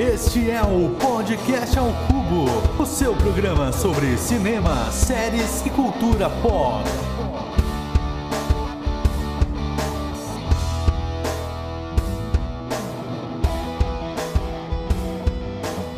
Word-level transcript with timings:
Este 0.00 0.50
é 0.50 0.62
o 0.62 0.96
Podcast 0.96 1.78
ao 1.78 1.88
Cubo, 2.06 2.82
o 2.82 2.86
seu 2.86 3.14
programa 3.16 3.70
sobre 3.70 4.16
cinema, 4.16 4.90
séries 4.90 5.60
e 5.66 5.68
cultura 5.68 6.30
pop. 6.40 6.88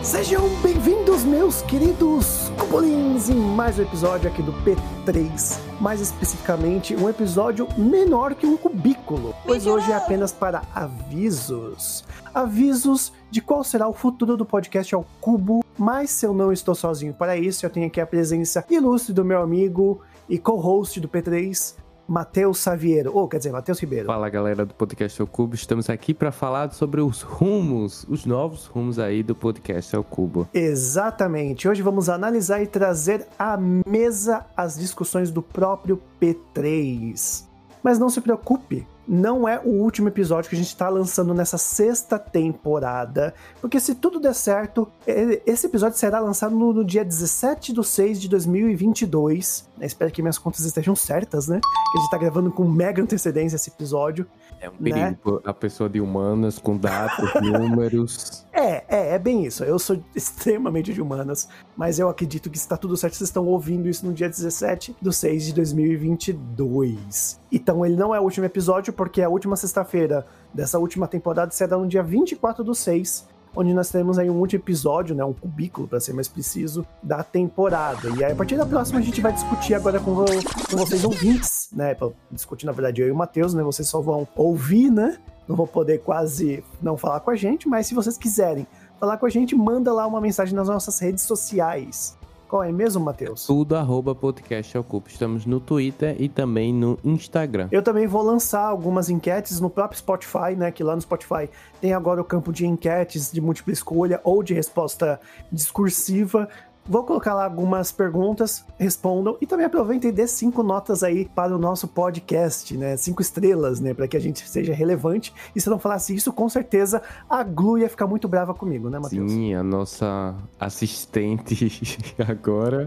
Sejam 0.03 0.49
bem-vindos, 0.65 1.23
meus 1.23 1.63
queridos 1.63 2.51
cubolins, 2.59 3.31
em 3.31 3.37
mais 3.37 3.79
um 3.79 3.83
episódio 3.83 4.29
aqui 4.29 4.43
do 4.43 4.53
P3. 4.53 5.61
Mais 5.81 6.01
especificamente, 6.01 6.97
um 6.97 7.09
episódio 7.09 7.69
menor 7.79 8.35
que 8.35 8.47
um 8.47 8.57
cubículo, 8.57 9.33
pois 9.47 9.65
hoje 9.65 9.93
é 9.93 9.95
apenas 9.95 10.33
para 10.33 10.63
avisos. 10.75 12.05
Avisos 12.35 13.13
de 13.31 13.43
qual 13.43 13.63
será 13.63 13.87
o 13.87 13.93
futuro 13.93 14.37
do 14.37 14.45
podcast 14.47 14.95
ao 14.95 15.05
cubo, 15.21 15.63
mas 15.79 16.11
se 16.11 16.27
eu 16.27 16.33
não 16.33 16.51
estou 16.51 16.75
sozinho 16.75 17.13
para 17.13 17.37
isso, 17.37 17.67
eu 17.67 17.71
tenho 17.71 17.87
aqui 17.87 18.01
a 18.01 18.07
presença 18.07 18.65
ilustre 18.71 19.13
do 19.13 19.25
meu 19.25 19.43
amigo 19.43 20.01
e 20.29 20.39
co-host 20.39 20.99
do 20.99 21.09
P3, 21.09 21.75
Matheus 22.09 22.59
Saviero, 22.59 23.15
ou 23.15 23.29
quer 23.29 23.37
dizer, 23.37 23.53
Matheus 23.53 23.79
Ribeiro. 23.79 24.07
Fala 24.07 24.31
galera 24.31 24.65
do 24.65 24.73
Podcast 24.73 25.21
ao 25.21 25.27
Cubo, 25.27 25.55
estamos 25.55 25.91
aqui 25.91 26.15
para 26.15 26.33
falar 26.33 26.73
sobre 26.73 27.03
os 27.03 27.21
rumos, 27.21 28.07
os 28.09 28.25
novos 28.25 28.65
rumos 28.65 28.99
aí 28.99 29.23
do 29.23 29.35
Podcast 29.35 29.95
ao 29.95 30.03
Cubo. 30.03 30.49
Exatamente, 30.55 31.69
hoje 31.69 31.83
vamos 31.83 32.09
analisar 32.09 32.63
e 32.63 32.67
trazer 32.67 33.27
à 33.39 33.59
mesa 33.59 34.47
as 34.57 34.79
discussões 34.79 35.31
do 35.31 35.43
próprio 35.43 36.01
P3. 36.21 37.45
Mas 37.83 37.99
não 37.99 38.09
se 38.09 38.21
preocupe, 38.21 38.87
não 39.07 39.49
é 39.49 39.59
o 39.59 39.69
último 39.69 40.09
episódio 40.09 40.49
que 40.49 40.57
a 40.57 40.59
gente 40.59 40.69
está 40.69 40.89
lançando 40.89 41.35
nessa 41.35 41.59
sexta 41.59 42.19
temporada, 42.19 43.35
porque 43.61 43.81
se 43.81 43.95
tudo 43.95 44.21
der 44.21 44.35
certo, 44.35 44.89
esse 45.07 45.67
episódio 45.67 45.99
será 45.99 46.21
lançado 46.21 46.55
no, 46.55 46.73
no 46.73 46.85
dia 46.85 47.05
17 47.05 47.73
de 47.73 47.85
6 47.85 48.21
de 48.21 48.29
2022. 48.29 49.69
Eu 49.81 49.87
espero 49.87 50.11
que 50.11 50.23
minhas 50.23 50.39
contas 50.39 50.65
estejam 50.65 50.95
certas, 50.95 51.49
né? 51.49 51.61
Que 51.61 51.99
a 51.99 52.01
gente 52.01 52.05
está 52.07 52.19
gravando 52.19 52.51
com 52.51 52.65
mega 52.65 53.03
antecedência 53.03 53.57
esse 53.57 53.71
episódio. 53.71 54.27
É 54.63 54.71
um 54.71 54.77
perigo 54.77 55.01
né? 55.01 55.41
a 55.45 55.53
pessoa 55.53 55.91
de 55.91 56.01
humanas 56.01 56.57
com 56.57 56.77
dados, 56.77 57.29
números. 57.43 58.47
É, 58.53 58.85
é, 58.87 59.15
é 59.15 59.19
bem 59.19 59.45
isso. 59.45 59.65
Eu 59.65 59.77
sou 59.77 60.01
extremamente 60.15 60.95
de 60.95 61.03
humanas, 61.03 61.49
mas 61.77 61.99
eu 61.99 62.09
acredito 62.09 62.49
que 62.49 62.57
está 62.57 62.77
tudo 62.77 62.97
certo. 62.97 63.15
Vocês 63.15 63.29
estão 63.29 63.45
ouvindo 63.45 63.89
isso 63.89 64.07
no 64.07 64.13
dia 64.13 64.29
17 64.29 64.95
de 65.03 65.13
6 65.13 65.47
de 65.47 65.53
2022. 65.55 67.41
Então 67.51 67.85
ele 67.85 67.97
não 67.97 68.15
é 68.15 68.21
o 68.21 68.23
último 68.23 68.47
episódio, 68.47 68.93
porque 68.93 69.21
a 69.21 69.29
última 69.29 69.57
sexta-feira 69.57 70.25
dessa 70.55 70.79
última 70.79 71.09
temporada 71.09 71.51
será 71.51 71.77
no 71.77 71.89
dia 71.89 72.03
24 72.03 72.63
do 72.63 72.75
6, 72.75 73.27
onde 73.55 73.73
nós 73.75 73.91
teremos 73.91 74.19
aí 74.19 74.31
um 74.31 74.39
último 74.39 74.63
episódio, 74.63 75.15
né, 75.15 75.25
um 75.25 75.33
cubículo, 75.33 75.87
para 75.87 76.01
ser 76.01 76.13
mais 76.13 76.29
preciso, 76.29 76.87
da 77.03 77.23
temporada. 77.23 78.09
E 78.11 78.25
aí, 78.25 78.33
a 78.33 78.35
partir 78.35 78.57
da 78.57 78.67
próxima, 78.67 78.99
a 78.99 79.03
gente 79.03 79.21
vai 79.21 79.33
discutir 79.33 79.75
agora 79.75 80.01
com, 80.01 80.15
com 80.15 80.77
vocês 80.77 81.05
ouvintes, 81.05 81.69
né, 81.73 81.95
pra 81.95 82.09
discutir, 82.31 82.67
na 82.67 82.73
verdade, 82.73 83.03
eu 83.03 83.09
e 83.09 83.11
o 83.11 83.17
Matheus, 83.17 83.55
né, 83.55 83.63
vocês 83.63 83.89
só 83.89 84.01
vão 84.01 84.27
ouvir, 84.37 84.91
né, 84.91 85.19
não 85.47 85.57
vão 85.57 85.67
poder 85.67 85.99
quase 85.99 86.65
não 86.81 86.97
falar 86.97 87.21
com 87.21 87.31
a 87.31 87.37
gente, 87.37 87.69
mas 87.69 87.87
se 87.87 87.95
vocês 87.95 88.17
quiserem 88.17 88.67
falar 88.99 89.17
com 89.17 89.27
a 89.27 89.31
gente, 89.31 89.55
manda 89.55 89.93
lá 89.93 90.07
uma 90.07 90.21
mensagem 90.21 90.55
nas 90.55 90.69
nossas 90.69 90.99
redes 90.99 91.25
sociais. 91.25 92.17
Qual 92.53 92.63
é 92.63 92.71
mesmo, 92.71 93.03
Matheus? 93.03 93.47
Tudo 93.47 93.75
arroba 93.75 94.15
podcast 94.15 94.77
Ocupa. 94.77 95.09
Estamos 95.09 95.47
no 95.47 95.59
Twitter 95.59 96.15
e 96.21 96.29
também 96.29 96.71
no 96.71 96.99
Instagram. 97.03 97.67
Eu 97.73 97.83
também 97.83 98.07
vou 98.07 98.21
lançar 98.21 98.67
algumas 98.67 99.09
enquetes 99.09 99.59
no 99.59 99.71
próprio 99.71 99.99
Spotify, 99.99 100.55
né? 100.55 100.71
Que 100.71 100.85
lá 100.85 100.95
no 100.95 101.01
Spotify 101.01 101.49
tem 101.81 101.95
agora 101.95 102.21
o 102.21 102.25
campo 102.25 102.53
de 102.53 102.67
enquetes 102.67 103.33
de 103.33 103.41
múltipla 103.41 103.73
escolha 103.73 104.21
ou 104.23 104.43
de 104.43 104.53
resposta 104.53 105.19
discursiva. 105.51 106.47
Vou 106.85 107.05
colocar 107.05 107.33
lá 107.33 107.45
algumas 107.45 107.93
perguntas, 107.93 108.65
respondam 108.77 109.37
e 109.41 109.47
também 109.47 109.67
aproveitem 109.67 110.11
e 110.11 110.13
dê 110.13 110.27
cinco 110.27 110.65
notas 110.65 111.05
aí 111.05 111.29
para 111.33 111.55
o 111.55 111.59
nosso 111.59 111.87
podcast, 111.87 112.77
né? 112.77 112.97
Cinco 112.97 113.23
estrelas, 113.23 113.79
né? 113.79 113.95
Para 113.95 114.09
que 114.09 114.17
a 114.17 114.21
gente 114.21 114.49
seja 114.49 114.75
relevante. 114.75 115.33
E 115.55 115.61
se 115.61 115.69
eu 115.69 115.71
não 115.71 115.79
falasse 115.79 116.13
isso, 116.13 116.33
com 116.33 116.49
certeza 116.49 117.01
a 117.31 117.45
Glu 117.45 117.79
ia 117.79 117.89
ficar 117.89 118.09
muito 118.09 118.27
brava 118.27 118.53
comigo, 118.53 118.91
né, 118.91 118.99
Matheus? 118.99 119.31
Sim, 119.31 119.55
a 119.55 119.63
nossa 119.63 120.35
assistente 120.59 121.71
agora. 122.27 122.87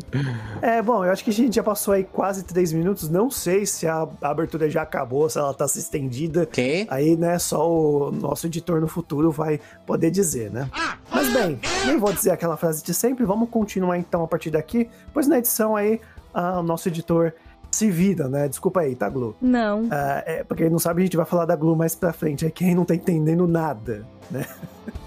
É, 0.61 0.81
bom, 0.81 1.05
eu 1.05 1.11
acho 1.11 1.23
que 1.23 1.29
a 1.29 1.33
gente 1.33 1.55
já 1.55 1.63
passou 1.63 1.93
aí 1.93 2.03
quase 2.03 2.43
três 2.43 2.73
minutos. 2.73 3.07
Não 3.07 3.31
sei 3.31 3.65
se 3.65 3.87
a 3.87 4.05
abertura 4.21 4.69
já 4.69 4.81
acabou, 4.81 5.29
se 5.29 5.39
ela 5.39 5.53
tá 5.53 5.69
se 5.69 5.79
estendida. 5.79 6.45
Que? 6.45 6.85
Aí, 6.89 7.15
né, 7.15 7.39
só 7.39 7.65
o 7.71 8.11
nosso 8.11 8.47
editor 8.47 8.81
no 8.81 8.89
futuro 8.89 9.31
vai 9.31 9.59
poder 9.85 10.11
dizer, 10.11 10.51
né? 10.51 10.69
Mas 11.09 11.31
bem, 11.31 11.59
nem 11.85 11.97
vou 11.97 12.11
dizer 12.11 12.31
aquela 12.31 12.57
frase 12.57 12.83
de 12.83 12.93
sempre, 12.93 13.23
vamos 13.23 13.49
continuar 13.49 13.84
continuar 13.85 13.97
então 13.97 14.23
a 14.23 14.27
partir 14.27 14.49
daqui, 14.49 14.89
pois 15.13 15.27
na 15.27 15.37
edição 15.37 15.75
aí 15.75 16.01
o 16.33 16.63
nosso 16.63 16.89
editor 16.89 17.33
se 17.71 17.89
vira, 17.89 18.27
né? 18.27 18.47
Desculpa 18.47 18.81
aí, 18.81 18.95
tá, 18.95 19.09
Glu? 19.09 19.35
Não. 19.41 19.87
Ah, 19.91 20.23
é, 20.25 20.43
pra 20.43 20.57
quem 20.57 20.69
não 20.69 20.79
sabe, 20.79 21.01
a 21.01 21.05
gente 21.05 21.17
vai 21.17 21.25
falar 21.25 21.45
da 21.45 21.55
Glu 21.55 21.75
mais 21.75 21.93
pra 21.93 22.13
frente. 22.13 22.45
É 22.45 22.49
quem 22.49 22.73
não 22.73 22.85
tá 22.85 22.95
entendendo 22.95 23.47
nada, 23.47 24.05
né? 24.31 24.45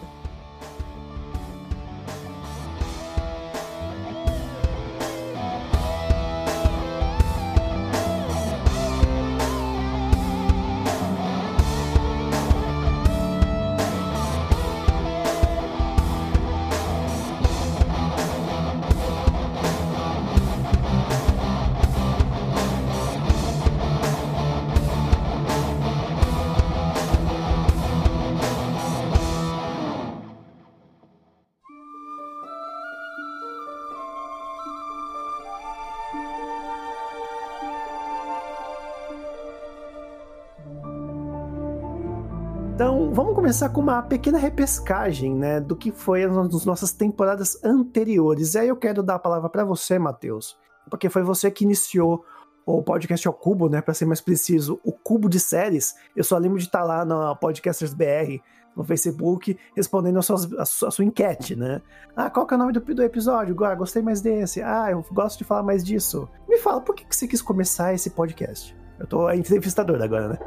começar 43.49 43.71
com 43.71 43.81
uma 43.81 44.03
pequena 44.03 44.37
repescagem, 44.37 45.35
né, 45.35 45.59
do 45.59 45.75
que 45.75 45.91
foi 45.91 46.23
as 46.23 46.67
nossas 46.67 46.93
temporadas 46.93 47.59
anteriores. 47.65 48.53
E 48.53 48.59
aí 48.59 48.69
eu 48.69 48.77
quero 48.77 49.03
dar 49.03 49.15
a 49.15 49.19
palavra 49.19 49.49
para 49.49 49.65
você, 49.65 49.99
Matheus, 49.99 50.59
porque 50.91 51.09
foi 51.09 51.23
você 51.23 51.51
que 51.51 51.65
iniciou 51.65 52.23
o 52.67 52.83
podcast 52.83 53.27
ao 53.27 53.33
cubo, 53.33 53.71
né, 53.71 53.81
para 53.81 53.95
ser 53.95 54.05
mais 54.05 54.21
preciso, 54.21 54.79
o 54.85 54.93
cubo 54.93 55.31
de 55.31 55.41
séries. 55.41 55.95
Eu 56.15 56.25
só 56.25 56.37
lembro 56.37 56.59
de 56.59 56.67
estar 56.67 56.81
tá 56.81 56.85
lá 56.85 57.07
na 57.07 57.35
Podcasters 57.37 57.95
BR 57.95 58.39
no 58.77 58.85
Facebook 58.85 59.59
respondendo 59.75 60.19
a 60.19 60.23
sua, 60.23 60.37
a 60.59 60.67
sua, 60.67 60.89
a 60.89 60.91
sua 60.91 61.05
enquete, 61.07 61.57
né? 61.57 61.81
Ah, 62.15 62.29
qual 62.29 62.47
que 62.47 62.53
é 62.53 62.57
o 62.59 62.61
nome 62.61 62.75
do, 62.75 62.81
do 62.81 63.03
episódio? 63.03 63.65
Ah, 63.65 63.75
gostei 63.75 64.03
mais 64.03 64.21
desse. 64.21 64.61
Ah, 64.61 64.91
eu 64.91 65.03
gosto 65.11 65.39
de 65.39 65.45
falar 65.45 65.63
mais 65.63 65.83
disso. 65.83 66.29
Me 66.47 66.59
fala, 66.59 66.83
por 66.83 66.95
que, 66.95 67.07
que 67.07 67.17
você 67.17 67.27
quis 67.27 67.41
começar 67.41 67.95
esse 67.95 68.11
podcast? 68.11 68.77
Eu 68.99 69.07
tô 69.07 69.31
entrevistador 69.31 70.03
agora, 70.03 70.29
né? 70.29 70.39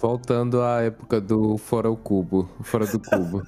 Voltando 0.00 0.62
à 0.62 0.82
época 0.82 1.20
do 1.20 1.58
Fora 1.58 1.90
o 1.90 1.96
Cubo, 1.96 2.48
Fora 2.62 2.86
do 2.86 3.00
Cubo. 3.00 3.42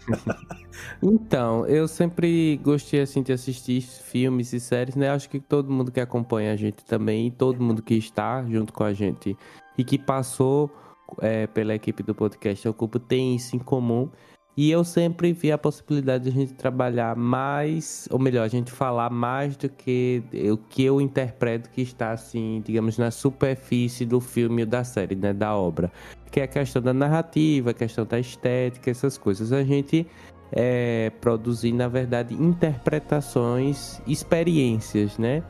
então, 1.00 1.66
eu 1.66 1.86
sempre 1.86 2.56
gostei 2.56 3.00
assim 3.00 3.22
de 3.22 3.32
assistir 3.32 3.80
filmes 3.80 4.52
e 4.52 4.58
séries, 4.58 4.96
né? 4.96 5.10
Acho 5.10 5.28
que 5.28 5.38
todo 5.38 5.70
mundo 5.70 5.92
que 5.92 6.00
acompanha 6.00 6.52
a 6.52 6.56
gente 6.56 6.84
também, 6.84 7.30
todo 7.30 7.62
mundo 7.62 7.82
que 7.82 7.94
está 7.94 8.44
junto 8.44 8.72
com 8.72 8.82
a 8.82 8.92
gente 8.92 9.36
e 9.78 9.84
que 9.84 9.98
passou 9.98 10.70
é, 11.20 11.46
pela 11.46 11.74
equipe 11.74 12.02
do 12.02 12.14
podcast 12.14 12.66
ao 12.66 12.74
Cubo 12.74 12.98
tem 12.98 13.36
isso 13.36 13.54
em 13.54 13.58
comum. 13.60 14.10
E 14.56 14.70
eu 14.70 14.84
sempre 14.84 15.32
vi 15.32 15.50
a 15.50 15.58
possibilidade 15.58 16.24
de 16.24 16.30
a 16.30 16.32
gente 16.32 16.54
trabalhar 16.54 17.16
mais, 17.16 18.08
ou 18.10 18.20
melhor, 18.20 18.44
a 18.44 18.48
gente 18.48 18.70
falar 18.70 19.10
mais 19.10 19.56
do 19.56 19.68
que 19.68 20.22
o 20.52 20.56
que 20.56 20.84
eu 20.84 21.00
interpreto 21.00 21.68
que 21.70 21.82
está, 21.82 22.12
assim, 22.12 22.62
digamos, 22.64 22.96
na 22.96 23.10
superfície 23.10 24.06
do 24.06 24.20
filme 24.20 24.62
ou 24.62 24.68
da 24.68 24.84
série, 24.84 25.16
né, 25.16 25.32
da 25.32 25.56
obra. 25.56 25.90
Que 26.30 26.40
é 26.40 26.44
a 26.44 26.48
questão 26.48 26.80
da 26.80 26.94
narrativa, 26.94 27.70
a 27.70 27.74
questão 27.74 28.06
da 28.06 28.20
estética, 28.20 28.90
essas 28.90 29.18
coisas. 29.18 29.52
A 29.52 29.64
gente 29.64 30.06
é, 30.52 31.10
produzir, 31.20 31.72
na 31.72 31.88
verdade, 31.88 32.34
interpretações, 32.34 34.00
experiências, 34.06 35.18
né? 35.18 35.42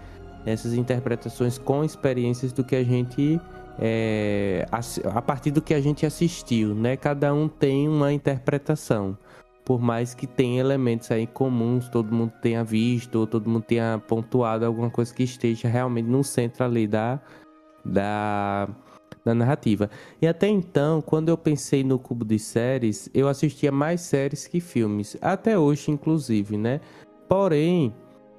Essas 0.46 0.72
interpretações 0.72 1.58
com 1.58 1.84
experiências 1.84 2.52
do 2.52 2.64
que 2.64 2.76
a 2.76 2.82
gente 2.82 3.38
é, 3.78 4.66
a, 4.70 4.80
a, 5.18 5.22
partir 5.22 5.50
do 5.50 5.60
que 5.60 5.74
a 5.74 5.80
gente 5.80 6.06
assistiu, 6.06 6.74
né? 6.74 6.96
Cada 6.96 7.32
um 7.34 7.48
tem 7.48 7.88
uma 7.88 8.12
interpretação. 8.12 9.16
Por 9.64 9.80
mais 9.80 10.14
que 10.14 10.26
tenha 10.26 10.60
elementos 10.60 11.10
aí 11.10 11.26
comuns, 11.26 11.88
todo 11.88 12.14
mundo 12.14 12.32
tenha 12.42 12.62
visto, 12.62 13.16
ou 13.16 13.26
todo 13.26 13.48
mundo 13.48 13.64
tenha 13.64 14.00
pontuado 14.06 14.66
alguma 14.66 14.90
coisa 14.90 15.12
que 15.14 15.22
esteja 15.22 15.68
realmente 15.68 16.06
no 16.06 16.22
centro 16.22 16.64
ali 16.64 16.86
da, 16.86 17.18
da 17.84 18.68
da 19.24 19.34
narrativa. 19.34 19.88
E 20.20 20.26
até 20.26 20.46
então, 20.46 21.00
quando 21.00 21.30
eu 21.30 21.38
pensei 21.38 21.82
no 21.82 21.98
cubo 21.98 22.24
de 22.24 22.38
séries, 22.38 23.08
eu 23.14 23.26
assistia 23.26 23.72
mais 23.72 24.02
séries 24.02 24.46
que 24.46 24.60
filmes, 24.60 25.16
até 25.20 25.58
hoje 25.58 25.90
inclusive, 25.90 26.58
né? 26.58 26.80
Porém, 27.26 27.94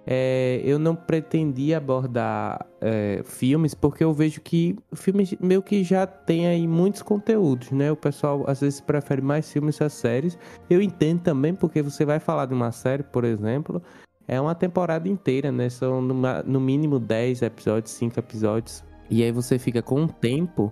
é, 0.07 0.61
eu 0.63 0.77
não 0.77 0.95
pretendia 0.95 1.77
abordar 1.77 2.63
é, 2.79 3.21
filmes 3.25 3.73
porque 3.73 4.03
eu 4.03 4.13
vejo 4.13 4.39
que 4.39 4.77
filmes 4.93 5.35
meio 5.39 5.63
que 5.63 5.83
já 5.83 6.05
tem 6.05 6.45
aí 6.47 6.67
muitos 6.67 7.01
conteúdos, 7.01 7.71
né? 7.71 7.91
O 7.91 7.95
pessoal 7.95 8.43
às 8.47 8.61
vezes 8.61 8.79
prefere 8.79 9.21
mais 9.21 9.51
filmes 9.51 9.81
a 9.81 9.89
séries. 9.89 10.37
Eu 10.69 10.79
entendo 10.81 11.21
também 11.21 11.55
porque 11.55 11.81
você 11.81 12.05
vai 12.05 12.19
falar 12.19 12.45
de 12.45 12.53
uma 12.53 12.71
série, 12.71 13.01
por 13.01 13.23
exemplo, 13.23 13.81
é 14.27 14.39
uma 14.39 14.53
temporada 14.53 15.09
inteira, 15.09 15.51
né? 15.51 15.69
São 15.69 16.01
no 16.01 16.59
mínimo 16.59 16.99
10 16.99 17.41
episódios, 17.41 17.91
5 17.93 18.19
episódios. 18.19 18.83
E 19.09 19.23
aí 19.23 19.31
você 19.31 19.57
fica 19.57 19.81
com 19.81 20.01
um 20.01 20.07
tempo 20.07 20.71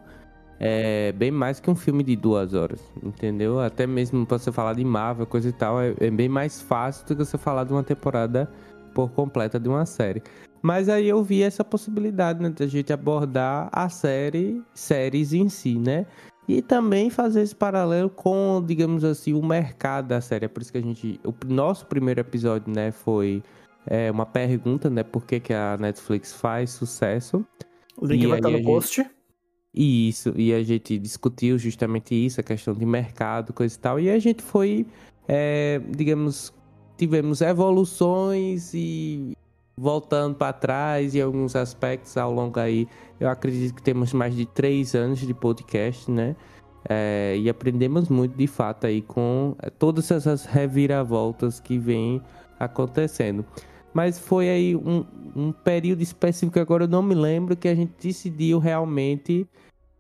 é, 0.59 1.11
bem 1.11 1.31
mais 1.31 1.59
que 1.59 1.69
um 1.69 1.75
filme 1.75 2.03
de 2.03 2.15
duas 2.15 2.53
horas, 2.53 2.79
entendeu? 3.03 3.59
Até 3.59 3.85
mesmo 3.85 4.25
pra 4.25 4.37
você 4.37 4.51
falar 4.51 4.73
de 4.73 4.83
Marvel, 4.83 5.25
coisa 5.25 5.49
e 5.49 5.51
tal, 5.51 5.81
é, 5.81 5.93
é 5.99 6.09
bem 6.09 6.29
mais 6.29 6.61
fácil 6.61 7.05
do 7.05 7.15
que 7.15 7.25
você 7.25 7.37
falar 7.37 7.63
de 7.63 7.73
uma 7.73 7.83
temporada 7.83 8.49
por 8.93 9.11
completa 9.11 9.59
de 9.59 9.67
uma 9.67 9.85
série. 9.85 10.21
Mas 10.61 10.87
aí 10.87 11.09
eu 11.09 11.21
vi 11.21 11.43
essa 11.43 11.63
possibilidade, 11.63 12.41
né, 12.41 12.53
a 12.57 12.65
gente 12.65 12.93
abordar 12.93 13.69
a 13.71 13.89
série, 13.89 14.61
séries 14.73 15.33
em 15.33 15.49
si, 15.49 15.77
né? 15.77 16.05
E 16.47 16.61
também 16.61 17.09
fazer 17.09 17.41
esse 17.41 17.55
paralelo 17.55 18.09
com, 18.09 18.63
digamos 18.65 19.03
assim, 19.03 19.33
o 19.33 19.45
mercado 19.45 20.07
da 20.07 20.21
série. 20.21 20.45
É 20.45 20.47
por 20.47 20.61
isso 20.61 20.71
que 20.71 20.77
a 20.77 20.81
gente. 20.81 21.19
O 21.23 21.33
nosso 21.47 21.85
primeiro 21.85 22.19
episódio, 22.19 22.73
né, 22.73 22.91
foi 22.91 23.43
é, 23.85 24.09
uma 24.11 24.25
pergunta, 24.25 24.89
né? 24.89 25.03
Por 25.03 25.25
que, 25.25 25.39
que 25.39 25.53
a 25.53 25.77
Netflix 25.77 26.33
faz 26.33 26.71
sucesso. 26.71 27.45
O 27.97 28.05
link 28.05 28.23
e 28.23 28.27
vai 28.27 28.39
estar 28.39 28.49
no 28.49 28.63
post. 28.63 29.01
Gente... 29.01 29.11
Isso, 29.75 30.33
e 30.37 30.53
a 30.53 30.61
gente 30.61 30.99
discutiu 30.99 31.57
justamente 31.57 32.13
isso, 32.13 32.39
a 32.39 32.43
questão 32.43 32.75
de 32.75 32.85
mercado, 32.85 33.51
coisa 33.51 33.75
e 33.75 33.79
tal. 33.79 33.99
E 33.99 34.09
a 34.09 34.19
gente 34.19 34.43
foi, 34.43 34.85
é, 35.27 35.81
digamos, 35.89 36.53
tivemos 37.03 37.41
evoluções 37.41 38.73
e 38.73 39.35
voltando 39.75 40.35
para 40.35 40.53
trás 40.53 41.13
em 41.13 41.19
alguns 41.19 41.53
aspectos 41.53 42.15
ao 42.15 42.31
longo 42.31 42.57
aí. 42.57 42.87
Eu 43.19 43.27
acredito 43.27 43.75
que 43.75 43.83
temos 43.83 44.13
mais 44.13 44.33
de 44.33 44.45
três 44.45 44.95
anos 44.95 45.19
de 45.19 45.33
podcast, 45.33 46.09
né? 46.09 46.33
É, 46.87 47.35
e 47.37 47.49
aprendemos 47.49 48.07
muito 48.07 48.37
de 48.37 48.47
fato 48.47 48.87
aí 48.87 49.01
com 49.01 49.53
é, 49.61 49.69
todas 49.69 50.09
essas 50.11 50.45
reviravoltas 50.45 51.59
que 51.59 51.77
vêm 51.77 52.21
acontecendo. 52.57 53.45
Mas 53.93 54.17
foi 54.17 54.49
aí 54.49 54.75
um, 54.75 55.05
um 55.35 55.51
período 55.51 56.01
específico, 56.01 56.57
agora 56.57 56.85
eu 56.85 56.87
não 56.87 57.03
me 57.03 57.15
lembro, 57.15 57.55
que 57.55 57.67
a 57.67 57.75
gente 57.75 57.93
decidiu 58.01 58.59
realmente 58.59 59.45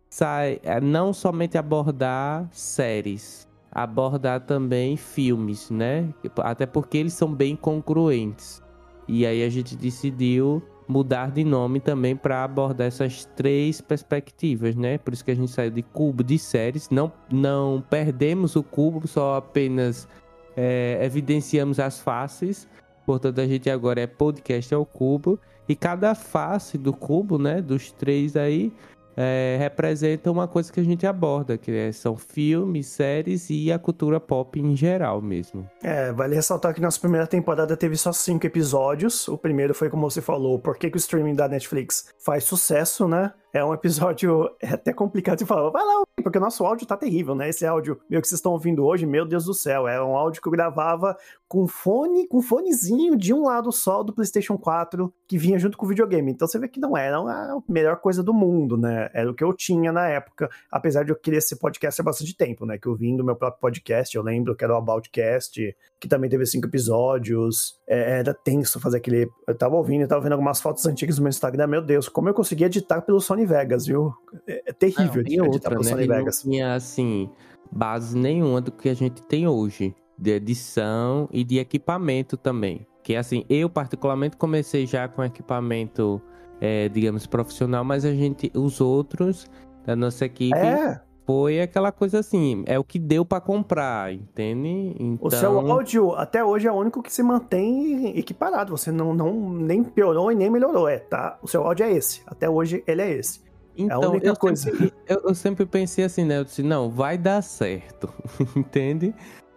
sai, 0.09 0.59
é, 0.63 0.79
não 0.79 1.11
somente 1.11 1.57
abordar 1.57 2.47
séries, 2.51 3.47
abordar 3.73 4.41
também 4.41 4.95
filmes, 4.95 5.71
né? 5.71 6.13
Até 6.37 6.65
porque 6.65 6.97
eles 6.97 7.13
são 7.13 7.33
bem 7.33 7.55
congruentes. 7.55 8.61
E 9.07 9.25
aí 9.25 9.43
a 9.43 9.49
gente 9.49 9.75
decidiu 9.75 10.61
mudar 10.87 11.31
de 11.31 11.43
nome 11.43 11.79
também 11.79 12.15
para 12.15 12.43
abordar 12.43 12.87
essas 12.87 13.25
três 13.35 13.81
perspectivas, 13.81 14.75
né? 14.75 14.97
Por 14.97 15.13
isso 15.13 15.25
que 15.25 15.31
a 15.31 15.35
gente 15.35 15.51
saiu 15.51 15.71
de 15.71 15.81
cubo 15.81 16.23
de 16.23 16.37
séries. 16.37 16.89
Não, 16.89 17.11
não 17.31 17.83
perdemos 17.89 18.55
o 18.55 18.63
cubo, 18.63 19.07
só 19.07 19.37
apenas 19.37 20.07
é, 20.55 20.99
evidenciamos 21.01 21.79
as 21.79 21.99
faces. 21.99 22.67
Portanto, 23.05 23.41
a 23.41 23.47
gente 23.47 23.69
agora 23.69 24.01
é 24.01 24.07
podcast 24.07 24.73
ao 24.73 24.85
cubo. 24.85 25.39
E 25.67 25.75
cada 25.75 26.13
face 26.13 26.77
do 26.77 26.93
cubo, 26.93 27.37
né? 27.39 27.61
Dos 27.61 27.91
três 27.91 28.35
aí, 28.35 28.71
é, 29.15 29.57
representa 29.59 30.31
uma 30.31 30.47
coisa 30.47 30.71
que 30.71 30.79
a 30.79 30.83
gente 30.83 31.05
aborda, 31.05 31.57
que 31.57 31.71
é, 31.71 31.91
são 31.91 32.17
filmes, 32.17 32.87
séries 32.87 33.49
e 33.49 33.71
a 33.71 33.79
cultura 33.79 34.19
pop 34.19 34.59
em 34.59 34.75
geral 34.75 35.21
mesmo. 35.21 35.69
É, 35.81 36.11
vale 36.11 36.35
ressaltar 36.35 36.73
que 36.73 36.81
nossa 36.81 36.99
primeira 36.99 37.27
temporada 37.27 37.75
teve 37.77 37.95
só 37.97 38.11
cinco 38.11 38.45
episódios. 38.45 39.27
O 39.27 39.37
primeiro 39.37 39.73
foi, 39.73 39.89
como 39.89 40.09
você 40.09 40.21
falou, 40.21 40.59
por 40.59 40.77
que, 40.77 40.89
que 40.89 40.97
o 40.97 40.99
streaming 40.99 41.35
da 41.35 41.47
Netflix 41.47 42.13
faz 42.17 42.43
sucesso, 42.43 43.07
né? 43.07 43.33
É 43.53 43.63
um 43.63 43.71
episódio 43.71 44.49
é 44.59 44.69
até 44.69 44.91
complicado 44.91 45.37
de 45.37 45.45
falar. 45.45 45.69
Vai 45.69 45.85
lá, 45.85 46.01
porque 46.23 46.39
o 46.39 46.41
nosso 46.41 46.65
áudio 46.65 46.87
tá 46.87 46.97
terrível, 46.97 47.35
né? 47.35 47.49
Esse 47.49 47.63
áudio 47.67 48.01
meu 48.09 48.19
que 48.19 48.27
vocês 48.27 48.39
estão 48.39 48.51
ouvindo 48.51 48.83
hoje, 48.83 49.05
meu 49.05 49.27
Deus 49.27 49.45
do 49.45 49.53
céu, 49.53 49.87
é 49.87 50.03
um 50.03 50.17
áudio 50.17 50.41
que 50.41 50.47
eu 50.47 50.51
gravava 50.51 51.15
com 51.47 51.67
fone, 51.67 52.27
com 52.27 52.41
fonezinho 52.41 53.15
de 53.15 53.31
um 53.31 53.43
lado 53.43 53.71
só 53.71 54.01
do 54.01 54.11
PlayStation 54.11 54.57
4 54.57 55.13
que 55.27 55.37
vinha 55.37 55.59
junto 55.59 55.77
com 55.77 55.85
o 55.85 55.89
videogame. 55.89 56.31
Então 56.31 56.47
você 56.47 56.57
vê 56.57 56.67
que 56.67 56.79
não 56.79 56.97
era 56.97 57.17
a 57.17 57.59
melhor 57.69 57.97
coisa 57.97 58.23
do 58.23 58.33
mundo, 58.33 58.75
né? 58.75 59.11
Era 59.13 59.29
o 59.29 59.35
que 59.35 59.43
eu 59.43 59.53
tinha 59.53 59.91
na 59.91 60.07
época, 60.07 60.49
apesar 60.71 61.03
de 61.03 61.11
eu 61.11 61.15
querer 61.15 61.41
ser 61.41 61.57
podcast 61.57 62.01
há 62.01 62.03
bastante 62.03 62.35
tempo, 62.35 62.65
né? 62.65 62.79
Que 62.79 62.87
eu 62.87 62.95
vim 62.95 63.15
do 63.15 63.23
meu 63.23 63.35
próprio 63.35 63.61
podcast, 63.61 64.17
eu 64.17 64.23
lembro 64.23 64.55
que 64.55 64.63
era 64.63 64.73
o 64.73 64.77
Aboutcast, 64.77 65.75
que 66.03 66.09
também 66.09 66.29
teve 66.29 66.45
cinco 66.45 66.67
episódios. 66.67 67.79
É, 67.87 68.19
era 68.19 68.33
tenso 68.33 68.77
fazer 68.77 68.97
aquele. 68.97 69.29
Eu 69.47 69.57
tava 69.57 69.77
ouvindo, 69.77 70.01
eu 70.01 70.07
tava 70.07 70.19
vendo 70.19 70.33
algumas 70.33 70.59
fotos 70.59 70.85
antigas 70.85 71.17
no 71.17 71.23
meu 71.23 71.29
Instagram. 71.29 71.65
Meu 71.65 71.81
Deus, 71.81 72.09
como 72.09 72.27
eu 72.27 72.33
consegui 72.33 72.65
editar 72.65 73.01
pelo 73.01 73.21
Sony 73.21 73.45
Vegas, 73.45 73.85
viu? 73.87 74.13
É, 74.45 74.63
é 74.69 74.73
terrível 74.73 75.23
não, 75.23 75.45
editar 75.45 75.45
outra, 75.45 75.69
pelo 75.69 75.83
né? 75.83 75.89
Sony 75.89 76.05
Vegas. 76.05 76.43
Não 76.43 76.51
tinha, 76.51 76.75
assim, 76.75 77.29
base 77.71 78.17
nenhuma 78.17 78.59
do 78.59 78.69
que 78.69 78.89
a 78.89 78.93
gente 78.93 79.21
tem 79.23 79.47
hoje, 79.47 79.95
de 80.19 80.31
edição 80.31 81.29
e 81.31 81.41
de 81.41 81.57
equipamento 81.57 82.35
também. 82.35 82.85
Que 83.01 83.15
assim, 83.15 83.45
eu 83.49 83.69
particularmente 83.69 84.35
comecei 84.35 84.85
já 84.85 85.07
com 85.07 85.23
equipamento, 85.23 86.21
é, 86.59 86.89
digamos, 86.89 87.25
profissional, 87.25 87.85
mas 87.85 88.03
a 88.03 88.11
gente, 88.13 88.51
os 88.53 88.81
outros 88.81 89.49
da 89.85 89.95
nossa 89.95 90.25
equipe. 90.25 90.57
É 90.57 90.99
foi 91.25 91.61
aquela 91.61 91.91
coisa 91.91 92.19
assim, 92.19 92.63
é 92.65 92.77
o 92.77 92.83
que 92.83 92.99
deu 92.99 93.23
para 93.23 93.39
comprar, 93.39 94.13
entende? 94.13 94.95
Então... 94.99 95.27
O 95.27 95.31
seu 95.31 95.59
então 95.59 95.71
áudio 95.71 96.15
até 96.15 96.43
hoje 96.43 96.67
é 96.67 96.71
o 96.71 96.75
único 96.75 97.01
que 97.01 97.11
se 97.11 97.23
mantém 97.23 98.17
equiparado, 98.17 98.75
você 98.75 98.91
não, 98.91 99.13
não 99.13 99.49
nem 99.49 99.83
piorou 99.83 100.31
e 100.31 100.35
nem 100.35 100.49
melhorou, 100.49 100.87
é, 100.87 100.99
tá? 100.99 101.37
O 101.41 101.47
seu 101.47 101.63
áudio 101.63 101.85
é 101.85 101.91
esse, 101.91 102.21
até 102.27 102.49
hoje 102.49 102.83
ele 102.85 103.01
é 103.01 103.11
esse. 103.11 103.41
Então, 103.75 103.87
é 103.87 103.93
a 103.93 103.97
então, 103.97 104.11
única 104.11 104.27
eu 104.27 104.35
coisa. 104.35 104.69
Sempre, 104.69 104.93
eu, 105.07 105.21
eu, 105.23 105.35
sempre 105.35 105.65
pensei 105.65 106.03
assim, 106.03 106.25
né? 106.25 106.37
Eu 106.37 106.43
disse, 106.43 106.61
não, 106.61 106.89
vai 106.89 107.17
dar 107.17 107.41
certo, 107.41 108.09
entende? 108.55 109.13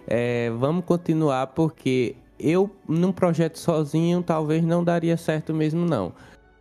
É, 0.07 0.51
vamos 0.51 0.85
continuar 0.85 1.49
porque 1.49 2.17
eu, 2.39 2.71
num 2.89 3.13
projeto 3.13 3.59
sozinho, 3.59 4.23
talvez 4.23 4.63
não 4.65 4.85
daria 4.85 5.17
certo 5.17 5.53
mesmo, 5.53 5.85
não. 5.85 6.13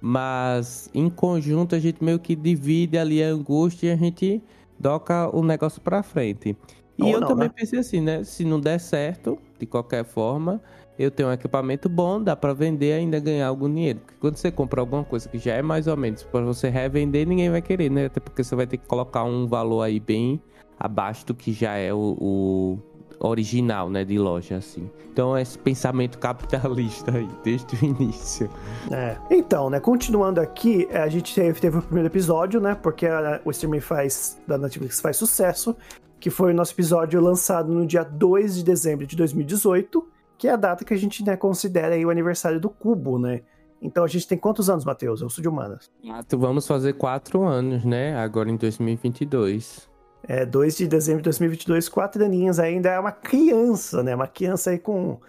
Mas 0.02 0.90
em 0.94 1.10
conjunto 1.10 1.76
a 1.76 1.80
gente 1.80 2.04
meio 2.04 2.20
que 2.20 2.36
divide 2.36 2.98
ali 2.98 3.24
a 3.24 3.28
angústia 3.28 3.88
e 3.88 3.92
a 3.92 3.96
gente 3.96 4.42
toca 4.86 5.36
o 5.36 5.44
negócio 5.44 5.82
pra 5.82 6.04
frente. 6.04 6.56
E 6.96 7.02
Ou 7.02 7.10
eu 7.10 7.20
não, 7.20 7.28
também 7.28 7.48
né? 7.48 7.54
pensei 7.56 7.80
assim, 7.80 8.00
né? 8.00 8.24
Se 8.24 8.46
não 8.46 8.60
der 8.60 8.80
certo, 8.80 9.36
de 9.58 9.66
qualquer 9.66 10.06
forma, 10.06 10.62
eu 10.98 11.10
tenho 11.10 11.28
um 11.28 11.32
equipamento 11.32 11.90
bom, 11.90 12.22
dá 12.22 12.36
para 12.36 12.54
vender 12.54 12.90
e 12.90 12.94
ainda 13.00 13.20
ganhar 13.20 13.48
algum 13.48 13.68
dinheiro. 13.68 14.00
Porque 14.02 14.20
quando 14.20 14.36
você 14.36 14.52
compra 14.52 14.82
alguma 14.82 15.04
coisa 15.04 15.28
que 15.28 15.40
já 15.40 15.56
é 15.56 15.64
mais 15.64 15.88
ou 15.88 15.98
menos 15.98 16.22
para 16.22 16.42
você 16.42 16.70
revender, 16.70 17.28
ninguém 17.28 17.50
vai 17.50 17.64
querer, 17.64 17.90
né? 17.90 18.06
Até 18.06 18.20
porque 18.20 18.44
você 18.44 18.56
vai 18.56 18.68
ter 18.68 18.78
que 18.78 18.86
colocar 18.86 19.24
um 19.24 19.48
valor 19.48 19.82
aí 19.82 20.00
bem 20.00 20.40
abaixo 20.80 21.26
do 21.26 21.34
que 21.34 21.52
já 21.52 21.74
é 21.74 21.92
o, 21.92 22.16
o 22.22 22.80
original, 23.20 23.90
né, 23.90 24.04
de 24.04 24.18
loja, 24.18 24.58
assim. 24.58 24.90
Então, 25.12 25.36
é 25.36 25.42
esse 25.42 25.58
pensamento 25.58 26.18
capitalista 26.20 27.12
aí, 27.12 27.30
desde 27.44 27.76
o 27.76 27.86
início. 27.86 28.50
É. 28.92 29.18
Então, 29.32 29.70
né, 29.70 29.80
continuando 29.80 30.40
aqui, 30.40 30.88
é, 30.90 31.00
a 31.00 31.08
gente 31.08 31.34
teve, 31.34 31.60
teve 31.60 31.78
o 31.78 31.82
primeiro 31.82 32.08
episódio, 32.08 32.60
né, 32.60 32.76
porque 32.76 33.08
a, 33.08 33.42
o 33.46 33.52
streaming 33.52 33.80
faz, 33.80 34.42
da 34.48 34.58
Netflix 34.58 35.00
faz 35.00 35.18
sucesso, 35.18 35.76
que 36.20 36.30
foi 36.30 36.52
o 36.52 36.56
nosso 36.56 36.74
episódio 36.74 37.20
lançado 37.22 37.72
no 37.72 37.86
dia 37.86 38.04
2 38.04 38.56
de 38.56 38.64
dezembro 38.64 39.06
de 39.06 39.16
2018, 39.16 40.08
que 40.38 40.48
é 40.48 40.52
a 40.52 40.56
data 40.56 40.84
que 40.84 40.94
a 40.94 40.98
gente, 40.98 41.24
né, 41.24 41.38
considera 41.38 41.96
aí 41.96 42.06
o 42.06 42.10
aniversário 42.10 42.60
do 42.60 42.70
Cubo, 42.70 43.18
né. 43.18 43.42
Então 43.82 44.04
a 44.04 44.08
gente 44.08 44.28
tem 44.28 44.38
quantos 44.38 44.70
anos, 44.70 44.84
Matheus? 44.84 45.22
Eu 45.22 45.30
sou 45.30 45.42
de 45.42 45.48
humanas. 45.48 45.92
Vamos 46.32 46.66
fazer 46.66 46.94
quatro 46.94 47.44
anos, 47.44 47.84
né? 47.84 48.18
Agora 48.18 48.50
em 48.50 48.56
2022 48.56 49.88
é, 50.28 50.46
2 50.46 50.78
de 50.78 50.88
dezembro 50.88 51.22
de 51.22 51.26
2022, 51.26 51.90
quatro 51.90 52.24
aninhos 52.24 52.60
ainda 52.60 52.90
é 52.90 53.00
uma 53.00 53.12
criança, 53.12 54.02
né? 54.04 54.16
Uma 54.16 54.28
criança 54.28 54.72
aí 54.72 54.80
com 54.80 55.20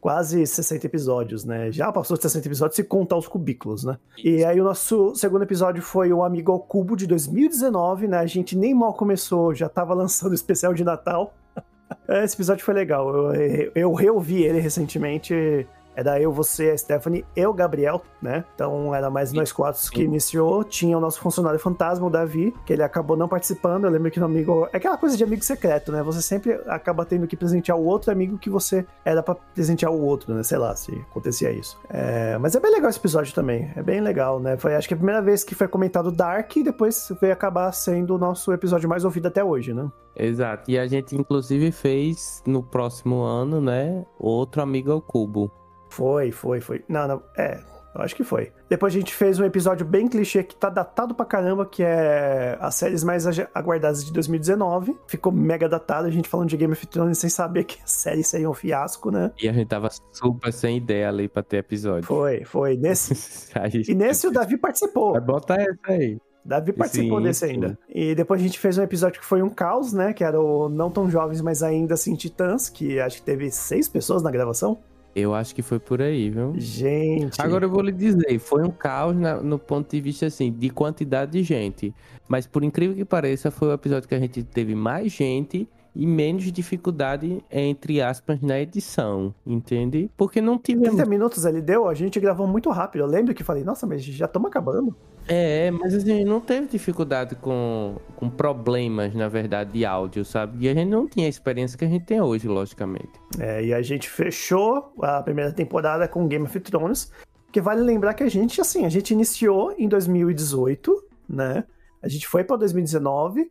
quase 0.00 0.44
60 0.44 0.86
episódios, 0.86 1.44
né? 1.44 1.70
Já 1.70 1.92
passou 1.92 2.16
de 2.16 2.24
60 2.24 2.48
episódios 2.48 2.76
se 2.76 2.84
contar 2.84 3.16
os 3.16 3.28
cubículos, 3.28 3.84
né? 3.84 3.96
E 4.22 4.44
aí 4.44 4.60
o 4.60 4.64
nosso 4.64 5.14
segundo 5.14 5.42
episódio 5.42 5.82
foi 5.82 6.12
o 6.12 6.22
Amigo 6.24 6.50
ao 6.52 6.60
Cubo 6.60 6.96
de 6.96 7.06
2019, 7.06 8.08
né? 8.08 8.18
A 8.18 8.26
gente 8.26 8.56
nem 8.56 8.74
mal 8.74 8.92
começou, 8.94 9.54
já 9.54 9.68
tava 9.68 9.94
lançando 9.94 10.32
o 10.32 10.34
especial 10.34 10.74
de 10.74 10.82
Natal. 10.82 11.32
Esse 12.08 12.34
episódio 12.34 12.64
foi 12.64 12.74
legal. 12.74 13.32
Eu, 13.34 13.72
eu 13.74 13.92
reouvi 13.94 14.42
ele 14.42 14.58
recentemente 14.58 15.66
Era 15.94 16.20
eu, 16.20 16.32
você, 16.32 16.70
a 16.70 16.78
Stephanie 16.78 17.24
e 17.36 17.46
o 17.46 17.52
Gabriel, 17.52 18.02
né? 18.20 18.44
Então 18.54 18.94
era 18.94 19.10
mais 19.10 19.32
nós 19.32 19.52
quatro 19.52 19.80
que 19.90 20.02
iniciou. 20.02 20.64
Tinha 20.64 20.96
o 20.96 21.00
nosso 21.00 21.20
funcionário 21.20 21.58
fantasma, 21.58 22.06
o 22.06 22.10
Davi, 22.10 22.54
que 22.64 22.72
ele 22.72 22.82
acabou 22.82 23.16
não 23.16 23.28
participando. 23.28 23.84
Eu 23.84 23.90
lembro 23.90 24.10
que 24.10 24.20
no 24.20 24.26
amigo. 24.26 24.68
É 24.72 24.76
aquela 24.76 24.96
coisa 24.96 25.16
de 25.16 25.24
amigo 25.24 25.42
secreto, 25.42 25.92
né? 25.92 26.02
Você 26.02 26.22
sempre 26.22 26.60
acaba 26.66 27.04
tendo 27.04 27.26
que 27.26 27.36
presentear 27.36 27.78
o 27.78 27.84
outro 27.84 28.10
amigo 28.10 28.38
que 28.38 28.50
você 28.50 28.86
era 29.04 29.22
pra 29.22 29.34
presentear 29.34 29.92
o 29.92 30.00
outro, 30.00 30.34
né? 30.34 30.42
Sei 30.42 30.58
lá 30.58 30.74
se 30.76 30.92
acontecia 31.10 31.50
isso. 31.50 31.78
É... 31.88 32.38
Mas 32.38 32.54
é 32.54 32.60
bem 32.60 32.70
legal 32.70 32.90
esse 32.90 32.98
episódio 32.98 33.34
também. 33.34 33.70
É 33.76 33.82
bem 33.82 34.00
legal, 34.00 34.40
né? 34.40 34.56
Foi 34.56 34.74
acho 34.74 34.88
que 34.88 34.94
a 34.94 34.96
primeira 34.96 35.20
vez 35.20 35.44
que 35.44 35.54
foi 35.54 35.68
comentado 35.68 36.10
Dark 36.10 36.56
e 36.56 36.62
depois 36.62 37.12
veio 37.20 37.32
acabar 37.32 37.70
sendo 37.72 38.14
o 38.14 38.18
nosso 38.18 38.52
episódio 38.52 38.88
mais 38.88 39.04
ouvido 39.04 39.28
até 39.28 39.42
hoje, 39.42 39.72
né? 39.72 39.90
Exato. 40.14 40.70
E 40.70 40.78
a 40.78 40.86
gente, 40.86 41.16
inclusive, 41.16 41.72
fez 41.72 42.42
no 42.46 42.62
próximo 42.62 43.22
ano, 43.22 43.60
né? 43.60 44.04
Outro 44.18 44.62
Amigo 44.62 44.92
ao 44.92 45.00
Cubo. 45.00 45.50
Foi, 45.92 46.32
foi, 46.32 46.58
foi. 46.62 46.82
Não, 46.88 47.06
não. 47.06 47.22
É, 47.36 47.60
eu 47.94 48.00
acho 48.00 48.16
que 48.16 48.24
foi. 48.24 48.50
Depois 48.66 48.94
a 48.94 48.98
gente 48.98 49.12
fez 49.12 49.38
um 49.38 49.44
episódio 49.44 49.84
bem 49.84 50.08
clichê 50.08 50.42
que 50.42 50.56
tá 50.56 50.70
datado 50.70 51.14
pra 51.14 51.26
caramba, 51.26 51.66
que 51.66 51.82
é 51.82 52.56
as 52.58 52.76
séries 52.76 53.04
mais 53.04 53.26
aguardadas 53.54 54.02
de 54.02 54.10
2019. 54.10 54.96
Ficou 55.06 55.30
mega 55.30 55.68
datado, 55.68 56.08
a 56.08 56.10
gente 56.10 56.30
falando 56.30 56.48
de 56.48 56.56
Game 56.56 56.72
of 56.72 56.86
Thrones 56.86 57.18
sem 57.18 57.28
saber 57.28 57.64
que 57.64 57.78
a 57.82 57.86
série 57.86 58.24
seria 58.24 58.48
um 58.48 58.54
fiasco, 58.54 59.10
né? 59.10 59.32
E 59.42 59.46
a 59.46 59.52
gente 59.52 59.68
tava 59.68 59.90
super 60.10 60.50
sem 60.50 60.78
ideia 60.78 61.10
ali 61.10 61.28
pra 61.28 61.42
ter 61.42 61.58
episódio. 61.58 62.04
Foi, 62.04 62.42
foi. 62.46 62.78
Nesse... 62.78 63.50
e 63.86 63.94
nesse 63.94 64.26
o 64.26 64.30
Davi 64.30 64.56
participou. 64.56 65.12
Vai 65.12 65.20
botar 65.20 65.60
essa 65.60 65.76
aí. 65.88 66.18
Davi 66.42 66.72
participou 66.72 67.18
sim, 67.18 67.24
desse 67.24 67.44
ainda. 67.44 67.68
Sim. 67.68 67.76
E 67.88 68.14
depois 68.14 68.40
a 68.40 68.44
gente 68.44 68.58
fez 68.58 68.78
um 68.78 68.82
episódio 68.82 69.20
que 69.20 69.26
foi 69.26 69.42
um 69.42 69.50
caos, 69.50 69.92
né? 69.92 70.14
Que 70.14 70.24
era 70.24 70.40
o 70.40 70.70
Não 70.70 70.90
Tão 70.90 71.10
Jovens, 71.10 71.42
mas 71.42 71.62
ainda 71.62 71.94
assim 71.94 72.16
Titãs, 72.16 72.68
que 72.68 72.98
acho 72.98 73.18
que 73.18 73.22
teve 73.22 73.50
seis 73.50 73.86
pessoas 73.88 74.22
na 74.22 74.30
gravação. 74.30 74.78
Eu 75.14 75.34
acho 75.34 75.54
que 75.54 75.60
foi 75.60 75.78
por 75.78 76.00
aí, 76.00 76.30
viu? 76.30 76.54
Gente. 76.56 77.40
Agora 77.40 77.66
eu 77.66 77.70
vou 77.70 77.82
lhe 77.82 77.92
dizer, 77.92 78.38
foi 78.38 78.62
um 78.62 78.70
caos 78.70 79.14
na, 79.14 79.42
no 79.42 79.58
ponto 79.58 79.90
de 79.90 80.00
vista 80.00 80.26
assim, 80.26 80.50
de 80.50 80.70
quantidade 80.70 81.32
de 81.32 81.42
gente. 81.42 81.94
Mas 82.26 82.46
por 82.46 82.64
incrível 82.64 82.96
que 82.96 83.04
pareça, 83.04 83.50
foi 83.50 83.68
o 83.68 83.72
episódio 83.72 84.08
que 84.08 84.14
a 84.14 84.18
gente 84.18 84.42
teve 84.42 84.74
mais 84.74 85.12
gente 85.12 85.68
e 85.94 86.06
menos 86.06 86.50
dificuldade, 86.50 87.44
entre 87.50 88.00
aspas, 88.00 88.40
na 88.40 88.58
edição, 88.58 89.34
entende? 89.46 90.10
Porque 90.16 90.40
não 90.40 90.58
tivemos. 90.58 90.96
30 90.96 91.06
minutos 91.06 91.44
ele 91.44 91.60
deu, 91.60 91.86
a 91.86 91.94
gente 91.94 92.18
gravou 92.18 92.46
muito 92.46 92.70
rápido. 92.70 93.02
Eu 93.02 93.06
lembro 93.06 93.34
que 93.34 93.44
falei, 93.44 93.62
nossa, 93.62 93.86
mas 93.86 94.02
já 94.02 94.24
estamos 94.24 94.48
acabando. 94.48 94.96
É, 95.28 95.70
mas 95.70 95.94
a 95.94 95.98
gente 96.00 96.24
não 96.24 96.40
teve 96.40 96.66
dificuldade 96.66 97.36
com, 97.36 97.96
com 98.16 98.28
problemas, 98.28 99.14
na 99.14 99.28
verdade, 99.28 99.72
de 99.72 99.84
áudio, 99.84 100.24
sabe? 100.24 100.64
E 100.64 100.68
a 100.68 100.74
gente 100.74 100.88
não 100.88 101.06
tinha 101.06 101.26
a 101.26 101.28
experiência 101.28 101.78
que 101.78 101.84
a 101.84 101.88
gente 101.88 102.04
tem 102.04 102.20
hoje, 102.20 102.48
logicamente. 102.48 103.12
É, 103.38 103.64
e 103.64 103.74
a 103.74 103.82
gente 103.82 104.08
fechou 104.08 104.92
a 105.00 105.22
primeira 105.22 105.52
temporada 105.52 106.08
com 106.08 106.26
Game 106.26 106.44
of 106.44 106.58
Thrones, 106.60 107.12
que 107.52 107.60
vale 107.60 107.82
lembrar 107.82 108.14
que 108.14 108.22
a 108.22 108.28
gente, 108.28 108.60
assim, 108.60 108.84
a 108.84 108.88
gente 108.88 109.12
iniciou 109.12 109.74
em 109.78 109.86
2018, 109.86 111.04
né? 111.28 111.64
A 112.02 112.08
gente 112.08 112.26
foi 112.26 112.42
para 112.42 112.56
2019 112.56 113.48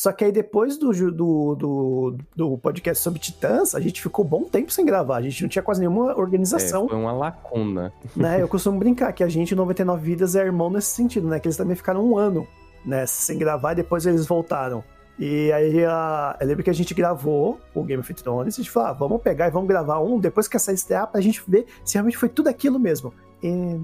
só 0.00 0.12
que 0.12 0.24
aí 0.24 0.32
depois 0.32 0.78
do, 0.78 0.92
do, 0.92 1.54
do, 1.54 2.16
do, 2.34 2.56
podcast 2.56 3.04
sobre 3.04 3.18
Titãs, 3.18 3.74
a 3.74 3.80
gente 3.80 4.00
ficou 4.00 4.24
bom 4.24 4.44
tempo 4.44 4.72
sem 4.72 4.82
gravar. 4.82 5.16
A 5.16 5.20
gente 5.20 5.42
não 5.42 5.48
tinha 5.50 5.62
quase 5.62 5.78
nenhuma 5.78 6.18
organização. 6.18 6.86
É, 6.86 6.88
foi 6.88 6.96
uma 6.96 7.12
lacuna. 7.12 7.92
Né? 8.16 8.40
Eu 8.40 8.48
costumo 8.48 8.78
brincar 8.78 9.12
que 9.12 9.22
a 9.22 9.28
gente, 9.28 9.54
99 9.54 10.02
Vidas, 10.02 10.34
é 10.34 10.40
irmão 10.40 10.70
nesse 10.70 10.88
sentido, 10.88 11.28
né? 11.28 11.38
Que 11.38 11.48
eles 11.48 11.56
também 11.58 11.76
ficaram 11.76 12.02
um 12.02 12.16
ano 12.16 12.48
né, 12.82 13.04
sem 13.04 13.36
gravar 13.36 13.72
e 13.72 13.74
depois 13.74 14.06
eles 14.06 14.24
voltaram. 14.24 14.82
E 15.18 15.52
aí 15.52 15.84
a, 15.84 16.34
eu 16.40 16.46
lembro 16.46 16.64
que 16.64 16.70
a 16.70 16.74
gente 16.74 16.94
gravou 16.94 17.60
o 17.74 17.84
Game 17.84 18.00
of 18.00 18.14
Thrones 18.14 18.56
e 18.56 18.60
a 18.62 18.62
gente 18.62 18.70
falou: 18.70 18.88
ah, 18.88 18.92
vamos 18.94 19.20
pegar 19.20 19.48
e 19.48 19.50
vamos 19.50 19.68
gravar 19.68 20.00
um 20.00 20.18
depois 20.18 20.48
que 20.48 20.56
essa 20.56 20.72
estrear 20.72 21.08
pra 21.08 21.20
gente 21.20 21.42
ver 21.46 21.66
se 21.84 21.96
realmente 21.96 22.16
foi 22.16 22.30
tudo 22.30 22.48
aquilo 22.48 22.78
mesmo. 22.78 23.12
E 23.42 23.78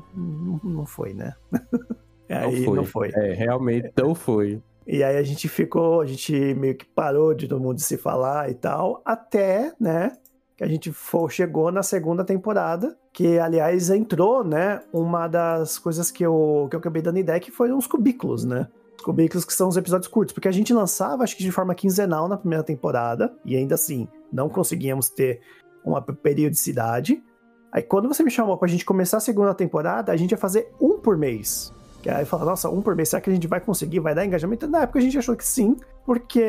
não 0.65 0.87
foi, 0.87 1.13
né? 1.13 1.35
aí 2.31 2.61
não 2.61 2.65
foi. 2.65 2.77
Não 2.77 2.85
foi. 2.87 3.11
É, 3.15 3.35
realmente 3.35 3.93
não 3.99 4.15
foi. 4.15 4.63
E 4.87 5.03
aí 5.03 5.17
a 5.17 5.23
gente 5.23 5.49
ficou, 5.49 6.01
a 6.01 6.07
gente 6.07 6.33
meio 6.55 6.77
que 6.77 6.85
parou 6.85 7.35
de 7.35 7.49
todo 7.49 7.61
mundo 7.61 7.81
se 7.81 7.97
falar 7.97 8.49
e 8.51 8.55
tal, 8.55 9.03
até, 9.05 9.73
né, 9.81 10.13
que 10.57 10.63
a 10.63 10.69
gente 10.69 10.93
for, 10.93 11.31
chegou 11.31 11.73
na 11.73 11.83
segunda 11.83 12.25
temporada, 12.25 12.97
que 13.13 13.39
aliás 13.39 13.91
entrou, 13.91 14.45
né, 14.45 14.81
uma 14.93 15.27
das 15.27 15.79
coisas 15.79 16.11
que 16.11 16.25
eu, 16.25 16.69
que 16.71 16.77
eu 16.77 16.81
acabei 16.81 17.03
dando 17.03 17.19
ideia 17.19 17.41
que 17.41 17.51
foram 17.51 17.77
os 17.77 17.87
cubículos, 17.87 18.45
né? 18.45 18.69
Os 18.97 19.03
cubículos 19.03 19.45
que 19.45 19.53
são 19.53 19.69
os 19.69 19.77
episódios 19.77 20.09
curtos, 20.09 20.33
porque 20.33 20.49
a 20.49 20.53
gente 20.53 20.73
lançava, 20.73 21.25
acho 21.25 21.37
que 21.37 21.43
de 21.43 21.53
forma 21.53 21.75
quinzenal 21.75 22.29
na 22.29 22.37
primeira 22.39 22.65
temporada, 22.65 23.35
e 23.45 23.57
ainda 23.57 23.75
assim, 23.75 24.09
não 24.33 24.49
conseguíamos 24.49 25.11
ter 25.11 25.41
uma 25.85 26.01
periodicidade. 26.01 27.23
Aí 27.71 27.83
quando 27.83 28.09
você 28.09 28.23
me 28.23 28.31
chamou 28.31 28.57
pra 28.57 28.69
gente 28.69 28.85
começar 28.85 29.19
a 29.19 29.21
segunda 29.21 29.53
temporada, 29.53 30.13
a 30.13 30.17
gente 30.17 30.31
ia 30.31 30.39
fazer 30.39 30.73
um 30.81 30.99
por 30.99 31.19
mês. 31.19 31.73
Que 32.03 32.11
aí 32.11 32.25
fala, 32.25 32.45
nossa, 32.45 32.69
um 32.71 32.81
por 32.81 32.95
mês, 32.95 33.09
será 33.09 33.21
que 33.21 33.31
a 33.31 33.33
gente 33.33 33.47
vai 33.47 33.61
conseguir? 33.61 34.01
Vai 34.01 34.15
dar 34.15 34.25
engajamento? 34.25 34.67
Na 34.67 34.83
época 34.83 34.99
a 34.99 35.03
gente 35.03 35.19
achou 35.19 35.37
que 35.37 35.45
sim, 35.45 35.77
porque 36.05 36.45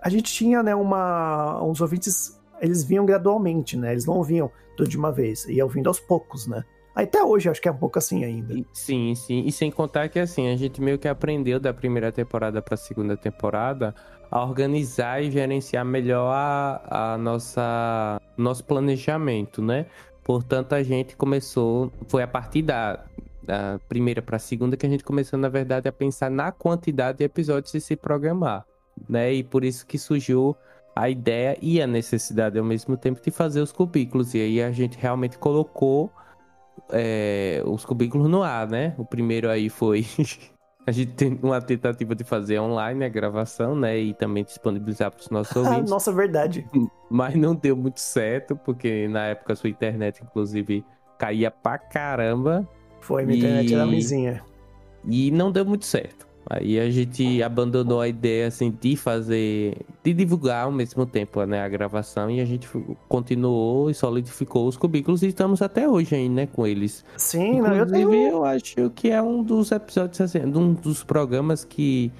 a 0.00 0.08
gente 0.08 0.32
tinha, 0.32 0.62
né, 0.62 0.74
uma. 0.74 1.62
Uns 1.62 1.80
ouvintes, 1.80 2.40
eles 2.60 2.84
vinham 2.84 3.04
gradualmente, 3.04 3.76
né? 3.76 3.92
Eles 3.92 4.06
não 4.06 4.22
vinham 4.22 4.50
tudo 4.76 4.88
de 4.88 4.96
uma 4.96 5.12
vez, 5.12 5.44
iam 5.46 5.68
vindo 5.68 5.88
aos 5.88 6.00
poucos, 6.00 6.46
né? 6.46 6.64
Até 6.94 7.22
hoje 7.24 7.48
acho 7.48 7.60
que 7.60 7.68
é 7.68 7.72
um 7.72 7.76
pouco 7.76 7.98
assim 7.98 8.24
ainda. 8.24 8.54
Sim, 8.72 9.14
sim. 9.16 9.44
E 9.44 9.50
sem 9.50 9.70
contar 9.70 10.08
que 10.08 10.18
assim, 10.18 10.48
a 10.48 10.56
gente 10.56 10.80
meio 10.80 10.96
que 10.96 11.08
aprendeu 11.08 11.58
da 11.58 11.74
primeira 11.74 12.12
temporada 12.12 12.62
para 12.62 12.74
a 12.74 12.78
segunda 12.78 13.16
temporada 13.16 13.94
a 14.30 14.44
organizar 14.44 15.22
e 15.22 15.30
gerenciar 15.30 15.84
melhor 15.84 16.32
a, 16.32 17.14
a 17.14 17.18
nossa 17.18 18.20
nosso 18.36 18.64
planejamento, 18.64 19.60
né? 19.60 19.86
Portanto, 20.22 20.72
a 20.72 20.82
gente 20.82 21.16
começou, 21.16 21.92
foi 22.08 22.22
a 22.22 22.28
partir 22.28 22.62
da 22.62 23.04
da 23.44 23.78
primeira 23.88 24.20
para 24.20 24.36
a 24.36 24.40
segunda 24.40 24.76
que 24.76 24.86
a 24.86 24.88
gente 24.88 25.04
começou, 25.04 25.38
na 25.38 25.48
verdade, 25.48 25.88
a 25.88 25.92
pensar 25.92 26.30
na 26.30 26.50
quantidade 26.50 27.18
de 27.18 27.24
episódios 27.24 27.74
e 27.74 27.80
se 27.80 27.96
programar, 27.96 28.64
né? 29.08 29.32
E 29.32 29.44
por 29.44 29.64
isso 29.64 29.86
que 29.86 29.98
surgiu 29.98 30.56
a 30.96 31.10
ideia 31.10 31.56
e 31.60 31.82
a 31.82 31.86
necessidade 31.86 32.58
ao 32.58 32.64
mesmo 32.64 32.96
tempo 32.96 33.20
de 33.20 33.30
fazer 33.30 33.60
os 33.60 33.72
cubículos. 33.72 34.34
E 34.34 34.40
aí 34.40 34.62
a 34.62 34.70
gente 34.70 34.96
realmente 34.98 35.38
colocou 35.38 36.10
é, 36.90 37.62
os 37.66 37.84
cubículos 37.84 38.28
no 38.28 38.42
ar, 38.42 38.68
né? 38.68 38.94
O 38.96 39.04
primeiro 39.04 39.48
aí 39.48 39.68
foi. 39.68 40.06
a 40.86 40.92
gente 40.92 41.12
tem 41.12 41.38
uma 41.42 41.60
tentativa 41.60 42.14
de 42.14 42.24
fazer 42.24 42.60
online 42.60 43.04
a 43.04 43.08
gravação, 43.08 43.74
né? 43.74 43.98
E 43.98 44.14
também 44.14 44.44
disponibilizar 44.44 45.10
para 45.10 45.20
os 45.20 45.30
nossos 45.30 45.56
ouvintes. 45.56 45.90
Nossa, 45.90 46.12
verdade. 46.12 46.68
Mas 47.10 47.34
não 47.34 47.54
deu 47.54 47.76
muito 47.76 48.00
certo, 48.00 48.56
porque 48.56 49.08
na 49.08 49.26
época 49.26 49.52
a 49.52 49.56
sua 49.56 49.70
internet, 49.70 50.22
inclusive, 50.22 50.84
caía 51.18 51.50
pra 51.50 51.78
caramba. 51.78 52.68
Foi, 53.04 53.22
minha 53.26 53.36
e... 53.36 53.38
internet 53.38 53.74
era 53.74 53.86
mizinha. 53.86 54.42
E 55.06 55.30
não 55.30 55.52
deu 55.52 55.64
muito 55.64 55.84
certo. 55.84 56.26
Aí 56.48 56.78
a 56.78 56.90
gente 56.90 57.42
abandonou 57.42 58.00
a 58.00 58.08
ideia 58.08 58.46
assim 58.46 58.70
de 58.70 58.96
fazer, 58.96 59.76
de 60.02 60.12
divulgar 60.12 60.64
ao 60.64 60.72
mesmo 60.72 61.06
tempo 61.06 61.42
né, 61.44 61.62
a 61.62 61.68
gravação 61.68 62.30
e 62.30 62.40
a 62.40 62.44
gente 62.44 62.68
continuou 63.08 63.88
e 63.90 63.94
solidificou 63.94 64.66
os 64.66 64.76
cubículos 64.76 65.22
e 65.22 65.28
estamos 65.28 65.62
até 65.62 65.88
hoje 65.88 66.14
ainda 66.14 66.42
né, 66.42 66.46
com 66.46 66.66
eles. 66.66 67.04
Sim, 67.16 67.60
não, 67.60 67.74
eu 67.74 67.86
tenho... 67.86 68.12
eu 68.12 68.44
acho 68.44 68.90
que 68.90 69.10
é 69.10 69.22
um 69.22 69.42
dos 69.42 69.70
episódios, 69.72 70.20
assim, 70.20 70.40
um 70.40 70.74
dos 70.74 71.02
programas 71.02 71.64
que, 71.64 72.12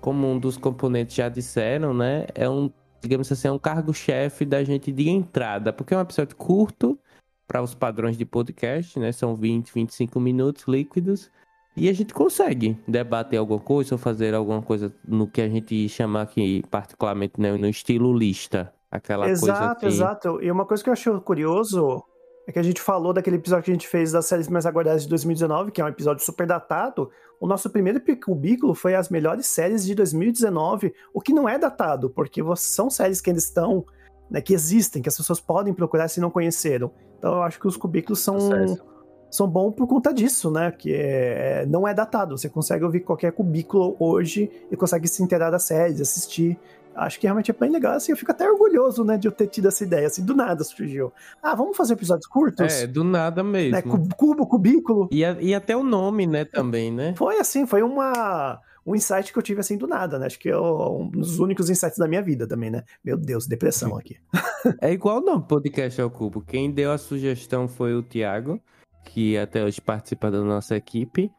como 0.00 0.30
um 0.30 0.38
dos 0.38 0.56
componentes 0.56 1.16
já 1.16 1.28
disseram, 1.28 1.92
né, 1.92 2.26
é 2.34 2.48
um, 2.48 2.70
digamos 3.00 3.30
assim, 3.30 3.48
é 3.48 3.52
um 3.52 3.58
cargo-chefe 3.58 4.44
da 4.44 4.62
gente 4.62 4.92
de 4.92 5.08
entrada, 5.08 5.72
porque 5.72 5.94
é 5.94 5.96
um 5.96 6.00
episódio 6.00 6.36
curto, 6.36 6.96
para 7.46 7.62
os 7.62 7.74
padrões 7.74 8.16
de 8.16 8.24
podcast, 8.24 8.98
né? 8.98 9.12
São 9.12 9.34
20, 9.34 9.72
25 9.72 10.18
minutos 10.20 10.64
líquidos. 10.66 11.30
E 11.76 11.88
a 11.88 11.92
gente 11.92 12.14
consegue 12.14 12.78
debater 12.86 13.38
alguma 13.38 13.58
coisa 13.58 13.94
ou 13.94 13.98
fazer 13.98 14.32
alguma 14.32 14.62
coisa 14.62 14.94
no 15.06 15.26
que 15.26 15.40
a 15.40 15.48
gente 15.48 15.88
chama 15.88 16.22
aqui, 16.22 16.62
particularmente 16.70 17.40
né, 17.40 17.56
no 17.56 17.68
estilo 17.68 18.16
lista. 18.16 18.72
Aquela 18.90 19.28
exato, 19.28 19.56
coisa 19.56 19.74
que... 19.80 19.86
exato. 19.86 20.42
E 20.42 20.50
uma 20.50 20.64
coisa 20.64 20.82
que 20.82 20.88
eu 20.88 20.92
achei 20.92 21.12
curioso 21.20 22.04
é 22.46 22.52
que 22.52 22.58
a 22.58 22.62
gente 22.62 22.80
falou 22.80 23.12
daquele 23.12 23.36
episódio 23.36 23.64
que 23.64 23.70
a 23.70 23.74
gente 23.74 23.88
fez 23.88 24.12
das 24.12 24.26
séries 24.26 24.48
mais 24.48 24.66
aguardadas 24.66 25.02
de 25.02 25.08
2019, 25.08 25.72
que 25.72 25.80
é 25.80 25.84
um 25.84 25.88
episódio 25.88 26.24
super 26.24 26.46
datado. 26.46 27.10
O 27.40 27.46
nosso 27.46 27.68
primeiro 27.70 28.00
cubículo 28.24 28.74
foi 28.74 28.94
as 28.94 29.08
melhores 29.08 29.46
séries 29.46 29.84
de 29.84 29.94
2019, 29.94 30.94
o 31.12 31.20
que 31.20 31.32
não 31.32 31.48
é 31.48 31.58
datado, 31.58 32.08
porque 32.10 32.40
são 32.56 32.88
séries 32.88 33.20
que 33.20 33.30
ainda 33.30 33.40
estão, 33.40 33.84
né, 34.30 34.40
que 34.40 34.54
existem, 34.54 35.02
que 35.02 35.08
as 35.08 35.16
pessoas 35.16 35.40
podem 35.40 35.72
procurar 35.72 36.08
se 36.08 36.20
não 36.20 36.30
conheceram. 36.30 36.90
Então 37.18 37.34
eu 37.34 37.42
acho 37.42 37.58
que 37.60 37.66
os 37.66 37.76
cubículos 37.76 38.20
são, 38.20 38.38
são 39.30 39.48
bons 39.48 39.72
por 39.72 39.86
conta 39.86 40.12
disso, 40.12 40.50
né? 40.50 40.70
Que 40.70 40.94
é, 40.94 41.66
não 41.66 41.86
é 41.86 41.94
datado. 41.94 42.36
Você 42.36 42.48
consegue 42.48 42.84
ouvir 42.84 43.00
qualquer 43.00 43.32
cubículo 43.32 43.96
hoje 43.98 44.50
e 44.70 44.76
consegue 44.76 45.08
se 45.08 45.22
inteirar 45.22 45.50
da 45.50 45.58
série, 45.58 46.00
assistir. 46.00 46.58
Acho 46.94 47.18
que 47.18 47.26
realmente 47.26 47.50
é 47.50 47.54
bem 47.54 47.70
legal, 47.70 47.94
assim, 47.94 48.12
eu 48.12 48.16
fico 48.16 48.30
até 48.30 48.48
orgulhoso, 48.48 49.02
né, 49.02 49.18
de 49.18 49.26
eu 49.26 49.32
ter 49.32 49.48
tido 49.48 49.66
essa 49.66 49.82
ideia, 49.82 50.06
assim, 50.06 50.24
do 50.24 50.32
nada 50.32 50.62
surgiu. 50.62 51.12
Ah, 51.42 51.52
vamos 51.52 51.76
fazer 51.76 51.94
episódios 51.94 52.26
curtos? 52.28 52.72
É, 52.72 52.86
do 52.86 53.02
nada 53.02 53.42
mesmo. 53.42 53.72
Né, 53.72 53.82
cubo, 54.16 54.46
cubículo. 54.46 55.08
E, 55.10 55.24
a, 55.24 55.36
e 55.40 55.52
até 55.52 55.76
o 55.76 55.82
nome, 55.82 56.24
né, 56.24 56.44
também, 56.44 56.92
né? 56.92 57.12
Foi 57.16 57.40
assim, 57.40 57.66
foi 57.66 57.82
uma 57.82 58.60
um 58.86 58.94
insight 58.94 59.32
que 59.32 59.38
eu 59.38 59.42
tive 59.42 59.60
assim 59.60 59.76
do 59.78 59.86
nada, 59.86 60.18
né? 60.18 60.26
Acho 60.26 60.38
que 60.38 60.48
é 60.48 60.58
um 60.58 61.08
dos 61.08 61.38
únicos 61.38 61.70
insights 61.70 61.98
da 61.98 62.06
minha 62.06 62.22
vida 62.22 62.46
também, 62.46 62.70
né? 62.70 62.84
Meu 63.02 63.16
Deus, 63.16 63.46
depressão 63.46 63.96
aqui. 63.96 64.16
é 64.80 64.92
igual 64.92 65.20
não, 65.20 65.40
podcast 65.40 66.00
ao 66.00 66.10
cubo. 66.10 66.42
Quem 66.42 66.70
deu 66.70 66.92
a 66.92 66.98
sugestão 66.98 67.66
foi 67.66 67.94
o 67.94 68.02
Thiago, 68.02 68.60
que 69.04 69.38
até 69.38 69.64
hoje 69.64 69.80
participa 69.80 70.30
da 70.30 70.42
nossa 70.42 70.76
equipe. 70.76 71.30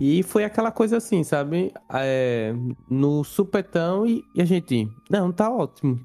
E 0.00 0.22
foi 0.22 0.44
aquela 0.44 0.72
coisa 0.72 0.96
assim, 0.96 1.22
sabe? 1.22 1.72
É, 1.92 2.52
no 2.90 3.22
supetão 3.22 4.06
e, 4.06 4.24
e, 4.34 4.42
a 4.42 4.44
gente, 4.44 4.88
não, 5.10 5.30
tá 5.30 5.50
ótimo. 5.50 6.00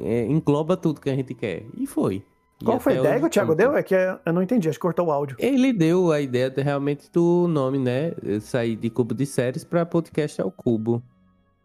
É, 0.00 0.24
engloba 0.26 0.76
tudo 0.76 1.00
que 1.00 1.10
a 1.10 1.14
gente 1.14 1.34
quer. 1.34 1.64
E 1.76 1.86
foi. 1.86 2.24
Qual 2.64 2.80
foi 2.80 2.96
a 2.96 3.00
ideia 3.00 3.20
que 3.20 3.26
o 3.26 3.30
Thiago 3.30 3.54
deu? 3.54 3.76
É 3.76 3.82
que 3.82 3.94
eu 3.94 4.32
não 4.32 4.42
entendi, 4.42 4.68
acho 4.68 4.78
que 4.78 4.82
cortou 4.82 5.06
o 5.06 5.12
áudio. 5.12 5.36
Ele 5.38 5.72
deu 5.72 6.10
a 6.10 6.20
ideia 6.20 6.50
de, 6.50 6.60
realmente 6.60 7.10
do 7.12 7.46
nome, 7.48 7.78
né? 7.78 8.12
Sair 8.40 8.74
de 8.74 8.90
cubo 8.90 9.14
de 9.14 9.24
séries 9.26 9.62
pra 9.62 9.86
podcast 9.86 10.40
ao 10.40 10.50
cubo. 10.50 11.02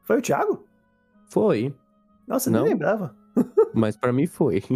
Foi 0.04 0.20
o 0.20 0.22
Thiago? 0.22 0.64
Foi. 1.30 1.74
Nossa, 2.28 2.50
eu 2.50 2.54
nem 2.54 2.64
lembrava. 2.64 3.16
Mas 3.74 3.98
pra 3.98 4.14
mim 4.14 4.28
foi. 4.28 4.62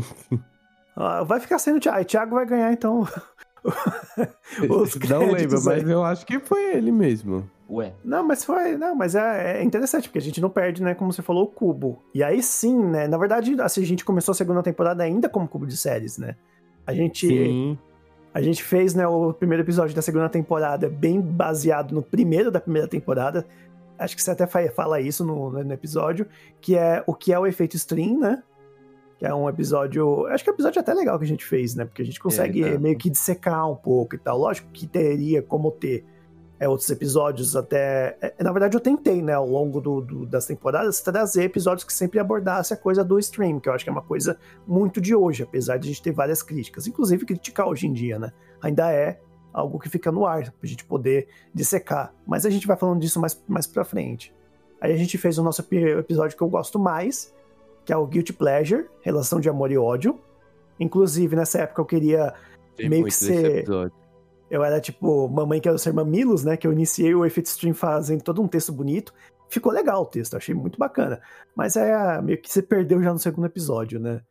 Ah, 1.00 1.21
vai 1.21 1.39
ficar 1.39 1.59
sendo 1.59 1.77
o 1.77 1.79
Thiago. 1.79 2.03
Thiago 2.05 2.33
vai 2.33 2.43
ganhar, 2.47 2.74
então. 2.74 3.07
não 5.07 5.31
lembro, 5.31 5.63
mas 5.63 5.88
eu 5.88 6.03
acho 6.03 6.25
que 6.25 6.39
foi 6.39 6.75
ele 6.75 6.91
mesmo. 6.91 7.47
Ué. 7.69 7.93
Não, 8.03 8.25
mas 8.25 8.43
foi. 8.43 8.77
Não, 8.77 8.95
mas 8.95 9.13
é, 9.15 9.59
é, 9.59 9.63
interessante, 9.63 10.07
porque 10.07 10.19
a 10.19 10.21
gente 10.21 10.39
não 10.39 10.50
perde, 10.50 10.81
né? 10.81 10.95
Como 10.95 11.12
você 11.12 11.21
falou, 11.21 11.43
o 11.43 11.47
cubo. 11.47 12.01
E 12.13 12.24
aí 12.24 12.41
sim, 12.41 12.77
né? 12.77 13.07
Na 13.07 13.17
verdade, 13.17 13.55
assim, 13.62 13.81
a 13.81 13.86
gente 13.86 14.05
começou 14.05 14.31
a 14.31 14.36
segunda 14.36 14.63
temporada 14.63 15.03
ainda 15.03 15.27
como 15.27 15.47
cubo 15.47 15.67
de 15.67 15.75
séries, 15.75 16.17
né? 16.17 16.36
A 16.86 16.93
gente. 16.93 17.27
Sim. 17.27 17.77
A 18.33 18.41
gente 18.41 18.62
fez, 18.62 18.93
né, 18.93 19.07
o 19.07 19.33
primeiro 19.33 19.63
episódio 19.63 19.95
da 19.95 20.01
segunda 20.01 20.29
temporada 20.29 20.88
bem 20.88 21.19
baseado 21.19 21.91
no 21.91 22.03
primeiro 22.03 22.51
da 22.51 22.59
primeira 22.59 22.88
temporada. 22.88 23.43
Acho 23.97 24.15
que 24.15 24.21
você 24.21 24.29
até 24.29 24.45
fala 24.45 25.01
isso 25.01 25.25
no, 25.25 25.50
no 25.50 25.74
episódio, 25.74 26.27
que 26.62 26.75
é 26.75 27.03
o 27.07 27.15
que 27.15 27.33
é 27.33 27.39
o 27.39 27.47
efeito 27.47 27.75
stream, 27.75 28.19
né? 28.19 28.43
que 29.17 29.25
é 29.25 29.33
um 29.33 29.50
episódio. 29.50 30.27
Acho 30.27 30.43
que 30.43 30.50
é 30.50 30.53
um 30.53 30.55
episódio 30.55 30.79
até 30.79 30.93
legal 30.93 31.17
que 31.17 31.25
a 31.25 31.27
gente 31.27 31.43
fez, 31.43 31.74
né? 31.74 31.86
Porque 31.86 32.03
a 32.03 32.05
gente 32.05 32.19
consegue 32.19 32.63
é, 32.63 32.77
meio 32.77 32.97
que 32.97 33.09
dissecar 33.09 33.69
um 33.69 33.75
pouco 33.75 34.15
e 34.15 34.17
tal. 34.19 34.38
Lógico 34.38 34.69
que 34.71 34.86
teria 34.86 35.41
como 35.41 35.71
ter 35.71 36.05
é, 36.60 36.68
outros 36.68 36.90
episódios 36.90 37.56
até. 37.56 38.18
É, 38.22 38.44
na 38.44 38.52
verdade, 38.52 38.76
eu 38.76 38.82
tentei, 38.82 39.22
né, 39.22 39.34
ao 39.34 39.48
longo 39.48 39.80
do, 39.80 40.02
do, 40.02 40.26
das 40.26 40.46
temporadas, 40.46 41.02
trazer 41.02 41.44
episódios 41.44 41.84
que 41.84 41.94
sempre 41.94 42.20
abordasse 42.20 42.74
a 42.74 42.78
coisa 42.78 43.04
do 43.04 43.20
stream, 43.20 43.60
que 43.60 43.70
eu 43.70 43.74
acho 43.74 43.84
que 43.84 43.90
é 43.90 43.94
uma 43.94 44.02
coisa 44.02 44.38
muito 44.66 45.00
de 45.00 45.16
hoje, 45.16 45.44
apesar 45.44 45.78
de 45.78 45.88
a 45.88 45.92
gente 45.92 46.02
ter 46.02 46.12
várias 46.12 46.42
críticas. 46.42 46.88
Inclusive, 46.88 47.26
criticar 47.26 47.68
hoje 47.68 47.88
em 47.88 47.94
dia, 47.94 48.18
né? 48.18 48.32
Ainda 48.62 48.92
é 48.92 49.20
algo 49.54 49.80
que 49.80 49.90
fica 49.90 50.12
no 50.12 50.26
ar, 50.26 50.52
pra 50.52 50.70
gente 50.70 50.86
poder 50.86 51.28
dissecar. 51.54 52.14
Mas 52.26 52.46
a 52.46 52.50
gente 52.50 52.68
vai 52.68 52.78
falando 52.78 53.00
disso 53.00 53.20
mais, 53.20 53.42
mais 53.48 53.68
pra 53.68 53.84
frente. 53.84 54.34
Aí 54.80 54.94
a 54.94 54.98
gente 54.98 55.18
fez 55.18 55.38
o 55.38 55.44
nosso 55.44 55.62
episódio 55.62 56.38
que 56.38 56.44
eu 56.44 56.50
gosto 56.50 56.78
mais, 56.78 57.34
que 57.84 57.92
é 57.92 57.98
o 57.98 58.06
Guilty 58.06 58.34
Pleasure, 58.34 58.86
relação 59.02 59.40
de 59.40 59.50
amor 59.50 59.72
e 59.72 59.78
ódio. 59.78 60.20
Inclusive, 60.80 61.36
nessa 61.36 61.60
época 61.60 61.82
eu 61.82 61.86
queria 61.86 62.34
Tem 62.76 62.90
meio 62.90 63.06
que 63.06 63.12
ser. 63.12 63.66
Eu 64.50 64.63
era 64.63 64.80
tipo, 64.80 65.27
mamãe 65.27 65.60
quero 65.60 65.77
ser 65.77 65.94
mamilos, 65.94 66.44
né? 66.44 66.56
Que 66.56 66.66
eu 66.66 66.72
iniciei 66.72 67.13
o 67.13 67.25
Effect 67.25 67.50
Stream 67.50 67.74
fazendo 67.74 68.24
todo 68.24 68.42
um 68.42 68.48
texto 68.48 68.72
bonito. 68.72 69.13
Ficou 69.50 69.72
legal 69.72 70.01
o 70.01 70.06
texto, 70.06 70.36
achei 70.36 70.56
muito 70.56 70.77
bacana. 70.77 71.22
Mas 71.56 71.75
é 71.75 72.22
meio 72.22 72.42
que 72.42 72.51
se 72.51 72.62
perdeu 72.62 73.01
já 73.01 73.12
no 73.12 73.20
segundo 73.20 73.46
episódio, 73.46 74.00
né? 74.00 74.22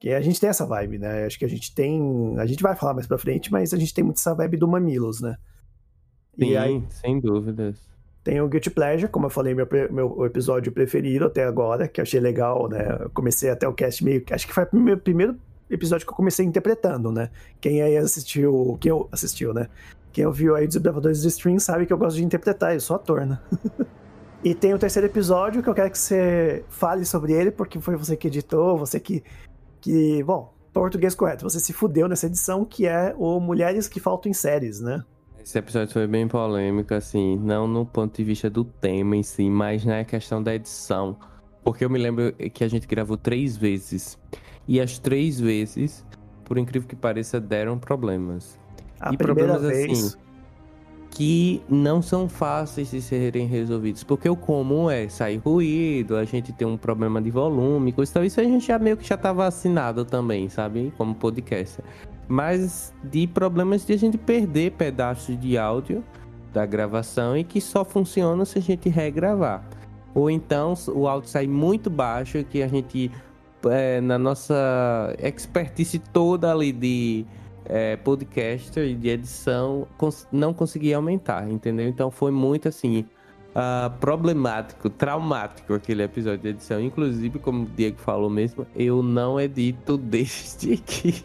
Que 0.00 0.10
a 0.10 0.20
gente 0.20 0.40
tem 0.40 0.50
essa 0.50 0.66
vibe, 0.66 0.98
né? 0.98 1.24
Acho 1.24 1.38
que 1.38 1.44
a 1.44 1.48
gente 1.48 1.74
tem. 1.74 2.34
A 2.38 2.46
gente 2.46 2.62
vai 2.62 2.76
falar 2.76 2.94
mais 2.94 3.06
pra 3.06 3.18
frente, 3.18 3.50
mas 3.50 3.72
a 3.72 3.78
gente 3.78 3.94
tem 3.94 4.04
muito 4.04 4.18
essa 4.18 4.34
vibe 4.34 4.58
do 4.58 4.68
mamilos, 4.68 5.20
né? 5.20 5.36
Sim, 6.38 6.56
aí, 6.56 6.82
sem 6.90 7.20
dúvidas. 7.20 7.78
Tem 8.22 8.40
o 8.40 8.48
Guilty 8.48 8.70
Pleasure, 8.70 9.10
como 9.10 9.26
eu 9.26 9.30
falei, 9.30 9.54
meu, 9.54 9.68
meu 9.90 10.24
episódio 10.24 10.72
preferido 10.72 11.26
até 11.26 11.44
agora, 11.44 11.86
que 11.86 12.00
eu 12.00 12.02
achei 12.02 12.18
legal, 12.18 12.68
né? 12.68 12.98
Eu 13.00 13.10
comecei 13.10 13.50
até 13.50 13.68
o 13.68 13.74
cast 13.74 14.02
meio. 14.02 14.24
Acho 14.30 14.46
que 14.46 14.52
foi 14.54 14.66
o 14.72 14.76
meu 14.76 14.98
primeiro 14.98 15.38
episódio 15.74 16.06
que 16.06 16.12
eu 16.12 16.16
comecei 16.16 16.44
interpretando, 16.44 17.10
né? 17.12 17.30
Quem 17.60 17.82
aí 17.82 17.96
assistiu. 17.96 18.78
Quem 18.80 18.92
assistiu, 19.12 19.52
né? 19.52 19.68
Quem 20.12 20.26
ouviu 20.26 20.54
aí 20.54 20.66
desbravadores 20.66 21.22
de 21.22 21.28
stream 21.28 21.58
sabe 21.58 21.86
que 21.86 21.92
eu 21.92 21.98
gosto 21.98 22.16
de 22.16 22.24
interpretar, 22.24 22.72
eu 22.72 22.80
sou 22.80 22.96
ator, 22.96 23.26
né? 23.26 23.38
e 24.44 24.54
tem 24.54 24.72
o 24.72 24.78
terceiro 24.78 25.08
episódio 25.08 25.62
que 25.62 25.68
eu 25.68 25.74
quero 25.74 25.90
que 25.90 25.98
você 25.98 26.64
fale 26.68 27.04
sobre 27.04 27.32
ele, 27.32 27.50
porque 27.50 27.80
foi 27.80 27.96
você 27.96 28.16
que 28.16 28.28
editou, 28.28 28.78
você 28.78 29.00
que. 29.00 29.24
que 29.80 30.22
bom, 30.22 30.54
português 30.72 31.14
correto, 31.14 31.42
você 31.42 31.58
se 31.58 31.72
fudeu 31.72 32.08
nessa 32.08 32.26
edição, 32.26 32.64
que 32.64 32.86
é 32.86 33.14
o 33.18 33.40
Mulheres 33.40 33.88
que 33.88 33.98
Faltam 33.98 34.30
em 34.30 34.34
Séries, 34.34 34.80
né? 34.80 35.02
Esse 35.44 35.58
episódio 35.58 35.92
foi 35.92 36.06
bem 36.06 36.26
polêmico, 36.26 36.94
assim, 36.94 37.36
não 37.36 37.68
no 37.68 37.84
ponto 37.84 38.16
de 38.16 38.24
vista 38.24 38.48
do 38.48 38.64
tema 38.64 39.14
em 39.14 39.22
si, 39.22 39.50
mas 39.50 39.84
na 39.84 40.02
questão 40.02 40.42
da 40.42 40.54
edição. 40.54 41.18
Porque 41.62 41.84
eu 41.84 41.90
me 41.90 41.98
lembro 41.98 42.32
que 42.32 42.64
a 42.64 42.68
gente 42.68 42.86
gravou 42.86 43.16
três 43.16 43.56
vezes. 43.56 44.18
E 44.66 44.80
as 44.80 44.98
três 44.98 45.40
vezes, 45.40 46.04
por 46.44 46.58
incrível 46.58 46.88
que 46.88 46.96
pareça, 46.96 47.40
deram 47.40 47.78
problemas. 47.78 48.58
A 49.00 49.12
e 49.12 49.16
problemas 49.16 49.62
vez... 49.62 49.90
assim 49.90 50.24
que 51.10 51.62
não 51.68 52.02
são 52.02 52.28
fáceis 52.28 52.90
de 52.90 53.00
serem 53.00 53.46
resolvidos. 53.46 54.02
Porque 54.02 54.28
o 54.28 54.34
comum 54.34 54.90
é 54.90 55.08
sair 55.08 55.36
ruído, 55.36 56.16
a 56.16 56.24
gente 56.24 56.52
tem 56.52 56.66
um 56.66 56.76
problema 56.76 57.22
de 57.22 57.30
volume, 57.30 57.92
coisa 57.92 58.14
tal. 58.14 58.24
Isso 58.24 58.40
a 58.40 58.42
gente 58.42 58.66
já 58.66 58.80
meio 58.80 58.96
que 58.96 59.06
já 59.06 59.16
tá 59.16 59.32
vacinado 59.32 60.04
também, 60.04 60.48
sabe? 60.48 60.92
Como 60.96 61.14
podcast 61.14 61.80
mas 62.28 62.92
de 63.02 63.26
problemas 63.26 63.84
de 63.84 63.92
a 63.92 63.98
gente 63.98 64.16
perder 64.16 64.72
pedaços 64.72 65.38
de 65.38 65.58
áudio 65.58 66.02
da 66.52 66.64
gravação 66.64 67.36
e 67.36 67.44
que 67.44 67.60
só 67.60 67.84
funciona 67.84 68.44
se 68.44 68.58
a 68.58 68.62
gente 68.62 68.88
regravar. 68.88 69.68
Ou 70.14 70.30
então 70.30 70.74
o 70.88 71.08
áudio 71.08 71.28
sai 71.28 71.46
muito 71.46 71.90
baixo 71.90 72.44
que 72.44 72.62
a 72.62 72.68
gente, 72.68 73.10
é, 73.70 74.00
na 74.00 74.18
nossa 74.18 75.14
expertise 75.18 75.98
toda 75.98 76.50
ali 76.50 76.72
de 76.72 77.26
é, 77.64 77.96
podcaster 77.96 78.86
e 78.86 78.94
de 78.94 79.08
edição, 79.08 79.86
cons 79.96 80.28
não 80.30 80.52
conseguia 80.52 80.96
aumentar, 80.96 81.50
entendeu? 81.50 81.88
Então 81.88 82.10
foi 82.10 82.30
muito 82.30 82.68
assim. 82.68 83.06
Uh, 83.54 83.88
problemático, 84.00 84.90
traumático 84.90 85.74
aquele 85.74 86.02
episódio 86.02 86.40
de 86.40 86.48
edição. 86.48 86.80
Inclusive, 86.80 87.38
como 87.38 87.62
o 87.62 87.66
Diego 87.66 87.98
falou 87.98 88.28
mesmo, 88.28 88.66
eu 88.74 89.00
não 89.00 89.40
edito 89.40 89.94
desde 90.02 90.76
que 90.76 91.24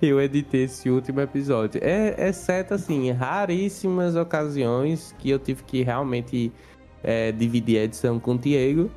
eu 0.00 0.20
editei 0.20 0.62
esse 0.62 0.88
último 0.88 1.20
episódio. 1.20 1.80
É, 1.82 2.28
exceto, 2.28 2.74
assim, 2.74 3.10
raríssimas 3.10 4.14
ocasiões 4.14 5.12
que 5.18 5.28
eu 5.28 5.40
tive 5.40 5.64
que 5.64 5.82
realmente 5.82 6.52
é, 7.02 7.32
dividir 7.32 7.80
a 7.80 7.82
edição 7.82 8.20
com 8.20 8.34
o 8.34 8.38
Diego 8.38 8.88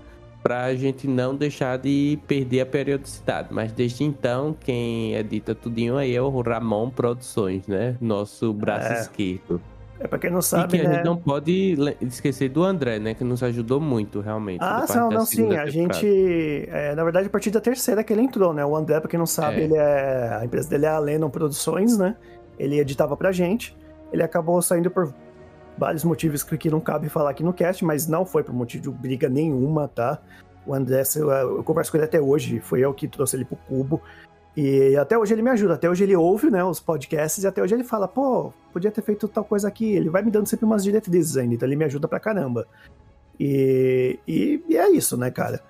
pra 0.41 0.73
gente 0.75 1.07
não 1.07 1.35
deixar 1.35 1.77
de 1.77 2.19
perder 2.27 2.61
a 2.61 2.65
periodicidade. 2.65 3.49
Mas 3.51 3.71
desde 3.71 4.03
então, 4.03 4.55
quem 4.59 5.15
edita 5.15 5.53
tudinho 5.53 5.97
aí 5.97 6.15
é 6.15 6.21
o 6.21 6.41
Ramon 6.41 6.89
Produções, 6.89 7.67
né? 7.67 7.95
Nosso 7.99 8.53
braço 8.53 8.93
é. 8.93 9.01
esquerdo. 9.01 9.61
É 9.99 10.07
pra 10.07 10.17
quem 10.17 10.31
não 10.31 10.41
sabe, 10.41 10.77
e 10.77 10.79
que 10.79 10.87
né? 10.87 10.91
a 10.91 10.95
gente 10.95 11.05
não 11.05 11.17
pode 11.17 11.75
esquecer 12.01 12.47
do 12.47 12.63
André, 12.63 12.99
né? 12.99 13.13
Que 13.13 13.23
nos 13.23 13.43
ajudou 13.43 13.81
muito, 13.81 14.21
realmente. 14.21 14.61
Ah, 14.61 14.85
não, 14.95 15.09
não, 15.09 15.25
sim. 15.25 15.53
A 15.57 15.65
gente... 15.65 16.07
É, 16.69 16.95
na 16.95 17.03
verdade, 17.03 17.27
a 17.27 17.29
partir 17.29 17.51
da 17.51 17.59
terceira 17.59 18.01
que 18.01 18.13
ele 18.13 18.21
entrou, 18.21 18.53
né? 18.53 18.65
O 18.65 18.77
André, 18.77 18.97
pra 19.01 19.09
quem 19.09 19.19
não 19.19 19.25
sabe, 19.25 19.59
é. 19.59 19.63
ele 19.65 19.75
é... 19.75 20.37
A 20.39 20.45
empresa 20.45 20.69
dele 20.69 20.85
é 20.85 20.89
a 20.89 20.99
Lennon 20.99 21.29
Produções, 21.29 21.97
né? 21.97 22.15
Ele 22.57 22.79
editava 22.79 23.17
pra 23.17 23.33
gente. 23.33 23.75
Ele 24.13 24.23
acabou 24.23 24.61
saindo 24.61 24.89
por 24.89 25.13
vários 25.79 26.03
motivos 26.03 26.43
que 26.43 26.69
não 26.69 26.81
cabe 26.81 27.09
falar 27.09 27.31
aqui 27.31 27.43
no 27.43 27.53
cast, 27.53 27.83
mas 27.85 28.05
não 28.07 28.25
foi 28.25 28.43
por 28.43 28.53
motivo 28.53 28.91
de 28.91 28.97
briga 28.97 29.29
nenhuma, 29.29 29.87
tá? 29.87 30.19
O 30.67 30.73
André, 30.73 31.03
eu, 31.15 31.31
eu 31.31 31.63
converso 31.63 31.89
com 31.89 31.97
ele 31.97 32.05
até 32.05 32.19
hoje, 32.19 32.59
foi 32.59 32.81
eu 32.81 32.93
que 32.93 33.07
trouxe 33.07 33.37
ele 33.37 33.45
pro 33.45 33.55
Cubo. 33.55 34.01
E 34.57 34.95
até 34.97 35.17
hoje 35.17 35.33
ele 35.33 35.41
me 35.41 35.49
ajuda, 35.49 35.75
até 35.75 35.89
hoje 35.89 36.03
ele 36.03 36.15
ouve, 36.15 36.49
né, 36.49 36.63
os 36.63 36.79
podcasts, 36.79 37.43
e 37.43 37.47
até 37.47 37.61
hoje 37.61 37.75
ele 37.75 37.83
fala, 37.83 38.07
pô, 38.07 38.51
podia 38.73 38.91
ter 38.91 39.01
feito 39.01 39.27
tal 39.27 39.45
coisa 39.45 39.67
aqui. 39.67 39.85
Ele 39.85 40.09
vai 40.09 40.21
me 40.21 40.29
dando 40.29 40.47
sempre 40.47 40.65
umas 40.65 40.83
diretrizes 40.83 41.37
ainda, 41.37 41.55
então 41.55 41.67
ele 41.67 41.77
me 41.77 41.85
ajuda 41.85 42.07
pra 42.07 42.19
caramba. 42.19 42.67
E, 43.39 44.19
e, 44.27 44.61
e 44.67 44.77
é 44.77 44.89
isso, 44.89 45.15
né, 45.15 45.31
cara? 45.31 45.61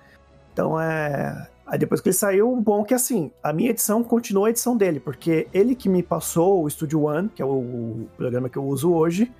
Então 0.52 0.80
é. 0.80 1.48
Aí 1.66 1.78
depois 1.78 2.00
que 2.00 2.08
ele 2.08 2.16
saiu, 2.16 2.56
bom 2.56 2.82
é 2.82 2.84
que 2.84 2.94
assim, 2.94 3.30
a 3.40 3.52
minha 3.52 3.70
edição 3.70 4.02
continua 4.02 4.48
a 4.48 4.50
edição 4.50 4.76
dele, 4.76 4.98
porque 4.98 5.46
ele 5.54 5.76
que 5.76 5.88
me 5.88 6.02
passou 6.02 6.64
o 6.64 6.68
Studio 6.68 7.04
One, 7.04 7.28
que 7.28 7.40
é 7.40 7.44
o 7.44 8.08
programa 8.16 8.48
que 8.48 8.58
eu 8.58 8.64
uso 8.64 8.92
hoje, 8.92 9.32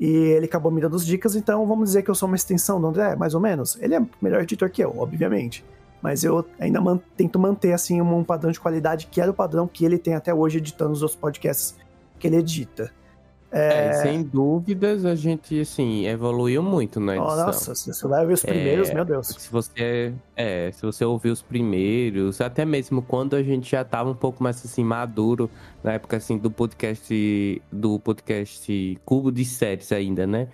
e 0.00 0.06
ele 0.08 0.46
acabou 0.46 0.72
me 0.72 0.80
dando 0.80 0.96
as 0.96 1.06
dicas, 1.06 1.36
então 1.36 1.64
vamos 1.66 1.90
dizer 1.90 2.02
que 2.02 2.10
eu 2.10 2.14
sou 2.14 2.26
uma 2.26 2.36
extensão 2.36 2.80
do 2.80 2.86
André, 2.86 3.14
mais 3.14 3.34
ou 3.34 3.40
menos. 3.40 3.78
Ele 3.80 3.94
é 3.94 4.02
melhor 4.20 4.42
editor 4.42 4.70
que 4.70 4.82
eu, 4.82 4.98
obviamente 4.98 5.62
mas 6.02 6.24
eu 6.24 6.44
ainda 6.58 6.80
man 6.80 6.98
tento 7.16 7.38
manter 7.38 7.72
assim 7.72 8.00
um 8.00 8.24
padrão 8.24 8.50
de 8.50 8.60
qualidade 8.60 9.06
que 9.10 9.20
era 9.20 9.30
o 9.30 9.34
padrão 9.34 9.68
que 9.68 9.84
ele 9.84 9.98
tem 9.98 10.14
até 10.14 10.32
hoje 10.32 10.58
editando 10.58 10.92
os 10.92 11.02
outros 11.02 11.20
podcasts 11.20 11.76
que 12.18 12.26
ele 12.26 12.36
edita. 12.36 12.92
É... 13.52 13.88
é 13.88 13.92
sem 13.94 14.22
dúvidas 14.22 15.04
a 15.04 15.14
gente 15.14 15.60
assim 15.60 16.06
evoluiu 16.06 16.62
muito 16.62 17.00
na 17.00 17.16
edição. 17.16 17.36
nossa, 17.36 17.74
se 17.74 17.92
você 17.92 18.06
vai 18.06 18.24
ver 18.24 18.34
os 18.34 18.42
primeiros, 18.42 18.90
é, 18.90 18.94
meu 18.94 19.04
Deus. 19.04 19.26
Se 19.26 19.50
você 19.50 20.14
é, 20.36 20.70
se 20.72 20.82
você 20.82 21.04
ouvir 21.04 21.30
os 21.30 21.42
primeiros, 21.42 22.40
até 22.40 22.64
mesmo 22.64 23.02
quando 23.02 23.34
a 23.34 23.42
gente 23.42 23.70
já 23.70 23.84
tava 23.84 24.10
um 24.10 24.14
pouco 24.14 24.42
mais 24.42 24.64
assim 24.64 24.84
maduro 24.84 25.50
na 25.82 25.94
época 25.94 26.16
assim 26.16 26.38
do 26.38 26.50
podcast 26.50 27.62
do 27.72 27.98
podcast 27.98 29.00
Cubo 29.04 29.32
de 29.32 29.44
Séries 29.44 29.90
ainda, 29.92 30.26
né? 30.26 30.48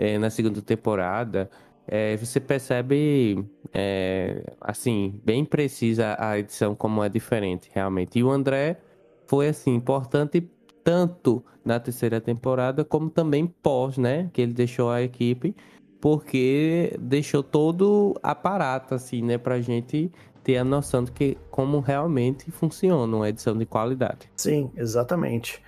é, 0.00 0.18
na 0.18 0.30
segunda 0.30 0.62
temporada, 0.62 1.50
é, 1.86 2.16
você 2.16 2.40
percebe, 2.40 3.44
é, 3.70 4.42
assim, 4.58 5.20
bem 5.22 5.44
precisa 5.44 6.16
a 6.18 6.38
edição 6.38 6.74
como 6.74 7.04
é 7.04 7.08
diferente, 7.10 7.70
realmente. 7.70 8.18
E 8.18 8.24
o 8.24 8.30
André 8.30 8.78
foi, 9.26 9.48
assim, 9.48 9.74
importante 9.74 10.48
tanto 10.82 11.44
na 11.64 11.78
terceira 11.78 12.20
temporada 12.20 12.84
como 12.84 13.10
também 13.10 13.46
pós, 13.46 13.98
né? 13.98 14.30
Que 14.32 14.42
ele 14.42 14.52
deixou 14.52 14.90
a 14.90 15.02
equipe, 15.02 15.54
porque 16.00 16.96
deixou 17.00 17.42
todo 17.42 18.18
aparato, 18.22 18.94
assim, 18.94 19.22
né? 19.22 19.38
Pra 19.38 19.60
gente 19.60 20.10
ter 20.42 20.56
a 20.56 20.64
noção 20.64 21.04
de 21.04 21.12
que 21.12 21.36
como 21.50 21.80
realmente 21.80 22.50
funciona 22.50 23.16
uma 23.16 23.28
edição 23.28 23.56
de 23.56 23.66
qualidade. 23.66 24.30
Sim, 24.36 24.70
exatamente. 24.76 25.62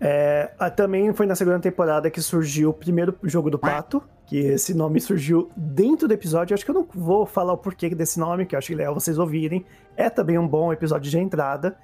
É, 0.00 0.50
também 0.76 1.12
foi 1.12 1.26
na 1.26 1.34
segunda 1.34 1.58
temporada 1.58 2.10
que 2.10 2.20
surgiu 2.20 2.70
o 2.70 2.74
primeiro 2.74 3.16
jogo 3.22 3.50
do 3.50 3.58
Pato, 3.58 4.02
que 4.26 4.38
esse 4.38 4.74
nome 4.74 5.00
surgiu 5.00 5.50
dentro 5.56 6.06
do 6.06 6.14
episódio. 6.14 6.54
Acho 6.54 6.64
que 6.64 6.70
eu 6.70 6.74
não 6.74 6.86
vou 6.94 7.26
falar 7.26 7.52
o 7.52 7.58
porquê 7.58 7.94
desse 7.94 8.18
nome, 8.18 8.46
que 8.46 8.54
eu 8.54 8.58
acho 8.58 8.68
que 8.68 8.74
é 8.74 8.76
legal 8.76 8.94
vocês 8.94 9.18
ouvirem. 9.18 9.64
É 9.96 10.10
também 10.10 10.38
um 10.38 10.46
bom 10.46 10.72
episódio 10.72 11.10
de 11.10 11.18
entrada. 11.18 11.76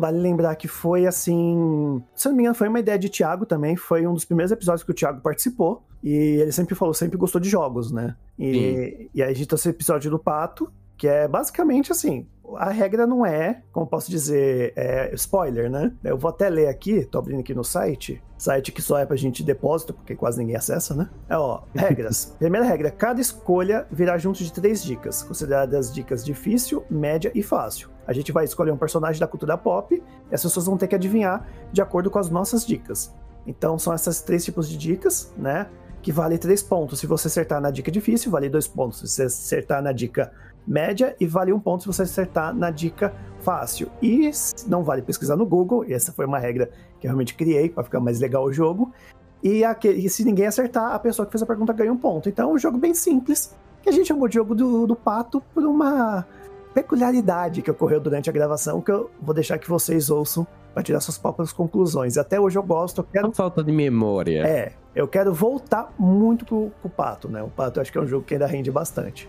Vale 0.00 0.18
lembrar 0.18 0.56
que 0.56 0.66
foi 0.66 1.06
assim. 1.06 2.02
Se 2.14 2.26
eu 2.26 2.30
não 2.30 2.36
me 2.36 2.42
engano, 2.44 2.54
foi 2.54 2.68
uma 2.68 2.80
ideia 2.80 2.98
de 2.98 3.10
Thiago 3.10 3.44
também. 3.44 3.76
Foi 3.76 4.06
um 4.06 4.14
dos 4.14 4.24
primeiros 4.24 4.50
episódios 4.50 4.82
que 4.82 4.90
o 4.90 4.94
Thiago 4.94 5.20
participou. 5.20 5.82
E 6.02 6.10
ele 6.10 6.52
sempre 6.52 6.74
falou, 6.74 6.94
sempre 6.94 7.18
gostou 7.18 7.38
de 7.38 7.50
jogos, 7.50 7.92
né? 7.92 8.16
E, 8.38 9.10
e 9.14 9.22
aí 9.22 9.30
a 9.30 9.34
gente 9.34 9.46
trouxe 9.46 9.68
o 9.68 9.70
episódio 9.70 10.10
do 10.10 10.18
Pato, 10.18 10.72
que 10.96 11.06
é 11.06 11.28
basicamente 11.28 11.92
assim: 11.92 12.26
a 12.56 12.70
regra 12.70 13.06
não 13.06 13.24
é, 13.24 13.62
como 13.72 13.86
posso 13.86 14.10
dizer, 14.10 14.72
é 14.76 15.14
spoiler, 15.14 15.70
né? 15.70 15.92
Eu 16.02 16.16
vou 16.16 16.30
até 16.30 16.48
ler 16.48 16.68
aqui, 16.68 17.04
tô 17.04 17.18
abrindo 17.18 17.40
aqui 17.40 17.54
no 17.54 17.64
site, 17.64 18.22
site 18.38 18.72
que 18.72 18.82
só 18.82 18.98
é 18.98 19.06
pra 19.06 19.16
gente 19.16 19.42
depósito, 19.42 19.94
porque 19.94 20.16
quase 20.16 20.38
ninguém 20.38 20.56
acessa, 20.56 20.94
né? 20.94 21.08
É, 21.28 21.36
ó, 21.36 21.62
regras. 21.74 22.34
Primeira 22.38 22.66
regra, 22.66 22.90
cada 22.90 23.20
escolha 23.20 23.86
virá 23.90 24.16
junto 24.18 24.42
de 24.42 24.52
três 24.52 24.82
dicas, 24.82 25.22
consideradas 25.22 25.92
dicas 25.92 26.24
difícil, 26.24 26.84
média 26.90 27.30
e 27.34 27.42
fácil. 27.42 27.90
A 28.10 28.12
gente 28.12 28.32
vai 28.32 28.44
escolher 28.44 28.72
um 28.72 28.76
personagem 28.76 29.20
da 29.20 29.26
cultura 29.28 29.56
pop 29.56 29.94
e 29.94 30.34
as 30.34 30.42
pessoas 30.42 30.66
vão 30.66 30.76
ter 30.76 30.88
que 30.88 30.96
adivinhar 30.96 31.46
de 31.72 31.80
acordo 31.80 32.10
com 32.10 32.18
as 32.18 32.28
nossas 32.28 32.66
dicas. 32.66 33.14
Então 33.46 33.78
são 33.78 33.94
esses 33.94 34.20
três 34.20 34.44
tipos 34.44 34.68
de 34.68 34.76
dicas, 34.76 35.32
né? 35.38 35.68
Que 36.02 36.10
vale 36.10 36.36
três 36.36 36.60
pontos 36.60 36.98
se 36.98 37.06
você 37.06 37.28
acertar 37.28 37.60
na 37.60 37.70
dica 37.70 37.88
difícil, 37.88 38.28
vale 38.28 38.48
dois 38.48 38.66
pontos 38.66 38.98
se 38.98 39.06
você 39.06 39.22
acertar 39.22 39.80
na 39.80 39.92
dica 39.92 40.32
média 40.66 41.14
e 41.20 41.26
vale 41.26 41.52
um 41.52 41.60
ponto 41.60 41.82
se 41.82 41.86
você 41.86 42.02
acertar 42.02 42.52
na 42.52 42.72
dica 42.72 43.14
fácil. 43.42 43.88
E 44.02 44.28
não 44.66 44.82
vale 44.82 45.02
pesquisar 45.02 45.36
no 45.36 45.46
Google, 45.46 45.84
e 45.84 45.92
essa 45.92 46.10
foi 46.10 46.26
uma 46.26 46.40
regra 46.40 46.68
que 46.98 47.06
eu 47.06 47.10
realmente 47.10 47.34
criei 47.34 47.68
para 47.68 47.84
ficar 47.84 48.00
mais 48.00 48.18
legal 48.18 48.42
o 48.42 48.52
jogo. 48.52 48.92
E, 49.40 49.62
aquele, 49.62 50.04
e, 50.04 50.10
se 50.10 50.24
ninguém 50.24 50.48
acertar, 50.48 50.92
a 50.92 50.98
pessoa 50.98 51.26
que 51.26 51.30
fez 51.30 51.44
a 51.44 51.46
pergunta 51.46 51.72
ganha 51.72 51.92
um 51.92 51.96
ponto. 51.96 52.28
Então 52.28 52.50
é 52.50 52.54
um 52.54 52.58
jogo 52.58 52.76
bem 52.76 52.92
simples, 52.92 53.56
que 53.80 53.88
a 53.88 53.92
gente 53.92 54.08
chamou 54.08 54.26
de 54.26 54.34
jogo 54.34 54.52
do, 54.52 54.84
do 54.84 54.96
pato 54.96 55.40
por 55.54 55.64
uma 55.64 56.26
peculiaridade 56.74 57.62
que 57.62 57.70
ocorreu 57.70 58.00
durante 58.00 58.30
a 58.30 58.32
gravação, 58.32 58.80
que 58.80 58.90
eu 58.90 59.10
vou 59.20 59.34
deixar 59.34 59.58
que 59.58 59.68
vocês 59.68 60.10
ouçam 60.10 60.46
para 60.72 60.82
tirar 60.82 61.00
suas 61.00 61.18
próprias 61.18 61.52
conclusões. 61.52 62.16
Até 62.16 62.40
hoje 62.40 62.56
eu 62.56 62.62
gosto. 62.62 63.00
Eu 63.00 63.04
quero... 63.04 63.26
Uma 63.26 63.34
falta 63.34 63.62
de 63.62 63.72
memória. 63.72 64.46
É, 64.46 64.72
eu 64.94 65.08
quero 65.08 65.32
voltar 65.34 65.92
muito 65.98 66.44
pro, 66.44 66.70
pro 66.80 66.90
Pato, 66.90 67.28
né? 67.28 67.42
O 67.42 67.48
Pato 67.48 67.78
eu 67.78 67.82
acho 67.82 67.90
que 67.90 67.98
é 67.98 68.00
um 68.00 68.06
jogo 68.06 68.24
que 68.24 68.34
ainda 68.34 68.46
rende 68.46 68.70
bastante. 68.70 69.28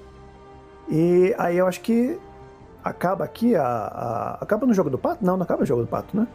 E 0.89 1.33
aí 1.37 1.57
eu 1.57 1.67
acho 1.67 1.81
que 1.81 2.19
acaba 2.83 3.23
aqui 3.23 3.55
a, 3.55 3.63
a, 3.63 4.33
Acaba 4.41 4.65
no 4.65 4.73
jogo 4.73 4.89
do 4.89 4.97
pato? 4.97 5.23
Não, 5.25 5.37
não 5.37 5.43
acaba 5.43 5.61
no 5.61 5.65
jogo 5.65 5.83
do 5.83 5.87
pato, 5.87 6.17
né? 6.17 6.27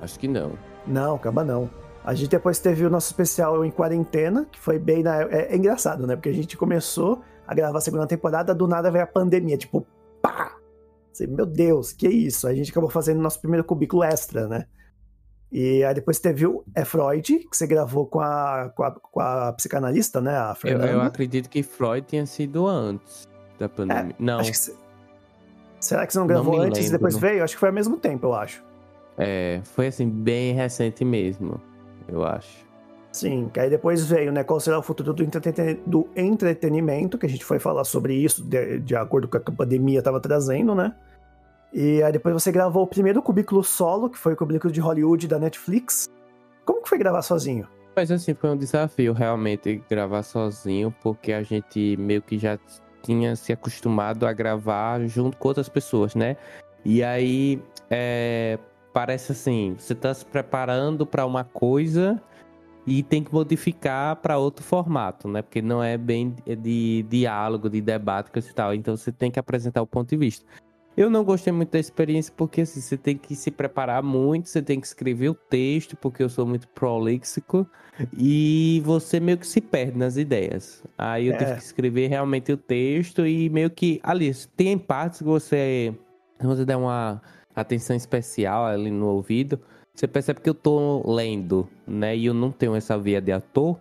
Acho 0.00 0.18
que 0.18 0.28
não. 0.28 0.52
Não, 0.86 1.16
acaba 1.16 1.42
não. 1.44 1.68
A 2.04 2.14
gente 2.14 2.30
depois 2.30 2.58
teve 2.58 2.84
o 2.86 2.90
nosso 2.90 3.08
especial 3.08 3.64
em 3.64 3.70
quarentena, 3.70 4.46
que 4.50 4.58
foi 4.58 4.78
bem 4.78 5.02
na. 5.02 5.22
É, 5.22 5.52
é 5.52 5.56
engraçado, 5.56 6.06
né? 6.06 6.16
Porque 6.16 6.28
a 6.28 6.34
gente 6.34 6.56
começou 6.56 7.20
a 7.46 7.54
gravar 7.54 7.78
a 7.78 7.80
segunda 7.80 8.06
temporada, 8.06 8.54
do 8.54 8.66
nada 8.66 8.90
veio 8.90 9.04
a 9.04 9.06
pandemia, 9.06 9.58
tipo, 9.58 9.86
pá! 10.20 10.56
Assim, 11.12 11.26
meu 11.26 11.46
Deus, 11.46 11.92
que 11.92 12.08
isso? 12.08 12.46
A 12.46 12.54
gente 12.54 12.70
acabou 12.70 12.90
fazendo 12.90 13.20
nosso 13.20 13.40
primeiro 13.40 13.64
cubículo 13.64 14.02
extra, 14.02 14.46
né? 14.48 14.66
E 15.52 15.82
aí 15.82 15.92
depois 15.92 16.20
teve 16.20 16.46
o 16.46 16.64
É 16.74 16.84
Freud, 16.84 17.38
que 17.38 17.56
você 17.56 17.66
gravou 17.66 18.06
com 18.06 18.20
a, 18.20 18.70
com 18.74 18.84
a, 18.84 18.90
com 18.92 19.20
a 19.20 19.52
psicanalista, 19.52 20.20
né? 20.20 20.36
A. 20.36 20.56
Eu, 20.64 20.78
eu 20.78 21.00
acredito 21.00 21.48
que 21.48 21.62
Freud 21.62 22.06
tinha 22.06 22.24
sido 22.24 22.66
antes 22.66 23.26
da 23.58 23.68
pandemia. 23.68 24.14
É, 24.18 24.22
não. 24.22 24.40
Que 24.42 24.52
Será 25.80 26.06
que 26.06 26.12
você 26.12 26.18
não 26.18 26.26
gravou 26.26 26.56
não 26.56 26.64
antes 26.64 26.78
lembro, 26.78 26.88
e 26.88 26.92
depois 26.92 27.14
não... 27.14 27.20
veio? 27.20 27.42
Acho 27.42 27.54
que 27.54 27.60
foi 27.60 27.70
ao 27.70 27.74
mesmo 27.74 27.96
tempo, 27.96 28.26
eu 28.26 28.34
acho. 28.34 28.62
É, 29.18 29.60
foi 29.64 29.88
assim, 29.88 30.08
bem 30.08 30.54
recente 30.54 31.04
mesmo, 31.04 31.60
eu 32.06 32.24
acho. 32.24 32.69
Sim, 33.12 33.50
que 33.52 33.58
aí 33.58 33.68
depois 33.68 34.04
veio, 34.04 34.30
né? 34.30 34.44
Qual 34.44 34.60
será 34.60 34.78
o 34.78 34.82
futuro 34.82 35.12
do, 35.12 35.22
entreten 35.22 35.80
do 35.84 36.08
entretenimento, 36.14 37.18
que 37.18 37.26
a 37.26 37.28
gente 37.28 37.44
foi 37.44 37.58
falar 37.58 37.84
sobre 37.84 38.14
isso, 38.14 38.44
de, 38.44 38.78
de 38.78 38.94
acordo 38.94 39.26
com 39.26 39.36
o 39.36 39.40
que 39.40 39.50
a 39.50 39.54
pandemia 39.54 39.98
estava 39.98 40.20
trazendo, 40.20 40.74
né? 40.74 40.94
E 41.72 42.02
aí 42.02 42.12
depois 42.12 42.34
você 42.34 42.52
gravou 42.52 42.84
o 42.84 42.86
primeiro 42.86 43.20
cubículo 43.20 43.64
solo, 43.64 44.08
que 44.08 44.18
foi 44.18 44.34
o 44.34 44.36
cubículo 44.36 44.72
de 44.72 44.80
Hollywood 44.80 45.26
da 45.26 45.38
Netflix. 45.38 46.08
Como 46.64 46.82
que 46.82 46.88
foi 46.88 46.98
gravar 46.98 47.22
sozinho? 47.22 47.66
Mas 47.96 48.10
assim, 48.12 48.34
foi 48.34 48.50
um 48.50 48.56
desafio 48.56 49.12
realmente 49.12 49.82
gravar 49.88 50.22
sozinho, 50.22 50.94
porque 51.02 51.32
a 51.32 51.42
gente 51.42 51.96
meio 51.96 52.22
que 52.22 52.38
já 52.38 52.58
tinha 53.02 53.34
se 53.34 53.52
acostumado 53.52 54.26
a 54.26 54.32
gravar 54.32 55.00
junto 55.06 55.36
com 55.36 55.48
outras 55.48 55.68
pessoas, 55.68 56.14
né? 56.14 56.36
E 56.84 57.02
aí 57.02 57.60
é, 57.90 58.58
parece 58.92 59.32
assim, 59.32 59.74
você 59.76 59.94
está 59.94 60.14
se 60.14 60.24
preparando 60.24 61.04
para 61.04 61.26
uma 61.26 61.44
coisa 61.44 62.20
e 62.90 63.04
tem 63.04 63.22
que 63.22 63.32
modificar 63.32 64.16
para 64.16 64.36
outro 64.36 64.64
formato, 64.64 65.28
né? 65.28 65.42
Porque 65.42 65.62
não 65.62 65.80
é 65.80 65.96
bem 65.96 66.34
de 66.44 67.04
diálogo, 67.08 67.70
de 67.70 67.80
debate 67.80 68.30
e 68.36 68.52
tal. 68.52 68.74
Então 68.74 68.96
você 68.96 69.12
tem 69.12 69.30
que 69.30 69.38
apresentar 69.38 69.80
o 69.80 69.86
ponto 69.86 70.08
de 70.08 70.16
vista. 70.16 70.44
Eu 70.96 71.08
não 71.08 71.22
gostei 71.22 71.52
muito 71.52 71.70
da 71.70 71.78
experiência 71.78 72.34
porque 72.36 72.62
assim, 72.62 72.80
você 72.80 72.96
tem 72.96 73.16
que 73.16 73.36
se 73.36 73.48
preparar 73.52 74.02
muito, 74.02 74.48
você 74.48 74.60
tem 74.60 74.80
que 74.80 74.88
escrever 74.88 75.28
o 75.28 75.34
texto, 75.34 75.96
porque 75.96 76.20
eu 76.20 76.28
sou 76.28 76.44
muito 76.44 76.66
prolíxico, 76.66 77.64
e 78.18 78.82
você 78.84 79.20
meio 79.20 79.38
que 79.38 79.46
se 79.46 79.60
perde 79.60 79.96
nas 79.96 80.16
ideias. 80.16 80.82
Aí 80.98 81.28
eu 81.28 81.34
é. 81.34 81.36
tive 81.36 81.54
que 81.54 81.62
escrever 81.62 82.08
realmente 82.08 82.50
o 82.50 82.56
texto 82.56 83.24
e 83.24 83.48
meio 83.50 83.70
que. 83.70 84.00
Ali, 84.02 84.34
tem 84.56 84.76
partes 84.76 85.20
que 85.20 85.24
você. 85.24 85.94
Você 86.40 86.64
dá 86.64 86.76
uma 86.76 87.22
atenção 87.54 87.94
especial 87.94 88.66
ali 88.66 88.90
no 88.90 89.06
ouvido, 89.06 89.60
você 90.00 90.08
percebe 90.08 90.40
que 90.40 90.48
eu 90.48 90.54
tô 90.54 91.02
lendo, 91.14 91.68
né? 91.86 92.16
E 92.16 92.24
eu 92.24 92.32
não 92.32 92.50
tenho 92.50 92.74
essa 92.74 92.96
via 92.96 93.20
de 93.20 93.30
ator, 93.32 93.78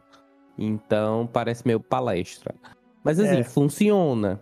então 0.58 1.30
parece 1.32 1.66
meio 1.66 1.80
palestra. 1.80 2.54
Mas 3.02 3.22
assim, 3.22 3.40
é. 3.40 3.44
funciona. 3.44 4.42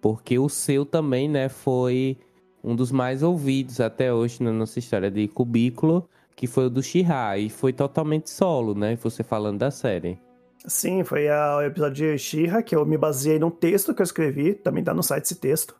Porque 0.00 0.38
o 0.38 0.48
seu 0.48 0.86
também, 0.86 1.28
né, 1.28 1.50
foi 1.50 2.16
um 2.64 2.74
dos 2.74 2.90
mais 2.90 3.22
ouvidos 3.22 3.78
até 3.78 4.10
hoje 4.10 4.42
na 4.42 4.52
nossa 4.52 4.78
história 4.78 5.10
de 5.10 5.28
Cubículo, 5.28 6.08
que 6.34 6.46
foi 6.46 6.66
o 6.66 6.70
do 6.70 6.82
Shihá, 6.82 7.36
e 7.36 7.50
foi 7.50 7.74
totalmente 7.74 8.30
solo, 8.30 8.74
né, 8.74 8.96
você 8.96 9.22
falando 9.22 9.58
da 9.58 9.70
série. 9.70 10.18
Sim, 10.66 11.04
foi 11.04 11.28
o 11.28 11.60
episódio 11.60 12.12
de 12.12 12.18
Shira 12.18 12.62
que 12.62 12.74
eu 12.74 12.86
me 12.86 12.96
baseei 12.96 13.38
num 13.38 13.50
texto 13.50 13.92
que 13.92 14.00
eu 14.00 14.04
escrevi, 14.04 14.54
também 14.54 14.82
tá 14.82 14.94
no 14.94 15.02
site 15.02 15.24
esse 15.24 15.34
texto. 15.34 15.74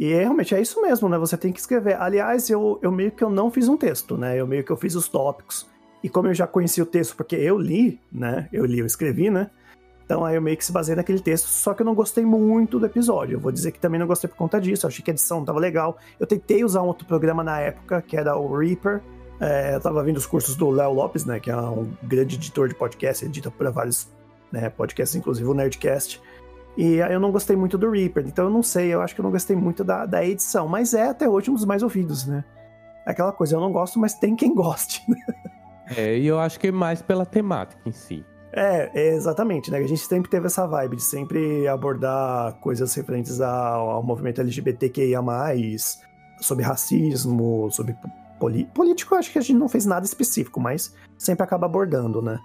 E 0.00 0.14
é, 0.14 0.20
realmente 0.20 0.54
é 0.54 0.60
isso 0.62 0.80
mesmo, 0.80 1.10
né? 1.10 1.18
Você 1.18 1.36
tem 1.36 1.52
que 1.52 1.60
escrever. 1.60 2.00
Aliás, 2.00 2.48
eu, 2.48 2.78
eu 2.80 2.90
meio 2.90 3.10
que 3.10 3.22
eu 3.22 3.28
não 3.28 3.50
fiz 3.50 3.68
um 3.68 3.76
texto, 3.76 4.16
né? 4.16 4.40
Eu 4.40 4.46
meio 4.46 4.64
que 4.64 4.72
eu 4.72 4.76
fiz 4.76 4.94
os 4.94 5.06
tópicos. 5.08 5.68
E 6.02 6.08
como 6.08 6.28
eu 6.28 6.32
já 6.32 6.46
conheci 6.46 6.80
o 6.80 6.86
texto, 6.86 7.14
porque 7.14 7.36
eu 7.36 7.58
li, 7.58 8.00
né? 8.10 8.48
Eu 8.50 8.64
li, 8.64 8.78
eu 8.78 8.86
escrevi, 8.86 9.28
né? 9.28 9.50
Então 10.06 10.24
aí 10.24 10.36
eu 10.36 10.40
meio 10.40 10.56
que 10.56 10.64
se 10.64 10.72
baseei 10.72 10.96
naquele 10.96 11.20
texto, 11.20 11.48
só 11.48 11.74
que 11.74 11.82
eu 11.82 11.86
não 11.86 11.94
gostei 11.94 12.24
muito 12.24 12.78
do 12.78 12.86
episódio. 12.86 13.36
Eu 13.36 13.40
vou 13.40 13.52
dizer 13.52 13.72
que 13.72 13.78
também 13.78 14.00
não 14.00 14.06
gostei 14.06 14.26
por 14.26 14.38
conta 14.38 14.58
disso. 14.58 14.86
Eu 14.86 14.88
achei 14.88 15.04
que 15.04 15.10
a 15.10 15.12
edição 15.12 15.44
tava 15.44 15.60
legal. 15.60 15.98
Eu 16.18 16.26
tentei 16.26 16.64
usar 16.64 16.80
um 16.80 16.86
outro 16.86 17.06
programa 17.06 17.44
na 17.44 17.60
época, 17.60 18.00
que 18.00 18.16
era 18.16 18.34
o 18.34 18.56
Reaper. 18.56 19.02
É, 19.38 19.74
eu 19.74 19.80
tava 19.80 20.02
vendo 20.02 20.16
os 20.16 20.24
cursos 20.24 20.56
do 20.56 20.70
Léo 20.70 20.94
Lopes, 20.94 21.26
né? 21.26 21.38
Que 21.38 21.50
é 21.50 21.56
um 21.56 21.92
grande 22.02 22.36
editor 22.36 22.68
de 22.68 22.74
podcast, 22.74 23.22
edita 23.22 23.50
para 23.50 23.70
vários 23.70 24.08
né, 24.50 24.70
podcasts, 24.70 25.14
inclusive 25.14 25.46
o 25.46 25.52
Nerdcast. 25.52 26.22
E 26.76 26.96
eu 26.96 27.20
não 27.20 27.30
gostei 27.32 27.56
muito 27.56 27.76
do 27.76 27.90
Reaper. 27.90 28.24
Então 28.26 28.46
eu 28.46 28.50
não 28.50 28.62
sei, 28.62 28.92
eu 28.94 29.02
acho 29.02 29.14
que 29.14 29.20
eu 29.20 29.24
não 29.24 29.30
gostei 29.30 29.56
muito 29.56 29.84
da, 29.84 30.06
da 30.06 30.24
edição. 30.24 30.68
Mas 30.68 30.94
é 30.94 31.08
até 31.08 31.28
hoje 31.28 31.50
um 31.50 31.54
dos 31.54 31.64
mais 31.64 31.82
ouvidos, 31.82 32.26
né? 32.26 32.44
É 33.06 33.10
aquela 33.10 33.32
coisa, 33.32 33.56
eu 33.56 33.60
não 33.60 33.72
gosto, 33.72 33.98
mas 33.98 34.14
tem 34.14 34.36
quem 34.36 34.54
goste. 34.54 35.04
é, 35.96 36.16
e 36.16 36.26
eu 36.26 36.38
acho 36.38 36.58
que 36.60 36.70
mais 36.70 37.02
pela 37.02 37.26
temática 37.26 37.80
em 37.86 37.92
si. 37.92 38.24
É, 38.52 38.90
é, 38.94 39.14
exatamente, 39.14 39.70
né? 39.70 39.78
A 39.78 39.86
gente 39.86 40.00
sempre 40.00 40.30
teve 40.30 40.46
essa 40.46 40.66
vibe 40.66 40.96
de 40.96 41.02
sempre 41.02 41.68
abordar 41.68 42.54
coisas 42.60 42.92
referentes 42.94 43.40
ao, 43.40 43.90
ao 43.90 44.02
movimento 44.02 44.40
LGBTQIA, 44.40 45.20
sobre 46.40 46.64
racismo, 46.64 47.68
sobre 47.70 47.96
político, 48.72 49.14
acho 49.14 49.30
que 49.30 49.38
a 49.38 49.42
gente 49.42 49.58
não 49.58 49.68
fez 49.68 49.84
nada 49.84 50.06
específico, 50.06 50.58
mas 50.58 50.94
sempre 51.18 51.44
acaba 51.44 51.66
abordando, 51.66 52.22
né? 52.22 52.40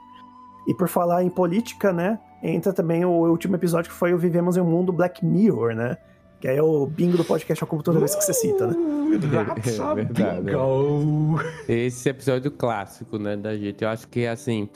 E 0.67 0.73
por 0.73 0.89
falar 0.89 1.23
em 1.23 1.29
política, 1.29 1.93
né? 1.93 2.19
Entra 2.45 2.71
também 2.71 3.03
o 3.03 3.09
último 3.09 3.55
episódio 3.55 3.89
que 3.89 3.97
foi 3.97 4.13
o 4.13 4.19
Vivemos 4.19 4.55
em 4.55 4.61
um 4.61 4.65
Mundo 4.65 4.93
Black 4.93 5.25
Mirror, 5.25 5.73
né? 5.73 5.97
Que 6.39 6.47
aí 6.47 6.57
é 6.57 6.61
o 6.61 6.85
bingo 6.85 7.17
do 7.17 7.25
podcast 7.25 7.63
ao 7.63 7.81
toda 7.81 7.97
vez 7.97 8.13
que 8.13 8.23
você 8.23 8.33
cita, 8.33 8.67
né? 8.67 8.75
That's 9.17 9.79
a 9.79 9.95
bingo! 9.95 11.39
Esse 11.67 12.07
episódio 12.07 12.51
clássico, 12.51 13.17
né, 13.17 13.35
da 13.35 13.57
gente. 13.57 13.83
Eu 13.83 13.89
acho 13.89 14.07
que, 14.07 14.27
assim, 14.27 14.69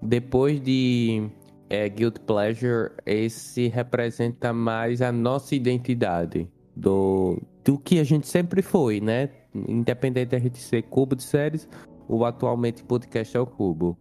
depois 0.00 0.58
de 0.58 1.28
é, 1.68 1.86
Guild 1.86 2.18
Pleasure, 2.20 2.92
esse 3.04 3.68
representa 3.68 4.50
mais 4.54 5.02
a 5.02 5.12
nossa 5.12 5.54
identidade 5.54 6.48
do, 6.74 7.38
do 7.62 7.76
que 7.76 8.00
a 8.00 8.04
gente 8.04 8.26
sempre 8.26 8.62
foi, 8.62 9.02
né? 9.02 9.28
Independente 9.54 10.30
da 10.30 10.38
gente 10.38 10.58
ser 10.58 10.80
cubo 10.84 11.14
de 11.14 11.24
séries, 11.24 11.68
o 12.08 12.24
atualmente 12.24 12.82
podcast 12.82 13.36
é 13.36 13.40
o 13.40 13.44
cubo. 13.44 13.98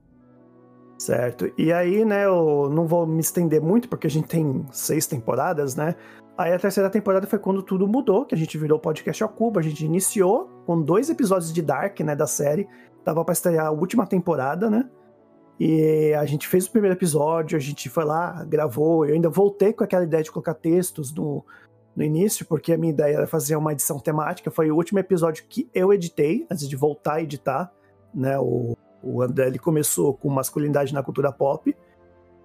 Certo. 1.01 1.51
E 1.57 1.73
aí, 1.73 2.05
né, 2.05 2.25
eu 2.25 2.69
não 2.71 2.85
vou 2.85 3.07
me 3.07 3.21
estender 3.21 3.59
muito, 3.59 3.89
porque 3.89 4.05
a 4.05 4.09
gente 4.09 4.27
tem 4.27 4.63
seis 4.71 5.07
temporadas, 5.07 5.75
né? 5.75 5.95
Aí 6.37 6.53
a 6.53 6.59
terceira 6.59 6.91
temporada 6.91 7.25
foi 7.25 7.39
quando 7.39 7.63
tudo 7.63 7.87
mudou, 7.87 8.23
que 8.23 8.35
a 8.35 8.37
gente 8.37 8.55
virou 8.55 8.77
podcast 8.77 9.23
ao 9.23 9.29
cubo, 9.29 9.57
a 9.57 9.63
gente 9.63 9.83
iniciou 9.83 10.47
com 10.63 10.79
dois 10.79 11.09
episódios 11.09 11.51
de 11.51 11.59
Dark, 11.59 11.99
né, 12.01 12.15
da 12.15 12.27
série. 12.27 12.67
Tava 13.03 13.25
pra 13.25 13.33
estrear 13.33 13.65
a 13.65 13.71
última 13.71 14.05
temporada, 14.05 14.69
né? 14.69 14.87
E 15.59 16.13
a 16.13 16.23
gente 16.27 16.47
fez 16.47 16.67
o 16.67 16.71
primeiro 16.71 16.95
episódio, 16.95 17.57
a 17.57 17.59
gente 17.59 17.89
foi 17.89 18.05
lá, 18.05 18.45
gravou. 18.45 19.03
Eu 19.03 19.15
ainda 19.15 19.27
voltei 19.27 19.73
com 19.73 19.83
aquela 19.83 20.03
ideia 20.03 20.21
de 20.21 20.31
colocar 20.31 20.53
textos 20.53 21.11
no, 21.11 21.43
no 21.95 22.03
início, 22.03 22.45
porque 22.45 22.73
a 22.73 22.77
minha 22.77 22.93
ideia 22.93 23.15
era 23.15 23.27
fazer 23.27 23.55
uma 23.55 23.71
edição 23.71 23.97
temática. 23.97 24.51
Foi 24.51 24.69
o 24.69 24.75
último 24.75 24.99
episódio 24.99 25.45
que 25.49 25.67
eu 25.73 25.91
editei, 25.91 26.45
antes 26.51 26.69
de 26.69 26.75
voltar 26.75 27.15
a 27.15 27.21
editar, 27.23 27.71
né? 28.13 28.37
O, 28.37 28.77
o 29.03 29.21
André 29.21 29.47
ele 29.47 29.59
começou 29.59 30.13
com 30.13 30.29
masculinidade 30.29 30.93
na 30.93 31.03
cultura 31.03 31.31
pop. 31.31 31.75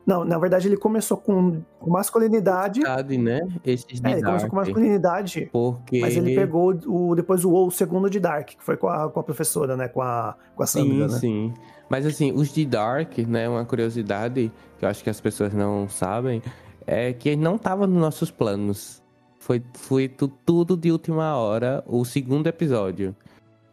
Não, 0.07 0.25
na 0.25 0.39
verdade 0.39 0.69
ele 0.69 0.77
começou 0.77 1.17
com, 1.17 1.61
com 1.81 1.91
masculinidade. 1.91 2.81
né? 3.19 3.41
Esses 3.65 4.03
é, 4.05 4.13
ele 4.13 4.23
começou 4.23 4.49
com 4.49 4.57
masculinidade. 4.57 5.49
Porque... 5.53 6.01
Mas 6.01 6.17
ele 6.17 6.35
pegou 6.35 6.79
o, 6.87 7.15
depois 7.17 7.45
o, 7.45 7.53
o 7.53 7.71
segundo 7.73 8.09
de 8.09 8.21
Dark, 8.21 8.51
que 8.51 8.63
foi 8.63 8.77
com 8.77 8.89
a, 8.89 9.11
com 9.11 9.19
a 9.19 9.23
professora, 9.23 9.77
né? 9.77 9.89
Com 9.89 10.01
a, 10.01 10.37
com 10.55 10.63
a 10.63 10.67
Sandra, 10.67 11.09
sim, 11.09 11.15
né? 11.15 11.19
Sim, 11.19 11.55
Mas 11.91 12.07
assim, 12.07 12.31
os 12.31 12.53
de 12.53 12.65
Dark, 12.65 13.19
né? 13.19 13.49
Uma 13.49 13.65
curiosidade 13.65 14.53
que 14.79 14.85
eu 14.85 14.89
acho 14.89 15.03
que 15.03 15.11
as 15.11 15.21
pessoas 15.21 15.53
não 15.53 15.89
sabem 15.89 16.41
é 16.87 17.13
que 17.13 17.35
não 17.35 17.57
estava 17.57 17.85
nos 17.85 18.01
nossos 18.01 18.31
planos. 18.31 19.03
Foi, 19.41 19.63
foi 19.75 20.09
tudo 20.09 20.77
de 20.77 20.91
última 20.91 21.37
hora, 21.37 21.83
o 21.87 22.05
segundo 22.05 22.47
episódio 22.47 23.15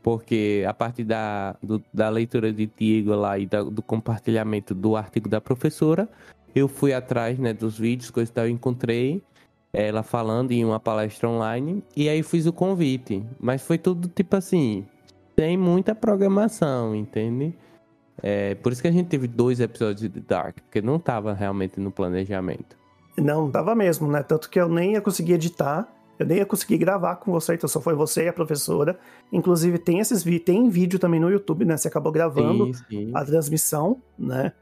porque 0.03 0.65
a 0.67 0.73
partir 0.73 1.05
da, 1.05 1.55
do, 1.63 1.81
da 1.93 2.09
leitura 2.09 2.51
de 2.51 2.67
Tiago 2.67 3.15
lá 3.15 3.39
e 3.39 3.47
da, 3.47 3.63
do 3.63 3.81
compartilhamento 3.81 4.75
do 4.75 4.95
artigo 4.97 5.29
da 5.29 5.39
professora, 5.39 6.07
eu 6.53 6.67
fui 6.67 6.93
atrás 6.93 7.39
né, 7.39 7.53
dos 7.53 7.79
vídeos, 7.79 8.11
coisas 8.11 8.31
que 8.31 8.39
eu 8.39 8.49
encontrei 8.49 9.23
ela 9.71 10.03
falando 10.03 10.51
em 10.51 10.63
uma 10.63 10.79
palestra 10.79 11.27
online, 11.27 11.83
e 11.95 12.07
aí 12.07 12.21
fiz 12.21 12.45
o 12.45 12.53
convite. 12.53 13.25
Mas 13.39 13.63
foi 13.63 13.79
tudo 13.79 14.07
tipo 14.07 14.35
assim, 14.35 14.85
tem 15.35 15.57
muita 15.57 15.95
programação, 15.95 16.93
entende? 16.93 17.55
É, 18.21 18.53
por 18.55 18.71
isso 18.71 18.81
que 18.81 18.87
a 18.87 18.91
gente 18.91 19.07
teve 19.07 19.27
dois 19.27 19.59
episódios 19.59 20.01
de 20.01 20.19
Dark, 20.19 20.57
porque 20.61 20.79
não 20.79 20.97
estava 20.97 21.33
realmente 21.33 21.79
no 21.79 21.91
planejamento. 21.91 22.77
Não, 23.17 23.45
não 23.45 23.51
tava 23.51 23.73
mesmo, 23.73 24.07
né? 24.07 24.21
Tanto 24.21 24.47
que 24.47 24.59
eu 24.59 24.69
nem 24.69 24.93
ia 24.93 25.01
conseguir 25.01 25.33
editar 25.33 25.87
eu 26.19 26.25
nem 26.25 26.37
ia 26.37 26.45
conseguir 26.45 26.77
gravar 26.77 27.15
com 27.15 27.31
você, 27.31 27.55
então 27.55 27.67
só 27.67 27.81
foi 27.81 27.95
você 27.95 28.25
e 28.25 28.27
a 28.27 28.33
professora. 28.33 28.99
Inclusive, 29.31 29.79
tem 29.79 29.99
esses 29.99 30.23
vídeos, 30.23 30.45
tem 30.45 30.69
vídeo 30.69 30.99
também 30.99 31.19
no 31.19 31.29
YouTube, 31.29 31.65
né? 31.65 31.75
Você 31.75 31.87
acabou 31.87 32.11
gravando 32.11 32.73
sim, 32.73 32.83
sim. 32.89 33.11
a 33.13 33.25
transmissão, 33.25 34.01
né? 34.17 34.53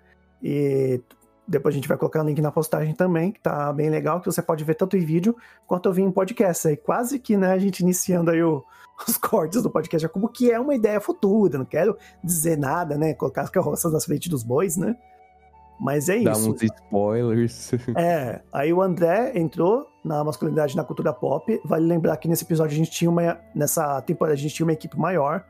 E 0.42 1.02
depois 1.48 1.74
a 1.74 1.78
gente 1.78 1.88
vai 1.88 1.98
colocar 1.98 2.24
o 2.24 2.26
link 2.26 2.42
na 2.42 2.52
postagem 2.52 2.94
também, 2.94 3.32
que 3.32 3.42
tá 3.42 3.74
bem 3.74 3.90
legal, 3.90 4.22
que 4.22 4.26
você 4.26 4.42
pode 4.42 4.64
ver 4.64 4.76
tanto 4.76 4.96
em 4.96 5.02
vídeo 5.02 5.36
quanto 5.68 5.90
eu 5.90 5.94
vi 5.94 6.02
em 6.02 6.12
podcast. 6.12 6.68
Aí 6.68 6.78
quase 6.78 7.20
que, 7.20 7.36
né, 7.36 7.52
a 7.52 7.58
gente 7.58 7.82
iniciando 7.82 8.32
aí 8.32 8.42
o, 8.42 8.64
os 9.06 9.18
cortes 9.18 9.62
do 9.62 9.70
podcast, 9.70 10.08
como 10.08 10.30
que 10.30 10.50
é 10.50 10.60
uma 10.60 10.74
ideia 10.74 11.02
futura, 11.02 11.58
não 11.58 11.66
quero 11.66 11.98
dizer 12.24 12.58
nada, 12.58 12.98
né? 12.98 13.14
Colocar 13.14 13.42
as 13.42 13.50
carroças 13.50 13.92
nas 13.92 14.06
frente 14.06 14.30
dos 14.30 14.44
bois, 14.44 14.78
né? 14.78 14.96
Mas 15.82 16.10
é 16.10 16.20
Dá 16.20 16.34
isso. 16.34 16.52
uns 16.52 16.62
spoilers. 16.62 17.72
É, 17.98 18.42
aí 18.54 18.72
o 18.72 18.84
André 18.84 19.32
entrou 19.36 19.88
na 20.06 20.24
masculinidade 20.24 20.78
na 20.78 20.84
cultura 20.84 21.12
pop. 21.12 21.60
Vale 21.66 21.88
lembrar 21.88 22.16
que 22.18 22.28
nesse 22.28 22.44
episódio 22.44 22.76
a 22.76 22.78
gente 22.78 22.92
tinha 22.92 23.10
uma. 23.10 23.40
Nessa 23.56 24.00
temporada 24.04 24.36
a 24.36 24.38
gente 24.38 24.54
tinha 24.54 24.64
uma 24.64 24.74
equipe 24.74 24.98
maior, 24.98 25.44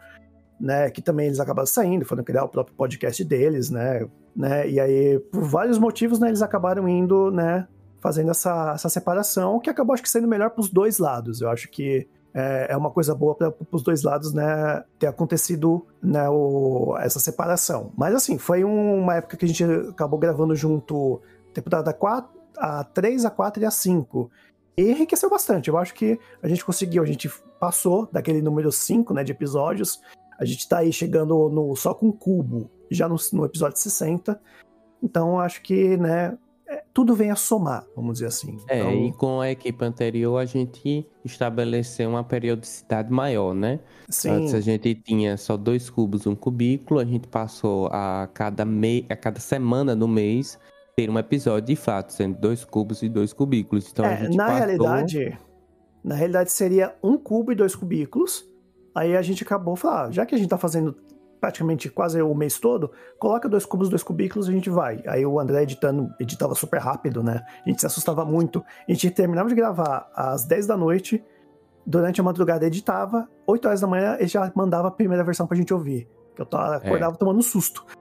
né? 0.57 0.89
Que 0.89 1.01
também 1.01 1.25
eles 1.25 1.41
acabaram 1.41 1.67
saindo, 1.67 2.05
foram 2.05 2.23
criar 2.23 2.45
o 2.45 2.49
próprio 2.49 2.73
podcast 2.77 3.21
deles, 3.25 3.69
né? 3.69 4.07
né 4.33 4.69
e 4.69 4.79
aí, 4.79 5.19
por 5.19 5.43
vários 5.43 5.77
motivos, 5.77 6.17
né, 6.17 6.29
eles 6.29 6.41
acabaram 6.41 6.87
indo, 6.87 7.29
né? 7.29 7.67
Fazendo 7.99 8.31
essa, 8.31 8.71
essa 8.73 8.87
separação, 8.87 9.59
que 9.59 9.69
acabou 9.69 9.93
acho 9.93 10.01
que 10.01 10.09
sendo 10.09 10.29
melhor 10.29 10.51
para 10.51 10.61
os 10.61 10.69
dois 10.69 10.97
lados. 10.97 11.41
Eu 11.41 11.49
acho 11.49 11.69
que 11.69 12.07
é, 12.33 12.67
é 12.69 12.77
uma 12.77 12.91
coisa 12.91 13.13
boa 13.13 13.35
para 13.35 13.53
os 13.71 13.83
dois 13.83 14.03
lados, 14.03 14.33
né, 14.33 14.83
ter 14.97 15.07
acontecido 15.07 15.85
né, 16.01 16.29
o, 16.29 16.95
essa 16.99 17.19
separação. 17.19 17.91
Mas 17.97 18.15
assim, 18.15 18.37
foi 18.37 18.63
um, 18.63 18.99
uma 18.99 19.15
época 19.15 19.37
que 19.37 19.45
a 19.45 19.47
gente 19.47 19.63
acabou 19.63 20.19
gravando 20.19 20.55
junto 20.55 21.21
temporada 21.53 21.93
4, 21.93 22.41
a 22.57 22.83
3, 22.83 23.25
a 23.25 23.29
4 23.29 23.63
e 23.63 23.65
a 23.65 23.71
5. 23.71 24.31
E 24.77 24.91
enriqueceu 24.91 25.29
bastante. 25.29 25.69
Eu 25.69 25.77
acho 25.77 25.93
que 25.93 26.19
a 26.41 26.47
gente 26.47 26.63
conseguiu, 26.63 27.03
a 27.03 27.05
gente 27.05 27.29
passou 27.59 28.07
daquele 28.11 28.41
número 28.41 28.71
5 28.71 29.13
né, 29.13 29.23
de 29.23 29.31
episódios. 29.31 30.01
A 30.39 30.45
gente 30.45 30.67
tá 30.67 30.79
aí 30.79 30.91
chegando 30.91 31.49
no, 31.49 31.75
só 31.75 31.93
com 31.93 32.11
cubo, 32.11 32.69
já 32.89 33.07
no, 33.07 33.15
no 33.33 33.45
episódio 33.45 33.77
60. 33.77 34.39
Então, 35.03 35.39
acho 35.39 35.61
que, 35.61 35.97
né, 35.97 36.37
é, 36.71 36.85
tudo 36.93 37.13
vem 37.13 37.29
a 37.31 37.35
somar, 37.35 37.85
vamos 37.93 38.13
dizer 38.13 38.27
assim. 38.27 38.57
É, 38.69 38.79
então... 38.79 38.93
e 38.93 39.11
com 39.11 39.41
a 39.41 39.51
equipe 39.51 39.83
anterior 39.83 40.37
a 40.37 40.45
gente 40.45 41.05
estabeleceu 41.25 42.09
uma 42.09 42.23
periodicidade 42.23 43.11
maior, 43.11 43.53
né? 43.53 43.81
Sim. 44.07 44.29
Antes 44.29 44.53
a 44.53 44.61
gente 44.61 44.95
tinha 44.95 45.35
só 45.35 45.57
dois 45.57 45.89
cubos, 45.89 46.25
um 46.25 46.33
cubículo, 46.33 47.01
a 47.01 47.03
gente 47.03 47.27
passou 47.27 47.87
a 47.87 48.29
cada, 48.33 48.63
me... 48.63 49.05
a 49.09 49.17
cada 49.17 49.41
semana 49.41 49.93
do 49.93 50.07
mês 50.07 50.57
ter 50.95 51.09
um 51.09 51.19
episódio 51.19 51.67
de 51.67 51.75
fato, 51.75 52.13
sendo 52.13 52.39
dois 52.39 52.63
cubos 52.63 53.03
e 53.03 53.09
dois 53.09 53.33
cubículos. 53.33 53.91
Então 53.91 54.05
é, 54.05 54.13
a 54.13 54.15
gente 54.15 54.37
na 54.37 54.45
passou... 54.45 54.57
realidade, 54.59 55.37
na 56.01 56.15
realidade 56.15 56.53
seria 56.53 56.95
um 57.03 57.17
cubo 57.17 57.51
e 57.51 57.55
dois 57.55 57.75
cubículos. 57.75 58.49
Aí 58.95 59.17
a 59.17 59.21
gente 59.21 59.43
acabou 59.43 59.75
falando, 59.75 60.07
ah, 60.07 60.11
já 60.11 60.25
que 60.25 60.35
a 60.35 60.37
gente 60.37 60.49
tá 60.49 60.57
fazendo 60.57 60.95
praticamente 61.41 61.89
quase 61.89 62.21
o 62.21 62.35
mês 62.35 62.59
todo, 62.59 62.91
coloca 63.17 63.49
dois 63.49 63.65
cubos, 63.65 63.89
dois 63.89 64.03
cubículos 64.03 64.47
e 64.47 64.51
a 64.51 64.53
gente 64.53 64.69
vai. 64.69 65.01
Aí 65.07 65.25
o 65.25 65.39
André 65.39 65.63
editando, 65.63 66.13
editava 66.19 66.53
super 66.53 66.79
rápido, 66.79 67.23
né? 67.23 67.43
A 67.65 67.69
gente 67.69 67.81
se 67.81 67.87
assustava 67.87 68.23
muito. 68.23 68.63
A 68.87 68.93
gente 68.93 69.09
terminava 69.09 69.49
de 69.49 69.55
gravar 69.55 70.09
às 70.15 70.45
10 70.45 70.67
da 70.67 70.77
noite, 70.77 71.21
durante 71.83 72.21
a 72.21 72.23
madrugada 72.23 72.65
editava, 72.65 73.27
8 73.47 73.67
horas 73.67 73.81
da 73.81 73.87
manhã 73.87 74.15
ele 74.19 74.27
já 74.27 74.51
mandava 74.55 74.89
a 74.89 74.91
primeira 74.91 75.23
versão 75.23 75.47
pra 75.47 75.57
gente 75.57 75.73
ouvir. 75.73 76.07
Que 76.35 76.43
eu 76.43 76.45
tava, 76.45 76.75
acordava 76.75 77.15
é. 77.15 77.17
tomando 77.17 77.41
susto. 77.41 77.83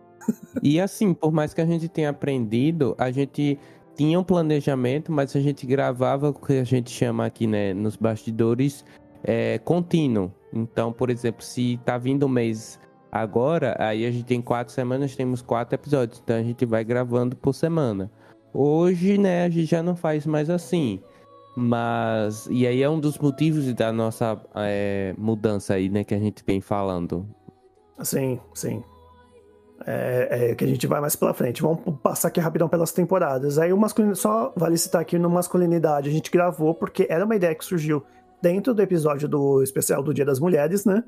E 0.62 0.79
assim, 0.79 1.14
por 1.14 1.33
mais 1.33 1.55
que 1.55 1.61
a 1.61 1.66
gente 1.66 1.88
tenha 1.88 2.11
aprendido, 2.11 2.94
a 2.98 3.11
gente 3.11 3.59
tinha 3.96 4.20
um 4.20 4.22
planejamento, 4.22 5.11
mas 5.11 5.35
a 5.35 5.40
gente 5.40 5.66
gravava 5.66 6.29
o 6.29 6.35
que 6.35 6.59
a 6.59 6.64
gente 6.64 6.90
chama 6.90 7.24
aqui, 7.24 7.46
né, 7.46 7.72
nos 7.72 7.96
bastidores, 7.96 8.85
é, 9.24 9.59
contínuo. 9.59 10.31
Então, 10.53 10.92
por 10.92 11.11
exemplo, 11.11 11.42
se 11.42 11.81
tá 11.85 11.96
vindo 11.98 12.26
um 12.26 12.29
mês 12.29 12.79
Agora, 13.11 13.77
aí 13.79 14.07
a 14.07 14.11
gente 14.11 14.25
tem 14.25 14.40
quatro 14.40 14.73
semanas, 14.73 15.16
temos 15.16 15.42
quatro 15.42 15.75
episódios, 15.75 16.20
então 16.23 16.37
a 16.37 16.42
gente 16.42 16.64
vai 16.64 16.85
gravando 16.85 17.35
por 17.35 17.53
semana. 17.53 18.11
Hoje, 18.53 19.18
né, 19.18 19.44
a 19.44 19.49
gente 19.49 19.66
já 19.66 19.83
não 19.83 19.96
faz 19.96 20.27
mais 20.27 20.49
assim. 20.49 21.01
Mas, 21.57 22.46
e 22.51 22.66
aí 22.66 22.83
é 22.83 22.88
um 22.88 23.01
dos 23.01 23.18
motivos 23.18 23.73
da 23.75 23.92
nossa 23.92 24.40
é, 24.55 25.14
mudança 25.18 25.75
aí, 25.75 25.88
né, 25.88 26.05
que 26.05 26.14
a 26.14 26.18
gente 26.18 26.44
vem 26.46 26.61
falando. 26.61 27.27
Sim, 28.03 28.38
sim. 28.55 28.83
É, 29.87 30.51
é, 30.51 30.55
que 30.55 30.64
a 30.64 30.68
gente 30.68 30.87
vai 30.87 31.01
mais 31.01 31.16
pela 31.16 31.35
frente. 31.35 31.62
Vamos 31.62 31.81
passar 32.03 32.29
aqui 32.29 32.38
rapidão 32.38 32.68
pelas 32.68 32.92
temporadas. 32.92 33.59
Aí 33.59 33.73
o 33.73 33.77
masculino, 33.77 34.14
só 34.14 34.53
vale 34.57 34.77
citar 34.77 35.01
aqui 35.01 35.18
no 35.18 35.29
masculinidade, 35.29 36.09
a 36.09 36.12
gente 36.12 36.31
gravou 36.31 36.75
porque 36.75 37.07
era 37.11 37.25
uma 37.25 37.35
ideia 37.35 37.55
que 37.55 37.64
surgiu 37.64 38.05
dentro 38.40 38.73
do 38.73 38.83
episódio 38.83 39.29
do 39.29 39.62
especial 39.62 40.03
do 40.03 40.14
Dia 40.14 40.25
das 40.25 40.38
Mulheres, 40.38 40.85
né? 40.85 41.03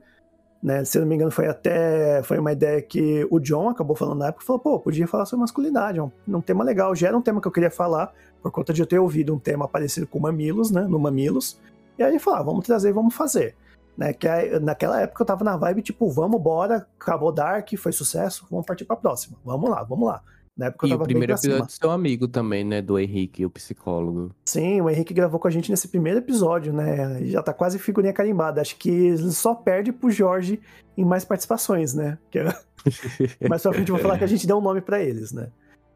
Né? 0.63 0.85
Se 0.85 0.99
não 0.99 1.07
me 1.07 1.17
engano, 1.17 1.31
foi 1.31 1.49
até 1.49 2.23
foi 2.23 2.39
uma 2.39 2.53
ideia 2.53 2.81
que 2.81 3.27
o 3.31 3.41
John 3.41 3.71
acabou 3.71 3.97
falando 3.97 4.21
na 4.21 4.29
época, 4.29 4.45
falou, 4.45 4.61
pô, 4.61 4.79
podia 4.79 5.09
falar 5.09 5.27
sobre 5.27 5.41
masculinidade, 5.41 5.99
é 5.99 6.03
um, 6.03 6.11
um, 6.29 6.41
tema 6.41 6.63
legal, 6.63 6.95
já 6.95 7.09
era 7.09 7.19
um 7.19 7.23
tema 7.23 7.41
que 7.41 7.49
eu 7.49 7.53
queria 7.53 7.71
falar, 7.71 8.13
por 8.41 8.53
conta 8.53 8.73
de 8.73 8.81
eu 8.81 8.87
ter 8.87 9.01
ouvido 9.01 9.35
um 9.35 9.41
tema 9.41 9.67
parecido 9.67 10.07
com 10.07 10.21
Mamilos, 10.21 10.71
né, 10.71 10.83
no 10.83 11.01
Mamilos, 11.01 11.59
e 11.99 12.03
aí 12.03 12.17
falou, 12.21 12.39
ah, 12.39 12.43
vamos 12.45 12.65
trazer, 12.65 12.93
vamos 12.93 13.13
fazer. 13.13 13.57
Né, 13.97 14.13
que 14.13 14.29
aí, 14.29 14.59
naquela 14.61 15.01
época 15.01 15.23
eu 15.23 15.27
tava 15.27 15.45
na 15.45 15.57
vibe, 15.57 15.83
tipo, 15.83 16.09
vamos 16.09 16.41
bora, 16.41 16.87
acabou 16.99 17.33
Dark, 17.33 17.69
foi 17.77 17.91
sucesso, 17.91 18.47
vamos 18.49 18.65
partir 18.65 18.85
pra 18.85 18.95
próxima, 18.95 19.37
vamos 19.45 19.69
lá, 19.69 19.83
vamos 19.83 20.07
lá. 20.07 20.23
Na 20.57 20.67
época 20.67 20.87
e 20.87 20.93
o 20.93 20.99
primeiro 20.99 21.33
episódio 21.33 21.65
do 21.65 21.73
seu 21.73 21.91
amigo 21.91 22.29
também, 22.29 22.63
né? 22.63 22.83
Do 22.83 22.99
Henrique, 22.99 23.47
o 23.47 23.51
psicólogo. 23.51 24.35
Sim, 24.45 24.83
o 24.83 24.91
Henrique 24.91 25.15
gravou 25.15 25.41
com 25.41 25.49
a 25.49 25.51
gente 25.51 25.71
nesse 25.71 25.89
primeiro 25.89 26.19
episódio, 26.19 26.73
né? 26.73 27.25
Já 27.25 27.43
tá 27.43 27.55
quase 27.55 27.79
figurinha 27.79 28.13
carimbada. 28.13 28.61
Acho 28.61 28.77
que 28.77 28.91
ele 28.91 29.33
só 29.33 29.55
perde 29.55 29.93
pro 29.93 30.11
Jorge 30.11 30.61
em 30.97 31.05
mais 31.05 31.25
participações, 31.25 31.95
né? 31.95 32.19
É... 32.35 32.45
Mais 33.49 33.63
pra 33.63 33.73
frente 33.73 33.89
eu 33.89 33.95
vou 33.95 34.03
falar 34.03 34.19
que 34.19 34.25
a 34.25 34.29
gente 34.29 34.47
deu 34.47 34.59
um 34.59 34.61
nome 34.61 34.83
para 34.83 35.03
eles, 35.03 35.33
né? 35.33 35.49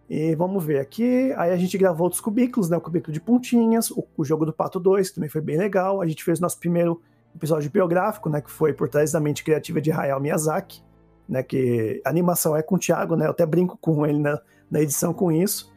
E 0.08 0.34
vamos 0.34 0.64
ver 0.64 0.78
aqui. 0.78 1.34
Aí 1.36 1.50
a 1.50 1.56
gente 1.56 1.76
gravou 1.76 2.04
outros 2.04 2.20
cubículos, 2.20 2.70
né? 2.70 2.78
O 2.78 2.80
cubículo 2.80 3.12
de 3.12 3.20
pontinhas, 3.20 3.90
o, 3.90 4.06
o 4.16 4.24
jogo 4.24 4.46
do 4.46 4.52
Pato 4.52 4.80
2, 4.80 5.10
que 5.10 5.14
também 5.16 5.28
foi 5.28 5.42
bem 5.42 5.58
legal. 5.58 6.00
A 6.00 6.06
gente 6.06 6.24
fez 6.24 6.40
nosso 6.40 6.58
primeiro 6.58 7.02
episódio 7.34 7.70
biográfico, 7.70 8.30
né? 8.30 8.40
Que 8.40 8.50
foi 8.50 8.72
por 8.72 8.88
trás 8.88 9.12
da 9.12 9.20
mente 9.20 9.44
criativa 9.44 9.80
de 9.82 9.92
Hayao 9.92 10.20
Miyazaki 10.20 10.85
né? 11.28 11.42
Que 11.42 12.00
animação 12.04 12.56
é 12.56 12.62
com 12.62 12.76
o 12.76 12.78
Thiago, 12.78 13.16
né? 13.16 13.26
Eu 13.26 13.30
até 13.30 13.44
brinco 13.44 13.78
com 13.80 14.06
ele 14.06 14.18
na, 14.18 14.40
na 14.70 14.80
edição 14.80 15.12
com 15.12 15.30
isso. 15.30 15.72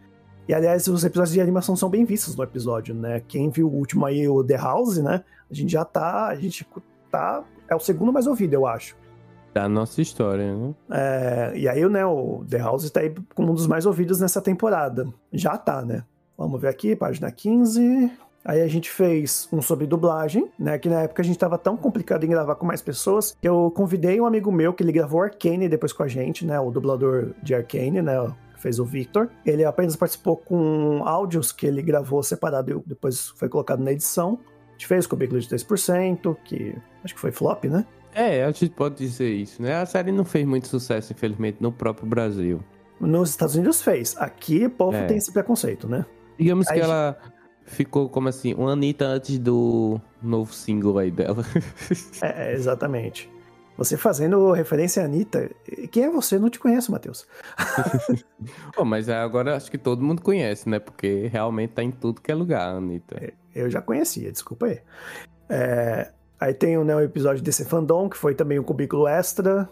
E 0.47 0.53
aliás, 0.53 0.87
os 0.87 1.03
episódios 1.03 1.33
de 1.33 1.41
animação 1.41 1.75
são 1.75 1.89
bem 1.89 2.03
vistos 2.05 2.35
no 2.35 2.43
episódio, 2.43 2.95
né? 2.95 3.21
Quem 3.27 3.49
viu 3.49 3.67
o 3.67 3.75
último 3.75 4.05
aí, 4.05 4.27
o 4.27 4.43
The 4.43 4.57
House, 4.57 4.97
né? 4.97 5.23
A 5.49 5.53
gente 5.53 5.71
já 5.71 5.85
tá. 5.85 6.27
A 6.27 6.35
gente 6.35 6.67
tá. 7.11 7.43
É 7.67 7.75
o 7.75 7.79
segundo 7.79 8.11
mais 8.11 8.25
ouvido, 8.25 8.53
eu 8.53 8.65
acho. 8.65 8.95
Da 9.53 9.69
nossa 9.69 10.01
história, 10.01 10.55
né? 10.55 10.73
É, 10.91 11.51
e 11.55 11.67
aí, 11.67 11.87
né, 11.89 12.05
o 12.05 12.43
The 12.47 12.57
House 12.57 12.89
tá 12.89 12.99
aí 12.99 13.13
como 13.35 13.51
um 13.51 13.55
dos 13.55 13.67
mais 13.67 13.85
ouvidos 13.85 14.19
nessa 14.19 14.41
temporada. 14.41 15.07
Já 15.31 15.57
tá, 15.57 15.83
né? 15.83 16.03
Vamos 16.37 16.59
ver 16.61 16.69
aqui, 16.69 16.95
página 16.95 17.31
15. 17.31 18.11
Aí 18.43 18.61
a 18.61 18.67
gente 18.67 18.89
fez 18.89 19.47
um 19.51 19.61
sobre 19.61 19.85
dublagem, 19.85 20.49
né? 20.57 20.77
Que 20.77 20.87
na 20.87 21.01
época 21.01 21.21
a 21.21 21.25
gente 21.25 21.37
tava 21.37 21.57
tão 21.57 21.75
complicado 21.75 22.23
em 22.23 22.29
gravar 22.29 22.55
com 22.55 22.65
mais 22.65 22.81
pessoas 22.81 23.35
que 23.39 23.47
eu 23.47 23.71
convidei 23.75 24.19
um 24.19 24.25
amigo 24.25 24.51
meu 24.51 24.73
que 24.73 24.81
ele 24.81 24.91
gravou 24.91 25.21
Arcane 25.21 25.67
depois 25.67 25.91
com 25.91 26.03
a 26.03 26.07
gente, 26.07 26.45
né? 26.45 26.59
O 26.59 26.71
dublador 26.71 27.33
de 27.43 27.53
Arcane, 27.53 28.01
né? 28.01 28.15
fez 28.59 28.77
o 28.77 28.85
Victor. 28.85 29.29
Ele 29.45 29.63
apenas 29.63 29.95
participou 29.95 30.37
com 30.37 31.01
áudios 31.05 31.51
que 31.51 31.65
ele 31.65 31.81
gravou 31.81 32.21
separado 32.21 32.71
e 32.71 32.89
depois 32.89 33.29
foi 33.29 33.49
colocado 33.49 33.81
na 33.81 33.91
edição. 33.91 34.37
A 34.67 34.71
gente 34.73 34.87
fez 34.87 35.07
com 35.07 35.15
o 35.15 35.19
Big 35.19 35.37
de 35.37 35.47
3%, 35.47 36.37
que 36.43 36.75
acho 37.03 37.13
que 37.13 37.19
foi 37.19 37.31
flop, 37.31 37.65
né? 37.65 37.85
É, 38.13 38.43
a 38.43 38.51
gente 38.51 38.69
pode 38.69 38.95
dizer 38.95 39.29
isso, 39.29 39.61
né? 39.61 39.75
A 39.75 39.85
série 39.85 40.11
não 40.11 40.25
fez 40.25 40.45
muito 40.45 40.67
sucesso, 40.67 41.13
infelizmente, 41.13 41.57
no 41.59 41.71
próprio 41.71 42.07
Brasil. 42.07 42.59
Nos 42.99 43.29
Estados 43.29 43.55
Unidos 43.55 43.81
fez. 43.81 44.15
Aqui 44.17 44.65
o 44.65 44.69
povo 44.69 44.97
é. 44.97 45.05
tem 45.05 45.17
esse 45.17 45.31
preconceito, 45.31 45.87
né? 45.87 46.05
Digamos 46.37 46.67
aí 46.67 46.79
que 46.79 46.83
ela 46.83 47.17
ficou 47.69 48.09
como 48.09 48.27
assim, 48.27 48.53
uma 48.53 48.73
Anitta 48.73 49.05
antes 49.05 49.37
do 49.39 49.99
novo 50.21 50.53
single 50.53 50.97
aí 50.97 51.11
dela. 51.11 51.43
é, 52.21 52.53
exatamente. 52.53 53.29
Você 53.77 53.95
fazendo 53.95 54.51
referência 54.51 55.01
à 55.01 55.05
Anitta, 55.05 55.49
quem 55.89 56.03
é 56.03 56.09
você? 56.09 56.37
Não 56.37 56.49
te 56.49 56.59
conheço, 56.59 56.91
Matheus. 56.91 57.25
oh, 58.75 58.83
mas 58.83 59.07
agora 59.07 59.55
acho 59.55 59.71
que 59.71 59.77
todo 59.77 60.03
mundo 60.03 60.21
conhece, 60.21 60.67
né? 60.67 60.79
Porque 60.79 61.27
realmente 61.27 61.71
tá 61.71 61.81
em 61.81 61.89
tudo 61.89 62.19
que 62.19 62.29
é 62.29 62.35
lugar, 62.35 62.73
a 62.73 62.77
Anitta. 62.77 63.15
É, 63.15 63.31
eu 63.55 63.69
já 63.69 63.81
conhecia, 63.81 64.33
desculpa 64.33 64.65
aí. 64.65 64.81
É, 65.47 66.11
aí 66.37 66.53
tem 66.53 66.77
né, 66.83 66.93
o 66.93 66.99
episódio 66.99 67.41
desse 67.41 67.63
fandom, 67.63 68.09
que 68.09 68.17
foi 68.17 68.35
também 68.35 68.59
um 68.59 68.63
cubículo 68.63 69.07
extra. 69.07 69.69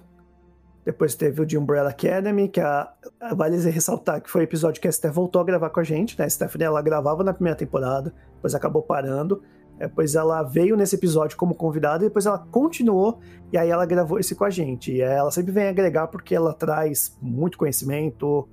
Depois 0.87 1.15
teve 1.15 1.41
o 1.41 1.45
de 1.45 1.57
Umbrella 1.57 1.89
Academy, 1.89 2.47
que 2.47 2.61
a, 2.61 2.89
vale 3.35 3.57
ressaltar 3.57 4.21
que 4.21 4.29
foi 4.29 4.39
o 4.39 4.45
episódio 4.45 4.81
que 4.81 4.87
a 4.87 4.91
Steph 4.91 5.13
voltou 5.13 5.41
a 5.41 5.43
gravar 5.43 5.69
com 5.69 5.81
a 5.81 5.83
gente, 5.83 6.17
né? 6.17 6.23
A 6.23 6.29
Stephanie 6.29 6.65
ela 6.65 6.81
gravava 6.81 7.25
na 7.25 7.33
primeira 7.33 7.57
temporada, 7.57 8.13
depois 8.35 8.55
acabou 8.55 8.81
parando. 8.81 9.43
Depois 9.77 10.15
ela 10.15 10.41
veio 10.43 10.77
nesse 10.77 10.95
episódio 10.95 11.35
como 11.35 11.53
convidada 11.53 12.05
depois 12.05 12.25
ela 12.25 12.39
continuou 12.39 13.19
e 13.51 13.57
aí 13.57 13.69
ela 13.69 13.85
gravou 13.85 14.17
esse 14.17 14.33
com 14.33 14.45
a 14.45 14.49
gente. 14.49 14.93
E 14.93 15.01
ela 15.01 15.29
sempre 15.29 15.51
vem 15.51 15.67
agregar 15.67 16.07
porque 16.07 16.33
ela 16.33 16.53
traz 16.53 17.17
muito 17.21 17.57
conhecimento. 17.57 18.47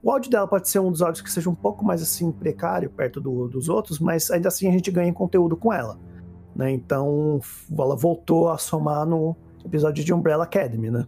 O 0.00 0.12
áudio 0.12 0.30
dela 0.30 0.46
pode 0.46 0.68
ser 0.68 0.78
um 0.78 0.92
dos 0.92 1.02
áudios 1.02 1.22
que 1.22 1.30
seja 1.32 1.50
um 1.50 1.56
pouco 1.56 1.84
mais 1.84 2.00
assim 2.00 2.30
precário 2.30 2.88
perto 2.88 3.20
do, 3.20 3.48
dos 3.48 3.68
outros, 3.68 3.98
mas 3.98 4.30
ainda 4.30 4.46
assim 4.46 4.68
a 4.68 4.70
gente 4.70 4.92
ganha 4.92 5.12
conteúdo 5.12 5.56
com 5.56 5.72
ela. 5.72 5.98
Né? 6.54 6.70
Então 6.70 7.40
ela 7.76 7.96
voltou 7.96 8.48
a 8.48 8.58
somar 8.58 9.04
no 9.04 9.34
episódio 9.64 10.04
de 10.04 10.14
Umbrella 10.14 10.44
Academy, 10.44 10.88
né? 10.88 11.04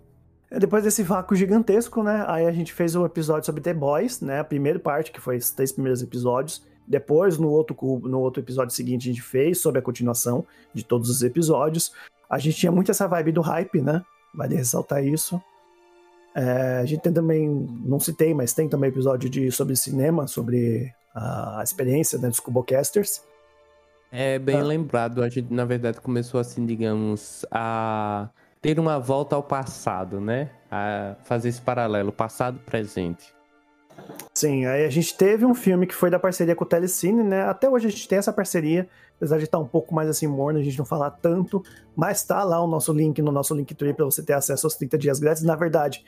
Depois 0.59 0.85
desse 0.85 1.03
vácuo 1.03 1.35
gigantesco, 1.35 2.03
né? 2.03 2.25
Aí 2.29 2.47
a 2.47 2.53
gente 2.53 2.73
fez 2.73 2.95
um 2.95 3.07
episódio 3.07 3.47
sobre 3.47 3.63
The 3.63 3.73
Boys, 3.73 4.21
né? 4.21 4.41
A 4.41 4.45
primeira 4.45 4.79
parte, 4.79 5.11
que 5.11 5.21
foi 5.21 5.39
os 5.39 5.51
três 5.51 5.73
primeiros 5.73 6.03
episódios. 6.03 6.63
Depois, 6.87 7.39
no 7.39 7.49
outro, 7.49 7.77
no 8.03 8.21
outro 8.21 8.43
episódio 8.43 8.75
seguinte, 8.75 9.09
a 9.09 9.13
gente 9.13 9.23
fez 9.23 9.59
sobre 9.59 9.79
a 9.79 9.83
continuação 9.83 10.45
de 10.75 10.85
todos 10.85 11.09
os 11.09 11.23
episódios. 11.23 11.93
A 12.29 12.39
gente 12.39 12.59
tinha 12.59 12.73
muito 12.73 12.91
essa 12.91 13.09
vibe 13.09 13.33
do 13.33 13.41
hype, 13.41 13.81
né? 13.81 14.03
Vale 14.35 14.57
ressaltar 14.57 15.03
isso. 15.03 15.41
É, 16.35 16.79
a 16.83 16.85
gente 16.85 17.01
tem 17.01 17.13
também, 17.13 17.49
não 17.85 18.01
citei, 18.01 18.35
mas 18.35 18.53
tem 18.53 18.69
também 18.69 18.91
episódio 18.91 19.31
de, 19.31 19.51
sobre 19.51 19.77
cinema, 19.77 20.27
sobre 20.27 20.93
a 21.15 21.61
experiência 21.63 22.19
né, 22.19 22.29
dos 22.29 22.41
Cubocasters. 22.41 23.23
É 24.11 24.39
bem 24.39 24.57
ah. 24.57 24.63
lembrado, 24.63 25.23
a 25.23 25.29
gente 25.29 25.53
na 25.53 25.65
verdade 25.65 26.01
começou 26.01 26.39
assim, 26.39 26.67
digamos, 26.67 27.45
a 27.51 28.29
ter 28.63 28.79
uma 28.79 28.99
volta 29.01 29.35
ao 29.35 29.43
passado, 29.43 30.21
né? 30.21 30.51
A 30.71 31.17
fazer 31.25 31.49
esse 31.49 31.61
paralelo, 31.61 32.13
passado-presente. 32.13 33.35
Sim, 34.33 34.65
aí 34.65 34.87
a 34.87 34.91
gente 34.91 35.15
teve 35.17 35.45
um 35.45 35.55
filme 35.55 35.87
que 35.87 35.95
foi 35.95 36.09
da 36.09 36.19
parceria 36.19 36.55
com 36.55 36.65
o 36.65 36.67
Telecine, 36.67 37.23
né? 37.23 37.43
Até 37.43 37.69
hoje 37.69 37.89
a 37.89 37.91
gente 37.91 38.09
tem 38.09 38.19
essa 38.19 38.33
parceria, 38.33 38.89
apesar 39.17 39.37
de 39.39 39.45
estar 39.45 39.59
um 39.59 39.67
pouco 39.67 39.95
mais 39.95 40.09
assim 40.09 40.27
morno, 40.27 40.61
a 40.61 40.63
gente 40.63 40.79
não 40.79 40.85
falar 40.87 41.11
tanto, 41.11 41.63
mas 41.95 42.23
tá 42.23 42.43
lá 42.45 42.63
o 42.63 42.67
nosso 42.67 42.93
link 42.93 43.21
no 43.21 43.33
nosso 43.33 43.55
Linktree 43.55 43.93
para 43.93 44.05
você 44.05 44.23
ter 44.23 44.33
acesso 44.33 44.67
aos 44.67 44.77
30 44.77 44.97
dias 44.97 45.19
grátis. 45.19 45.43
Na 45.43 45.57
verdade, 45.57 46.05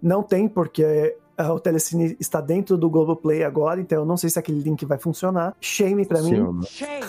não 0.00 0.22
tem 0.22 0.48
porque 0.48 1.16
é, 1.36 1.42
o 1.48 1.60
Telecine 1.60 2.16
está 2.18 2.40
dentro 2.40 2.78
do 2.78 2.88
Globoplay 2.88 3.42
agora, 3.42 3.80
então 3.80 3.98
eu 3.98 4.06
não 4.06 4.16
sei 4.16 4.30
se 4.30 4.38
aquele 4.38 4.60
link 4.60 4.86
vai 4.86 4.96
funcionar. 4.98 5.54
Shame 5.60 6.06
para 6.06 6.22
mim. 6.22 6.62
Shame. 6.62 7.04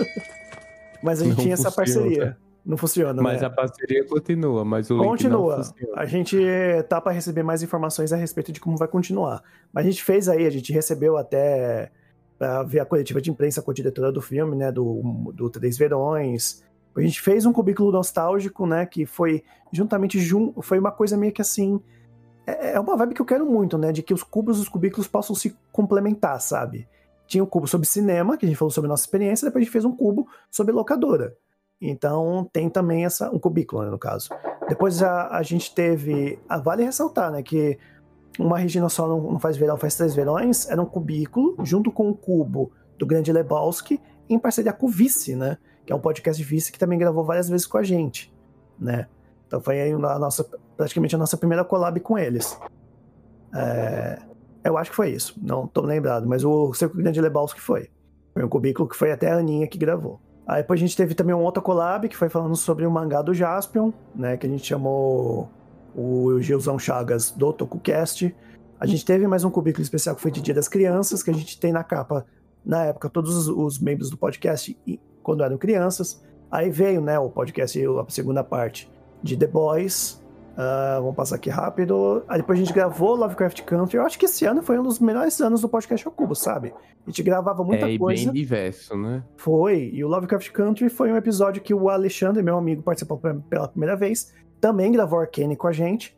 mas 1.02 1.20
a 1.20 1.24
gente 1.24 1.36
não 1.36 1.42
tinha 1.42 1.56
funciona. 1.56 1.68
essa 1.68 1.70
parceria. 1.70 2.45
Não 2.66 2.76
funciona, 2.76 3.22
Mas 3.22 3.42
né? 3.42 3.46
a 3.46 3.50
parceria 3.50 4.04
continua, 4.04 4.64
mas 4.64 4.90
o 4.90 4.98
continua. 4.98 5.62
A 5.94 6.04
gente 6.04 6.36
tá 6.88 7.00
para 7.00 7.12
receber 7.12 7.44
mais 7.44 7.62
informações 7.62 8.12
a 8.12 8.16
respeito 8.16 8.50
de 8.50 8.58
como 8.58 8.76
vai 8.76 8.88
continuar. 8.88 9.40
Mas 9.72 9.86
a 9.86 9.88
gente 9.88 10.02
fez 10.02 10.28
aí, 10.28 10.44
a 10.44 10.50
gente 10.50 10.72
recebeu 10.72 11.16
até 11.16 11.92
pra 12.36 12.64
ver 12.64 12.80
a 12.80 12.84
coletiva 12.84 13.20
de 13.22 13.30
imprensa 13.30 13.62
com 13.62 13.70
a 13.70 13.74
diretora 13.74 14.10
do 14.10 14.20
filme, 14.20 14.56
né, 14.56 14.72
do, 14.72 15.32
do 15.32 15.48
Três 15.48 15.78
Verões. 15.78 16.64
A 16.96 17.00
gente 17.00 17.20
fez 17.20 17.46
um 17.46 17.52
cubículo 17.52 17.92
nostálgico, 17.92 18.66
né, 18.66 18.84
que 18.84 19.06
foi 19.06 19.44
juntamente 19.70 20.18
jun... 20.18 20.52
foi 20.60 20.80
uma 20.80 20.90
coisa 20.90 21.16
meio 21.16 21.32
que 21.32 21.40
assim, 21.40 21.80
é, 22.44 22.72
é 22.72 22.80
uma 22.80 22.96
vibe 22.96 23.14
que 23.14 23.22
eu 23.22 23.26
quero 23.26 23.46
muito, 23.46 23.78
né, 23.78 23.92
de 23.92 24.02
que 24.02 24.12
os 24.12 24.24
cubos 24.24 24.58
e 24.58 24.62
os 24.62 24.68
cubículos 24.68 25.06
possam 25.06 25.36
se 25.36 25.56
complementar, 25.70 26.40
sabe? 26.40 26.88
Tinha 27.28 27.44
um 27.44 27.46
cubo 27.46 27.68
sobre 27.68 27.86
cinema, 27.86 28.36
que 28.36 28.44
a 28.44 28.48
gente 28.48 28.58
falou 28.58 28.72
sobre 28.72 28.88
a 28.88 28.90
nossa 28.90 29.04
experiência, 29.04 29.46
depois 29.46 29.62
a 29.62 29.64
gente 29.64 29.72
fez 29.72 29.84
um 29.84 29.94
cubo 29.94 30.26
sobre 30.50 30.72
locadora. 30.72 31.36
Então 31.80 32.48
tem 32.52 32.68
também 32.68 33.04
essa 33.04 33.30
um 33.30 33.38
cubículo, 33.38 33.82
né, 33.82 33.90
no 33.90 33.98
caso. 33.98 34.30
Depois 34.68 35.02
a, 35.02 35.28
a 35.36 35.42
gente 35.42 35.74
teve. 35.74 36.38
A, 36.48 36.58
vale 36.58 36.84
ressaltar, 36.84 37.30
né, 37.30 37.42
que 37.42 37.78
uma 38.38 38.58
Regina 38.58 38.88
só 38.88 39.06
não, 39.06 39.20
não, 39.32 39.38
faz 39.38 39.56
verão, 39.56 39.76
faz 39.76 39.94
três 39.94 40.14
verões, 40.14 40.68
era 40.68 40.80
um 40.80 40.86
cubículo, 40.86 41.56
junto 41.64 41.90
com 41.90 42.10
o 42.10 42.14
cubo 42.14 42.72
do 42.98 43.06
Grande 43.06 43.32
Lebowski, 43.32 44.00
em 44.28 44.38
parceria 44.38 44.72
com 44.72 44.86
o 44.86 44.88
Vice, 44.88 45.34
né? 45.34 45.58
Que 45.84 45.92
é 45.92 45.96
um 45.96 46.00
podcast 46.00 46.42
de 46.42 46.48
Vice 46.48 46.72
que 46.72 46.78
também 46.78 46.98
gravou 46.98 47.24
várias 47.24 47.48
vezes 47.48 47.66
com 47.66 47.78
a 47.78 47.82
gente, 47.82 48.34
né? 48.78 49.06
Então 49.46 49.60
foi 49.60 49.80
aí 49.80 49.92
a 49.92 50.18
nossa, 50.18 50.44
praticamente 50.76 51.14
a 51.14 51.18
nossa 51.18 51.36
primeira 51.36 51.64
collab 51.64 51.98
com 52.00 52.18
eles. 52.18 52.58
É, 53.54 54.18
eu 54.64 54.76
acho 54.76 54.90
que 54.90 54.96
foi 54.96 55.10
isso, 55.10 55.38
não 55.40 55.66
tô 55.66 55.82
lembrado, 55.82 56.26
mas 56.26 56.44
o 56.44 56.74
seu 56.74 56.88
Grande 56.88 57.20
Lebowski 57.20 57.60
foi. 57.60 57.88
Foi 58.34 58.44
um 58.44 58.48
cubículo 58.48 58.88
que 58.88 58.96
foi 58.96 59.12
até 59.12 59.30
a 59.30 59.36
Aninha 59.38 59.66
que 59.66 59.78
gravou. 59.78 60.20
Aí 60.46 60.62
depois 60.62 60.78
a 60.78 60.82
gente 60.82 60.96
teve 60.96 61.14
também 61.14 61.34
um 61.34 61.42
outro 61.42 61.60
collab 61.60 62.08
que 62.08 62.16
foi 62.16 62.28
falando 62.28 62.54
sobre 62.54 62.86
o 62.86 62.90
mangá 62.90 63.20
do 63.20 63.34
Jaspion, 63.34 63.92
né? 64.14 64.36
Que 64.36 64.46
a 64.46 64.50
gente 64.50 64.64
chamou 64.64 65.50
o 65.94 66.40
Gilzão 66.40 66.78
Chagas 66.78 67.30
do 67.32 67.52
TokuCast. 67.52 68.34
A 68.78 68.86
gente 68.86 69.04
teve 69.04 69.26
mais 69.26 69.42
um 69.42 69.50
cubículo 69.50 69.82
especial 69.82 70.14
que 70.14 70.22
foi 70.22 70.30
de 70.30 70.40
Dia 70.40 70.54
das 70.54 70.68
Crianças, 70.68 71.22
que 71.22 71.30
a 71.30 71.34
gente 71.34 71.58
tem 71.58 71.72
na 71.72 71.82
capa, 71.82 72.24
na 72.64 72.84
época, 72.84 73.08
todos 73.08 73.48
os 73.48 73.78
membros 73.78 74.10
do 74.10 74.16
podcast 74.16 74.78
quando 75.22 75.42
eram 75.42 75.58
crianças. 75.58 76.22
Aí 76.50 76.70
veio, 76.70 77.00
né, 77.00 77.18
o 77.18 77.28
podcast, 77.28 77.82
a 77.84 78.10
segunda 78.10 78.44
parte 78.44 78.88
de 79.22 79.36
The 79.36 79.46
Boys, 79.48 80.22
Uh, 80.56 81.02
vamos 81.02 81.14
passar 81.14 81.36
aqui 81.36 81.50
rápido. 81.50 82.24
Aí 82.26 82.38
depois 82.38 82.58
a 82.58 82.64
gente 82.64 82.72
gravou 82.72 83.14
Lovecraft 83.14 83.60
Country. 83.62 83.98
Eu 83.98 84.06
acho 84.06 84.18
que 84.18 84.24
esse 84.24 84.46
ano 84.46 84.62
foi 84.62 84.78
um 84.78 84.82
dos 84.82 84.98
melhores 84.98 85.38
anos 85.42 85.60
do 85.60 85.68
podcast 85.68 86.06
ao 86.06 86.12
Cubo, 86.12 86.34
sabe? 86.34 86.72
A 87.06 87.10
gente 87.10 87.22
gravava 87.22 87.62
muita 87.62 87.90
é, 87.90 87.98
coisa. 87.98 88.24
bem 88.24 88.32
diverso, 88.32 88.96
né? 88.96 89.22
Foi. 89.36 89.90
E 89.92 90.02
o 90.02 90.08
Lovecraft 90.08 90.50
Country 90.52 90.88
foi 90.88 91.12
um 91.12 91.16
episódio 91.16 91.62
que 91.62 91.74
o 91.74 91.90
Alexandre, 91.90 92.42
meu 92.42 92.56
amigo, 92.56 92.82
participou 92.82 93.20
pela 93.50 93.68
primeira 93.68 93.94
vez. 93.94 94.32
Também 94.58 94.90
gravou 94.90 95.20
Arcane 95.20 95.56
com 95.56 95.68
a 95.68 95.72
gente, 95.72 96.16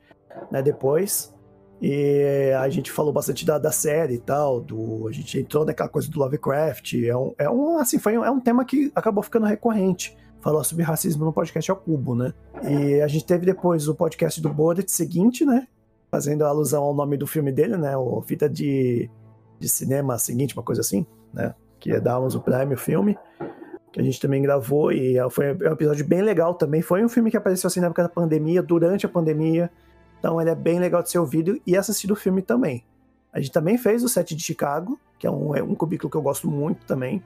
né? 0.53 0.63
Depois. 0.63 1.35
E 1.83 2.53
a 2.61 2.69
gente 2.69 2.93
falou 2.93 3.13
bastante 3.13 3.45
da, 3.45 3.59
da 3.59 3.73
série 3.73 4.15
e 4.15 4.19
tal. 4.19 4.61
Do, 4.61 5.09
a 5.09 5.13
gente 5.13 5.37
entrou 5.41 5.65
naquela 5.65 5.89
coisa 5.89 6.09
do 6.09 6.17
Lovecraft. 6.17 6.95
É 6.95 7.17
um, 7.17 7.35
é 7.39 7.51
um 7.51 7.79
assim, 7.79 7.99
foi 7.99 8.17
um, 8.17 8.25
é 8.25 8.31
um 8.31 8.39
tema 8.39 8.65
que 8.65 8.93
acabou 8.95 9.23
ficando 9.23 9.47
recorrente 9.47 10.17
falou 10.41 10.63
sobre 10.65 10.85
racismo 10.85 11.25
no 11.25 11.33
podcast 11.33 11.71
ao 11.71 11.77
cubo, 11.77 12.15
né? 12.15 12.33
E 12.65 13.01
a 13.01 13.09
gente 13.09 13.25
teve 13.25 13.45
depois 13.45 13.89
o 13.89 13.95
podcast 13.95 14.41
do 14.41 14.49
Bodet 14.49 14.91
seguinte, 14.91 15.45
né? 15.45 15.67
Fazendo 16.11 16.45
alusão 16.45 16.83
ao 16.85 16.95
nome 16.95 17.17
do 17.17 17.27
filme 17.27 17.53
dele, 17.53 17.77
né? 17.77 17.97
O 17.97 18.21
Fita 18.23 18.49
de, 18.49 19.11
de 19.59 19.69
Cinema 19.69 20.19
Seguinte, 20.19 20.55
uma 20.55 20.63
coisa 20.63 20.81
assim, 20.81 21.07
né? 21.33 21.55
Que 21.79 21.93
é 21.93 22.01
da 22.01 22.15
Amazon 22.15 22.41
Prime, 22.41 22.75
o 22.75 22.79
filme. 22.79 23.19
Que 23.93 24.01
a 24.01 24.03
gente 24.03 24.21
também 24.21 24.43
gravou 24.43 24.93
e 24.93 25.17
foi 25.31 25.53
um 25.53 25.73
episódio 25.73 26.07
bem 26.07 26.23
legal 26.23 26.55
também. 26.55 26.83
Foi 26.83 27.05
um 27.05 27.09
filme 27.09 27.31
que 27.31 27.37
apareceu 27.37 27.69
assim 27.69 27.81
na 27.81 27.87
época 27.87 28.03
da 28.03 28.09
pandemia, 28.09 28.63
durante 28.63 29.07
a 29.07 29.09
pandemia. 29.09 29.71
Então 30.19 30.41
ele 30.41 30.51
é 30.51 30.55
bem 30.55 30.79
legal 30.79 31.03
de 31.03 31.11
ser 31.11 31.19
ouvido 31.19 31.61
e 31.67 31.77
assistir 31.77 32.11
o 32.11 32.17
filme 32.17 32.43
também. 32.43 32.85
A 33.33 33.41
gente 33.41 33.53
também 33.53 33.79
fez 33.79 34.03
o 34.03 34.09
set 34.09 34.35
de 34.35 34.43
Chicago, 34.43 34.99
que 35.19 35.27
é 35.27 35.31
um, 35.31 35.55
é 35.55 35.63
um 35.63 35.75
cubículo 35.75 36.11
que 36.11 36.17
eu 36.17 36.23
gosto 36.23 36.51
muito 36.51 36.85
também. 36.87 37.23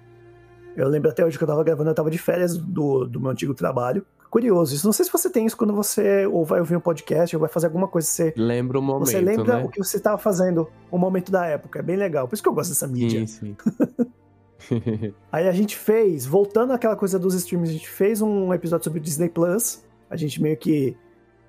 Eu 0.76 0.88
lembro 0.88 1.10
até 1.10 1.24
hoje 1.24 1.36
que 1.36 1.44
eu 1.44 1.48
tava 1.48 1.62
gravando, 1.62 1.90
eu 1.90 1.94
tava 1.94 2.10
de 2.10 2.18
férias 2.18 2.56
do, 2.56 3.06
do 3.06 3.20
meu 3.20 3.30
antigo 3.30 3.54
trabalho. 3.54 4.04
Curioso, 4.30 4.74
isso 4.74 4.86
não 4.86 4.92
sei 4.92 5.04
se 5.04 5.12
você 5.12 5.28
tem 5.28 5.44
isso 5.44 5.56
quando 5.56 5.74
você 5.74 6.26
ou 6.26 6.42
vai 6.44 6.60
ouvir 6.60 6.74
um 6.74 6.80
podcast 6.80 7.36
ou 7.36 7.40
vai 7.40 7.50
fazer 7.50 7.66
alguma 7.66 7.86
coisa, 7.86 8.08
você 8.08 8.32
Lembra 8.34 8.78
o 8.78 8.82
momento, 8.82 9.10
você 9.10 9.20
lembra 9.20 9.58
né? 9.58 9.64
o 9.64 9.68
que 9.68 9.78
você 9.78 10.00
tava 10.00 10.16
fazendo, 10.16 10.70
o 10.90 10.96
momento 10.96 11.30
da 11.30 11.44
época, 11.44 11.80
é 11.80 11.82
bem 11.82 11.96
legal. 11.96 12.26
Por 12.26 12.34
isso 12.34 12.42
que 12.42 12.48
eu 12.48 12.54
gosto 12.54 12.70
dessa 12.70 12.86
mídia. 12.86 13.26
Sim, 13.26 13.26
sim. 13.26 13.56
Aí 15.30 15.48
a 15.48 15.52
gente 15.52 15.76
fez, 15.76 16.26
voltando 16.26 16.72
àquela 16.72 16.96
coisa 16.96 17.18
dos 17.18 17.34
streams, 17.34 17.70
a 17.70 17.72
gente 17.72 17.88
fez 17.88 18.20
um 18.20 18.52
episódio 18.52 18.84
sobre 18.84 19.00
o 19.00 19.02
Disney 19.02 19.28
Plus. 19.28 19.82
A 20.08 20.16
gente 20.16 20.42
meio 20.42 20.56
que 20.56 20.96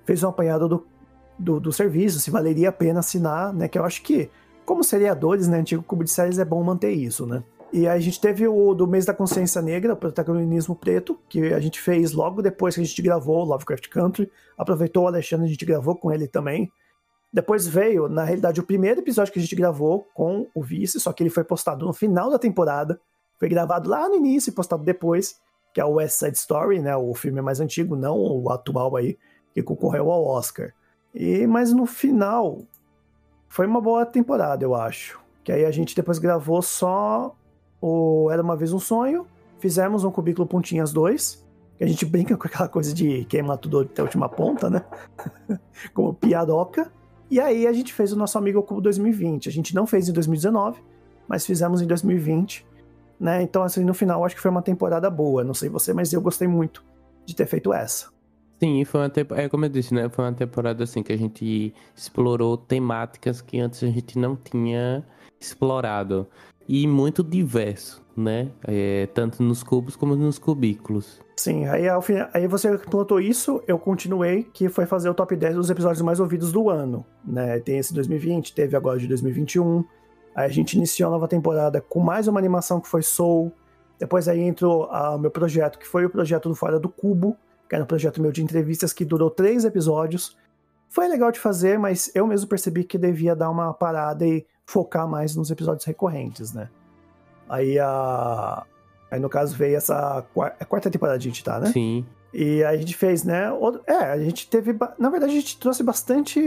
fez 0.06 0.24
um 0.24 0.30
apanhado 0.30 0.68
do, 0.68 0.88
do, 1.38 1.60
do 1.60 1.72
serviço, 1.72 2.20
se 2.20 2.32
valeria 2.32 2.70
a 2.70 2.72
pena 2.72 3.00
assinar, 3.00 3.54
né? 3.54 3.68
Que 3.68 3.78
eu 3.78 3.86
acho 3.86 4.02
que, 4.02 4.30
como 4.66 4.84
seriadores, 4.84 5.48
né? 5.48 5.58
Antigo 5.58 5.84
Cubo 5.84 6.04
de 6.04 6.12
Séries 6.12 6.40
é 6.40 6.46
bom 6.46 6.64
manter 6.64 6.92
isso, 6.92 7.26
né? 7.26 7.44
E 7.74 7.88
a 7.88 8.00
gente 8.00 8.22
teve 8.22 8.48
o 8.48 8.76
do 8.76 8.86
mês 8.86 9.04
da 9.04 9.16
consciência 9.16 9.60
negra, 9.60 9.94
o 9.94 9.98
protagonismo 9.98 10.76
preto, 10.76 11.20
que 11.28 11.52
a 11.52 11.60
gente 11.60 11.82
fez 11.82 12.14
logo 12.14 12.40
depois 12.40 12.76
que 12.76 12.82
a 12.82 12.84
gente 12.84 13.02
gravou 13.02 13.44
Lovecraft 13.44 13.90
Country. 13.90 14.32
Aproveitou 14.56 15.06
o 15.06 15.08
Alexandre, 15.08 15.48
a 15.48 15.50
gente 15.50 15.66
gravou 15.66 15.96
com 15.96 16.12
ele 16.12 16.28
também. 16.28 16.72
Depois 17.34 17.68
veio, 17.68 18.08
na 18.08 18.24
realidade, 18.24 18.60
o 18.60 18.64
primeiro 18.64 19.00
episódio 19.00 19.34
que 19.34 19.40
a 19.40 19.42
gente 19.42 19.56
gravou 19.56 20.08
com 20.14 20.48
o 20.54 20.62
Vice, 20.62 21.00
só 21.00 21.12
que 21.12 21.24
ele 21.24 21.32
foi 21.32 21.44
postado 21.44 21.84
no 21.84 21.94
final 21.94 22.30
da 22.30 22.38
temporada. 22.38 23.02
Foi 23.40 23.50
gravado 23.50 23.90
lá 23.90 24.08
no 24.08 24.18
início 24.18 24.52
e 24.52 24.54
postado 24.54 24.84
depois, 24.84 25.42
que 25.74 25.82
é 25.82 25.86
o 25.86 25.94
West 25.94 26.20
Side 26.20 26.38
Story, 26.38 26.80
né? 26.80 26.96
O 26.96 27.16
filme 27.16 27.42
mais 27.42 27.60
antigo, 27.60 27.96
não 27.96 28.20
o 28.20 28.52
atual 28.52 28.96
aí, 28.96 29.18
que 29.52 29.64
concorreu 29.64 30.12
ao 30.12 30.24
Oscar. 30.24 30.72
E 31.12 31.48
mas 31.48 31.74
no 31.74 31.88
final 31.88 32.62
foi 33.50 33.66
uma 33.66 33.82
boa 33.82 34.06
temporada, 34.06 34.64
eu 34.64 34.76
acho. 34.76 35.20
Que 35.44 35.52
aí 35.52 35.66
a 35.66 35.72
gente 35.72 35.96
depois 35.96 36.20
gravou 36.20 36.62
só 36.62 37.36
o 37.84 38.32
Era 38.32 38.42
uma 38.42 38.56
vez 38.56 38.72
um 38.72 38.80
sonho, 38.80 39.28
fizemos 39.60 40.06
um 40.06 40.12
cubículo 40.12 40.48
pontinhas 40.48 40.94
2, 40.94 41.46
que 41.78 41.84
a 41.84 41.88
gente 41.88 42.06
brinca 42.08 42.38
com 42.38 42.48
aquela 42.48 42.70
coisa 42.70 42.94
de 42.94 43.26
queimar 43.26 43.58
tudo 43.58 43.82
até 43.82 44.02
a 44.02 44.06
última 44.06 44.30
ponta, 44.30 44.70
né? 44.70 44.86
Como 45.94 46.14
piadoca. 46.14 46.90
E 47.30 47.42
aí 47.42 47.68
a 47.68 47.74
gente 47.74 47.94
fez 47.94 48.14
o 48.14 48.16
nosso 48.16 48.38
amigo 48.38 48.64
Cubo 48.64 48.80
2020. 48.80 49.50
A 49.50 49.52
gente 49.52 49.76
não 49.76 49.86
fez 49.86 50.08
em 50.08 50.14
2019, 50.14 50.82
mas 51.28 51.46
fizemos 51.46 51.82
em 51.82 51.88
2020, 51.88 52.66
né? 53.20 53.42
Então 53.42 53.64
assim, 53.64 53.84
no 53.84 53.94
final 53.94 54.24
acho 54.24 54.36
que 54.36 54.42
foi 54.42 54.52
uma 54.52 54.62
temporada 54.62 55.10
boa, 55.10 55.44
não 55.44 55.54
sei 55.54 55.68
você, 55.68 55.92
mas 55.94 56.14
eu 56.14 56.22
gostei 56.22 56.48
muito 56.48 56.86
de 57.26 57.36
ter 57.36 57.48
feito 57.48 57.74
essa. 57.74 58.08
Sim, 58.62 58.86
foi 58.86 59.02
uma 59.02 59.10
temporada, 59.10 59.46
é 59.46 59.50
como 59.50 59.66
eu 59.66 59.70
disse, 59.70 59.94
né? 59.94 60.08
Foi 60.08 60.24
uma 60.24 60.34
temporada 60.34 60.86
assim 60.86 61.04
que 61.04 61.12
a 61.12 61.18
gente 61.18 61.74
explorou 61.94 62.56
temáticas 62.56 63.42
que 63.42 63.60
antes 63.60 63.84
a 63.84 63.88
gente 63.88 64.18
não 64.18 64.38
tinha 64.38 65.04
explorado. 65.38 66.28
E 66.68 66.88
muito 66.88 67.24
diverso, 67.24 68.02
né? 68.16 68.50
É, 68.66 69.08
tanto 69.14 69.44
nos 69.44 69.64
cubos 69.64 69.96
como 69.96 70.16
nos 70.16 70.40
cubículos. 70.40 71.22
Sim, 71.36 71.66
aí, 71.68 71.90
ao 71.90 72.02
fim, 72.02 72.16
aí 72.34 72.48
você 72.48 72.78
plantou 72.78 73.20
isso, 73.20 73.62
eu 73.68 73.78
continuei, 73.78 74.44
que 74.44 74.70
foi 74.70 74.86
fazer 74.86 75.10
o 75.10 75.14
top 75.14 75.36
10 75.36 75.56
dos 75.56 75.70
episódios 75.70 76.02
mais 76.02 76.20
ouvidos 76.20 76.52
do 76.52 76.70
ano, 76.70 77.06
né? 77.26 77.60
Tem 77.60 77.78
esse 77.78 77.94
2020, 77.94 78.54
teve 78.54 78.78
agora 78.78 79.00
de 79.00 79.08
2021. 79.08 79.84
Aí 80.36 80.46
a 80.46 80.50
gente 80.50 80.74
iniciou 80.74 81.10
a 81.10 81.12
nova 81.12 81.28
temporada 81.28 81.82
com 81.82 82.00
mais 82.00 82.28
uma 82.28 82.40
animação 82.40 82.80
que 82.80 82.88
foi 82.88 83.02
Soul. 83.02 83.52
Depois 84.00 84.28
aí 84.28 84.42
entrou 84.42 84.88
o 84.88 85.18
meu 85.18 85.32
projeto, 85.32 85.78
que 85.78 85.88
foi 85.88 86.06
o 86.06 86.10
projeto 86.10 86.50
do 86.50 86.56
Fora 86.56 86.80
do 86.80 86.90
Cubo, 86.90 87.38
que 87.70 87.76
era 87.76 87.84
um 87.84 87.88
projeto 87.88 88.22
meu 88.22 88.32
de 88.32 88.44
entrevistas 88.44 88.94
que 88.94 89.06
durou 89.06 89.30
três 89.30 89.66
episódios. 89.66 90.38
Foi 90.90 91.08
legal 91.08 91.32
de 91.32 91.40
fazer, 91.40 91.80
mas 91.80 92.12
eu 92.14 92.28
mesmo 92.28 92.48
percebi 92.48 92.84
que 92.84 92.98
devia 92.98 93.36
dar 93.36 93.50
uma 93.50 93.74
parada 93.74 94.26
e 94.26 94.46
focar 94.66 95.08
mais 95.08 95.36
nos 95.36 95.52
episódios 95.52 95.86
recorrentes, 95.86 96.54
né? 96.54 96.70
Aí 97.48 97.78
a. 97.80 98.66
Aí 99.12 99.20
no 99.20 99.30
caso 99.30 99.56
veio 99.56 99.78
essa 99.78 100.26
quarta, 100.34 100.58
a 100.60 100.66
quarta 100.66 100.90
temporada 100.90 101.18
a 101.18 101.22
gente 101.22 101.44
tá, 101.44 101.60
né? 101.60 101.72
Sim. 101.72 102.06
E 102.34 102.64
aí 102.64 102.76
a 102.76 102.78
gente 102.78 102.98
fez, 102.98 103.24
né? 103.24 103.44
É, 103.86 103.94
a 103.94 104.18
gente 104.18 104.50
teve. 104.50 104.76
Na 104.98 105.10
verdade, 105.10 105.34
a 105.34 105.36
gente 105.36 105.60
trouxe 105.60 105.84
bastante 105.84 106.40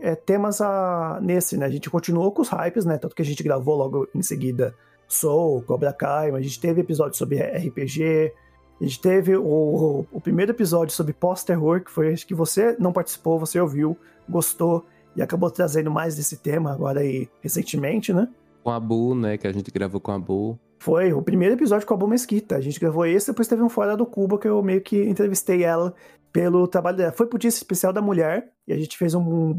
é, 0.00 0.14
temas 0.14 0.60
a, 0.60 1.18
nesse, 1.20 1.56
né? 1.56 1.66
A 1.66 1.70
gente 1.70 1.90
continuou 1.90 2.30
com 2.30 2.42
os 2.42 2.48
hypes, 2.48 2.84
né? 2.84 2.98
Tanto 2.98 3.16
que 3.16 3.22
a 3.22 3.24
gente 3.24 3.42
gravou 3.42 3.74
logo 3.74 4.08
em 4.14 4.22
seguida 4.22 4.76
Soul, 5.08 5.62
Cobra 5.62 5.92
Kai, 5.92 6.30
mas 6.30 6.40
a 6.40 6.44
gente 6.44 6.60
teve 6.60 6.82
episódios 6.82 7.18
sobre 7.18 7.40
RPG. 7.40 8.32
A 8.80 8.84
gente 8.84 9.00
teve 9.00 9.36
o, 9.36 10.06
o 10.12 10.20
primeiro 10.20 10.52
episódio 10.52 10.94
sobre 10.94 11.12
pós-terror, 11.12 11.80
que 11.82 11.90
foi 11.90 12.12
acho 12.12 12.24
que 12.24 12.34
você 12.34 12.76
não 12.78 12.92
participou, 12.92 13.40
você 13.40 13.60
ouviu, 13.60 13.98
gostou 14.28 14.86
e 15.18 15.22
acabou 15.22 15.50
trazendo 15.50 15.90
mais 15.90 16.14
desse 16.14 16.36
tema 16.36 16.72
agora 16.72 17.00
aí 17.00 17.28
recentemente, 17.40 18.12
né? 18.12 18.28
Com 18.62 18.70
a 18.70 18.78
Bu, 18.78 19.16
né? 19.16 19.36
Que 19.36 19.48
a 19.48 19.52
gente 19.52 19.68
gravou 19.68 20.00
com 20.00 20.12
a 20.12 20.18
Bu. 20.18 20.56
Foi 20.78 21.12
o 21.12 21.20
primeiro 21.20 21.56
episódio 21.56 21.84
com 21.84 21.94
a 21.94 21.96
Bu 21.96 22.06
Mesquita. 22.06 22.54
A 22.54 22.60
gente 22.60 22.78
gravou 22.78 23.04
esse, 23.04 23.26
depois 23.26 23.48
teve 23.48 23.60
um 23.60 23.68
Fora 23.68 23.96
do 23.96 24.06
Cubo 24.06 24.38
que 24.38 24.46
eu 24.46 24.62
meio 24.62 24.80
que 24.80 25.02
entrevistei 25.02 25.64
ela 25.64 25.92
pelo 26.32 26.68
trabalho 26.68 26.96
dela. 26.96 27.10
Foi 27.10 27.26
pro 27.26 27.36
Dia 27.36 27.48
Especial 27.48 27.92
da 27.92 28.00
Mulher 28.00 28.48
e 28.66 28.72
a 28.72 28.78
gente 28.78 28.96
fez 28.96 29.12
um. 29.12 29.50
um 29.50 29.54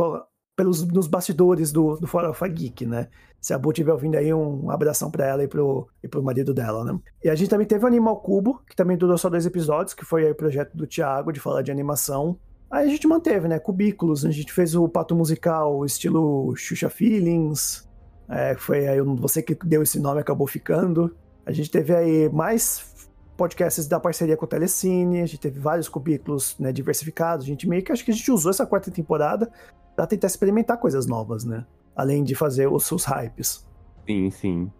pelos, 0.55 0.86
nos 0.88 1.07
bastidores 1.07 1.74
do, 1.74 1.97
do 1.97 2.07
Farofa 2.07 2.47
Geek, 2.47 2.86
né? 2.86 3.10
Se 3.41 3.53
a 3.53 3.57
Bu 3.57 3.72
estiver 3.72 3.91
ouvindo 3.91 4.16
aí, 4.16 4.34
um 4.34 4.72
abração 4.72 5.12
pra 5.12 5.26
ela 5.26 5.43
e 5.43 5.47
pro, 5.47 5.89
e 6.01 6.07
pro 6.07 6.24
marido 6.24 6.53
dela, 6.53 6.86
né? 6.86 6.97
E 7.24 7.30
a 7.30 7.36
gente 7.36 7.49
também 7.49 7.68
teve 7.68 7.84
o 7.84 7.88
Animal 7.88 8.22
Cubo, 8.22 8.62
que 8.66 8.76
também 8.76 8.97
durou 8.97 9.18
só 9.18 9.30
dois 9.30 9.45
episódios, 9.45 9.93
que 9.93 10.05
foi 10.05 10.26
aí 10.26 10.32
o 10.32 10.36
projeto 10.36 10.76
do 10.76 10.88
Thiago 10.88 11.34
de 11.34 11.39
falar 11.39 11.62
de 11.62 11.72
animação. 11.72 12.38
Aí 12.70 12.86
a 12.86 12.89
gente 12.89 13.07
manteve, 13.07 13.47
né? 13.47 13.57
Cubículos, 13.57 14.26
a 14.26 14.32
gente 14.32 14.53
fez 14.53 14.76
o 14.76 14.88
pato 14.88 15.15
musical 15.15 15.84
estilo 15.86 16.55
Xuxa 16.55 16.89
Feelings. 16.89 17.88
É, 18.28 18.55
foi 18.55 18.88
aí 18.88 19.01
você 19.01 19.41
que 19.41 19.55
deu 19.65 19.82
esse 19.82 19.99
nome 19.99 20.22
acabou 20.22 20.45
ficando. 20.45 21.15
A 21.45 21.51
gente 21.51 21.72
teve 21.72 21.95
aí 21.95 22.30
mais 22.30 23.09
podcasts 23.36 23.88
da 23.88 23.99
parceria 23.99 24.38
com 24.38 24.45
o 24.45 24.47
Telecine, 24.47 25.22
a 25.22 25.26
gente 25.26 25.39
teve 25.39 25.59
vários 25.59 25.88
cubículos 25.89 26.55
né, 26.59 26.72
diversificados. 26.72 27.45
A 27.45 27.47
gente 27.47 27.67
meio 27.67 27.82
que 27.82 27.91
acho 27.91 28.05
que 28.05 28.11
a 28.11 28.13
gente 28.13 28.30
usou 28.32 28.51
essa 28.51 28.65
quarta 28.65 28.91
temporada 28.91 29.49
para 29.95 30.05
tentar 30.05 30.28
experimentar 30.28 30.78
coisas 30.78 31.07
novas, 31.07 31.43
né? 31.43 31.65
Além 31.95 32.24
de 32.24 32.36
fazer 32.36 32.67
os 32.67 32.86
seus 32.86 33.03
hypes. 33.05 33.65
Sim, 34.05 34.30
sim. 34.30 34.72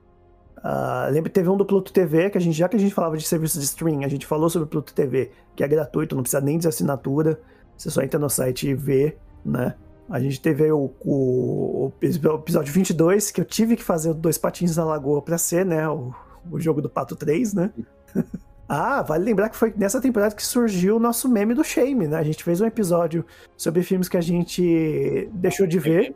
Uh, 0.58 1.12
lembra 1.12 1.30
que 1.30 1.36
teve 1.36 1.50
um 1.50 1.56
do 1.56 1.66
Pluto 1.66 1.94
TV, 1.94 2.30
que 2.30 2.38
a 2.38 2.42
gente, 2.42 2.58
já 2.58 2.68
que 2.68 2.76
a 2.76 2.80
gente 2.80 2.94
falava 2.94 3.18
de 3.18 3.26
serviços 3.26 3.62
de 3.62 3.66
stream, 3.66 4.04
a 4.04 4.08
gente 4.10 4.26
falou 4.26 4.50
sobre 4.50 4.66
o 4.66 4.70
Pluto 4.70 4.94
TV, 4.94 5.32
que 5.56 5.64
é 5.64 5.68
gratuito, 5.68 6.16
não 6.16 6.22
precisa 6.22 6.42
nem 6.42 6.58
de 6.58 6.68
assinatura. 6.68 7.40
Você 7.80 7.90
só 7.90 8.02
entra 8.02 8.20
no 8.20 8.30
site 8.30 8.68
e 8.68 8.74
vê, 8.74 9.16
né? 9.44 9.74
A 10.10 10.20
gente 10.20 10.42
teve 10.42 10.70
o, 10.70 10.92
o, 11.00 11.86
o 11.86 11.94
episódio 12.02 12.74
22, 12.74 13.32
que 13.32 13.40
eu 13.40 13.46
tive 13.46 13.78
que 13.78 13.84
fazer 13.84 14.14
Dois 14.14 14.38
Patins 14.38 14.76
na 14.76 14.84
Lagoa 14.84 15.22
pra 15.22 15.38
ser, 15.38 15.66
né? 15.66 15.88
O, 15.88 16.14
o 16.52 16.60
jogo 16.60 16.82
do 16.82 16.90
Pato 16.90 17.16
3, 17.16 17.54
né? 17.54 17.72
ah, 18.68 19.02
vale 19.02 19.24
lembrar 19.24 19.48
que 19.48 19.56
foi 19.56 19.74
nessa 19.78 20.02
temporada 20.02 20.36
que 20.36 20.46
surgiu 20.46 20.98
o 20.98 21.00
nosso 21.00 21.30
meme 21.30 21.54
do 21.54 21.64
Shame, 21.64 22.06
né? 22.06 22.18
A 22.18 22.24
gente 22.24 22.44
fez 22.44 22.60
um 22.60 22.66
episódio 22.66 23.24
sobre 23.56 23.82
filmes 23.82 24.10
que 24.10 24.18
a 24.18 24.22
gente 24.22 25.30
deixou 25.32 25.66
de 25.66 25.80
ver, 25.80 26.14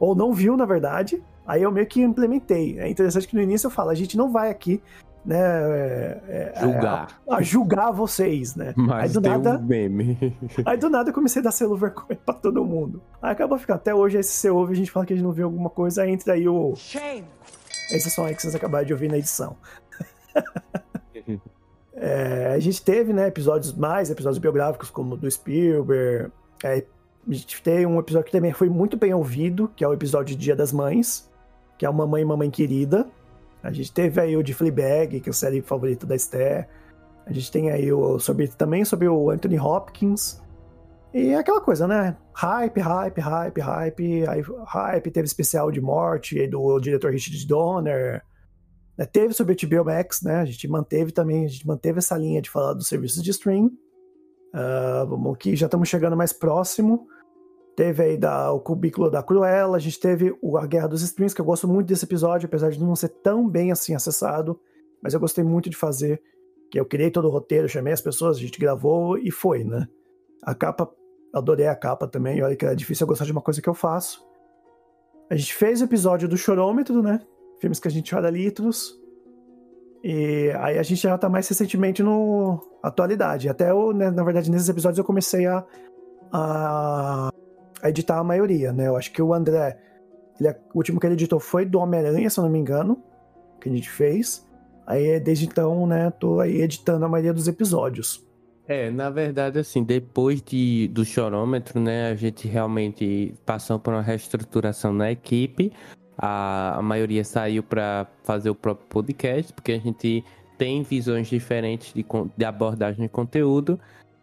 ou 0.00 0.16
não 0.16 0.32
viu, 0.32 0.56
na 0.56 0.64
verdade. 0.64 1.22
Aí 1.46 1.62
eu 1.62 1.70
meio 1.70 1.86
que 1.86 2.02
implementei. 2.02 2.80
É 2.80 2.88
interessante 2.88 3.28
que 3.28 3.36
no 3.36 3.42
início 3.42 3.68
eu 3.68 3.70
falo, 3.70 3.90
a 3.90 3.94
gente 3.94 4.16
não 4.16 4.32
vai 4.32 4.50
aqui 4.50 4.82
né, 5.26 5.36
é, 6.28 6.52
julgar. 6.60 7.20
É, 7.26 7.32
a, 7.32 7.36
a, 7.36 7.42
julgar 7.42 7.90
vocês, 7.90 8.54
né? 8.54 8.72
Mas 8.78 9.16
aí 9.16 9.22
do 9.22 9.28
nada, 9.28 9.58
um 9.58 9.62
meme. 9.62 10.36
aí 10.64 10.78
do 10.78 10.88
nada 10.88 11.10
eu 11.10 11.14
comecei 11.14 11.40
a 11.40 11.44
dar 11.44 11.50
selo 11.50 11.76
vergonha 11.76 12.18
pra 12.24 12.32
todo 12.32 12.64
mundo. 12.64 13.02
Aí 13.20 13.32
acabou 13.32 13.58
ficando. 13.58 13.76
Até 13.76 13.92
hoje, 13.92 14.18
aí 14.18 14.22
se 14.22 14.32
você 14.32 14.48
ouve, 14.48 14.72
a 14.72 14.76
gente 14.76 14.90
fala 14.90 15.04
que 15.04 15.12
a 15.12 15.16
gente 15.16 15.24
não 15.24 15.32
viu 15.32 15.46
alguma 15.46 15.68
coisa, 15.68 16.02
aí 16.02 16.12
entra 16.12 16.34
aí 16.34 16.48
o. 16.48 16.74
Shame! 16.76 17.24
Esse 17.90 18.08
som 18.08 18.24
aí 18.24 18.34
que 18.34 18.42
vocês 18.42 18.54
acabaram 18.54 18.86
de 18.86 18.92
ouvir 18.92 19.10
na 19.10 19.18
edição. 19.18 19.56
é, 21.94 22.52
a 22.54 22.58
gente 22.60 22.82
teve, 22.82 23.12
né, 23.12 23.26
episódios 23.26 23.72
mais, 23.72 24.10
episódios 24.10 24.38
biográficos, 24.38 24.90
como 24.90 25.16
do 25.16 25.28
Spielberg. 25.28 26.30
É, 26.62 26.84
a 27.28 27.32
gente 27.32 27.60
tem 27.62 27.84
um 27.84 27.98
episódio 27.98 28.26
que 28.26 28.32
também 28.32 28.52
foi 28.52 28.68
muito 28.68 28.96
bem 28.96 29.12
ouvido, 29.12 29.70
que 29.74 29.82
é 29.82 29.88
o 29.88 29.92
episódio 29.92 30.36
de 30.36 30.42
Dia 30.42 30.54
das 30.54 30.72
Mães, 30.72 31.28
que 31.76 31.84
é 31.84 31.90
o 31.90 31.94
Mamãe 31.94 32.24
Mamãe 32.24 32.50
Querida. 32.50 33.08
A 33.66 33.72
gente 33.72 33.92
teve 33.92 34.20
aí 34.20 34.36
o 34.36 34.42
de 34.42 34.54
Fleabag, 34.54 35.20
que 35.20 35.28
é 35.28 35.30
a 35.30 35.34
série 35.34 35.60
favorita 35.60 36.06
da 36.06 36.14
Esther. 36.14 36.68
A 37.26 37.32
gente 37.32 37.50
tem 37.50 37.70
aí 37.70 37.92
o 37.92 38.18
sobre 38.20 38.46
também 38.48 38.84
sobre 38.84 39.08
o 39.08 39.30
Anthony 39.30 39.58
Hopkins. 39.58 40.40
E 41.12 41.30
é 41.30 41.38
aquela 41.38 41.60
coisa, 41.60 41.88
né? 41.88 42.16
Hype, 42.32 42.78
hype, 42.78 43.20
hype, 43.20 43.60
hype. 43.60 44.28
Aí, 44.28 44.42
hype, 44.66 45.10
teve 45.10 45.26
especial 45.26 45.70
de 45.72 45.80
morte 45.80 46.46
do 46.46 46.78
diretor 46.78 47.10
Richard 47.10 47.46
Donner. 47.46 48.22
Né? 48.96 49.04
Teve 49.06 49.34
sobre 49.34 49.54
o 49.54 49.68
HBO 49.68 49.84
Max, 49.84 50.22
né? 50.22 50.40
A 50.40 50.44
gente 50.44 50.68
manteve 50.68 51.10
também, 51.10 51.44
a 51.44 51.48
gente 51.48 51.66
manteve 51.66 51.98
essa 51.98 52.16
linha 52.16 52.40
de 52.40 52.48
falar 52.48 52.74
dos 52.74 52.86
serviços 52.86 53.22
de 53.22 53.30
stream. 53.30 53.66
Uh, 54.54 55.06
vamos 55.08 55.34
aqui, 55.34 55.56
já 55.56 55.66
estamos 55.66 55.88
chegando 55.88 56.16
mais 56.16 56.32
próximo. 56.32 57.08
Teve 57.76 58.02
aí 58.02 58.16
da, 58.16 58.50
o 58.52 58.58
cubículo 58.58 59.10
da 59.10 59.22
Cruella, 59.22 59.76
a 59.76 59.80
gente 59.80 60.00
teve 60.00 60.34
o, 60.40 60.56
a 60.56 60.66
Guerra 60.66 60.88
dos 60.88 61.02
Streams, 61.02 61.34
que 61.34 61.40
eu 61.42 61.44
gosto 61.44 61.68
muito 61.68 61.86
desse 61.86 62.06
episódio, 62.06 62.46
apesar 62.46 62.70
de 62.70 62.82
não 62.82 62.96
ser 62.96 63.10
tão 63.10 63.46
bem 63.46 63.70
assim 63.70 63.94
acessado, 63.94 64.58
mas 65.02 65.12
eu 65.12 65.20
gostei 65.20 65.44
muito 65.44 65.68
de 65.68 65.76
fazer, 65.76 66.22
que 66.70 66.80
eu 66.80 66.86
criei 66.86 67.10
todo 67.10 67.28
o 67.28 67.30
roteiro, 67.30 67.68
chamei 67.68 67.92
as 67.92 68.00
pessoas, 68.00 68.38
a 68.38 68.40
gente 68.40 68.58
gravou 68.58 69.18
e 69.18 69.30
foi, 69.30 69.62
né? 69.62 69.86
A 70.42 70.54
capa, 70.54 70.90
adorei 71.34 71.66
a 71.66 71.76
capa 71.76 72.08
também, 72.08 72.42
olha 72.42 72.56
que 72.56 72.64
é 72.64 72.74
difícil 72.74 73.04
eu 73.04 73.08
gostar 73.08 73.26
de 73.26 73.32
uma 73.32 73.42
coisa 73.42 73.60
que 73.60 73.68
eu 73.68 73.74
faço. 73.74 74.26
A 75.28 75.36
gente 75.36 75.52
fez 75.54 75.82
o 75.82 75.84
episódio 75.84 76.26
do 76.26 76.36
chorômetro, 76.36 77.02
né? 77.02 77.20
Filmes 77.60 77.78
que 77.78 77.88
a 77.88 77.90
gente 77.90 78.14
chora 78.14 78.30
litros. 78.30 78.98
E 80.02 80.50
aí 80.60 80.78
a 80.78 80.82
gente 80.82 81.02
já 81.02 81.18
tá 81.18 81.28
mais 81.28 81.46
recentemente 81.46 82.02
no 82.02 82.58
atualidade. 82.82 83.48
Até 83.48 83.70
eu, 83.70 83.92
né, 83.92 84.10
na 84.10 84.24
verdade, 84.24 84.50
nesses 84.50 84.68
episódios 84.68 84.98
eu 84.98 85.04
comecei 85.04 85.46
a, 85.46 85.64
a, 86.32 87.30
a, 87.82 87.88
editar 87.88 88.18
a 88.18 88.24
maioria, 88.24 88.72
né? 88.72 88.86
Eu 88.88 88.96
acho 88.96 89.12
que 89.12 89.22
o 89.22 89.32
André, 89.32 89.78
ele, 90.40 90.50
o 90.74 90.78
último 90.78 91.00
que 91.00 91.06
ele 91.06 91.14
editou 91.14 91.40
foi 91.40 91.64
do 91.64 91.78
Homem-Aranha, 91.78 92.28
se 92.30 92.38
eu 92.38 92.44
não 92.44 92.50
me 92.50 92.58
engano, 92.58 93.02
que 93.60 93.68
a 93.68 93.72
gente 93.72 93.90
fez. 93.90 94.46
Aí 94.86 95.18
desde 95.18 95.46
então, 95.46 95.86
né, 95.86 96.10
tô 96.10 96.40
aí 96.40 96.60
editando 96.62 97.04
a 97.04 97.08
maioria 97.08 97.34
dos 97.34 97.48
episódios. 97.48 98.24
É, 98.68 98.90
na 98.90 99.10
verdade, 99.10 99.58
assim, 99.60 99.82
depois 99.82 100.42
de, 100.42 100.88
do 100.88 101.04
chorômetro, 101.04 101.78
né, 101.80 102.10
a 102.10 102.14
gente 102.14 102.48
realmente 102.48 103.34
passou 103.44 103.78
por 103.78 103.92
uma 103.92 104.02
reestruturação 104.02 104.92
na 104.92 105.10
equipe. 105.10 105.72
A, 106.18 106.78
a 106.78 106.82
maioria 106.82 107.24
saiu 107.24 107.62
para 107.62 108.06
fazer 108.24 108.50
o 108.50 108.54
próprio 108.54 108.88
podcast, 108.88 109.52
porque 109.52 109.72
a 109.72 109.78
gente 109.78 110.24
tem 110.58 110.82
visões 110.82 111.28
diferentes 111.28 111.92
de, 111.92 112.04
de 112.36 112.44
abordagem 112.44 113.02
de 113.02 113.08
conteúdo. 113.08 113.78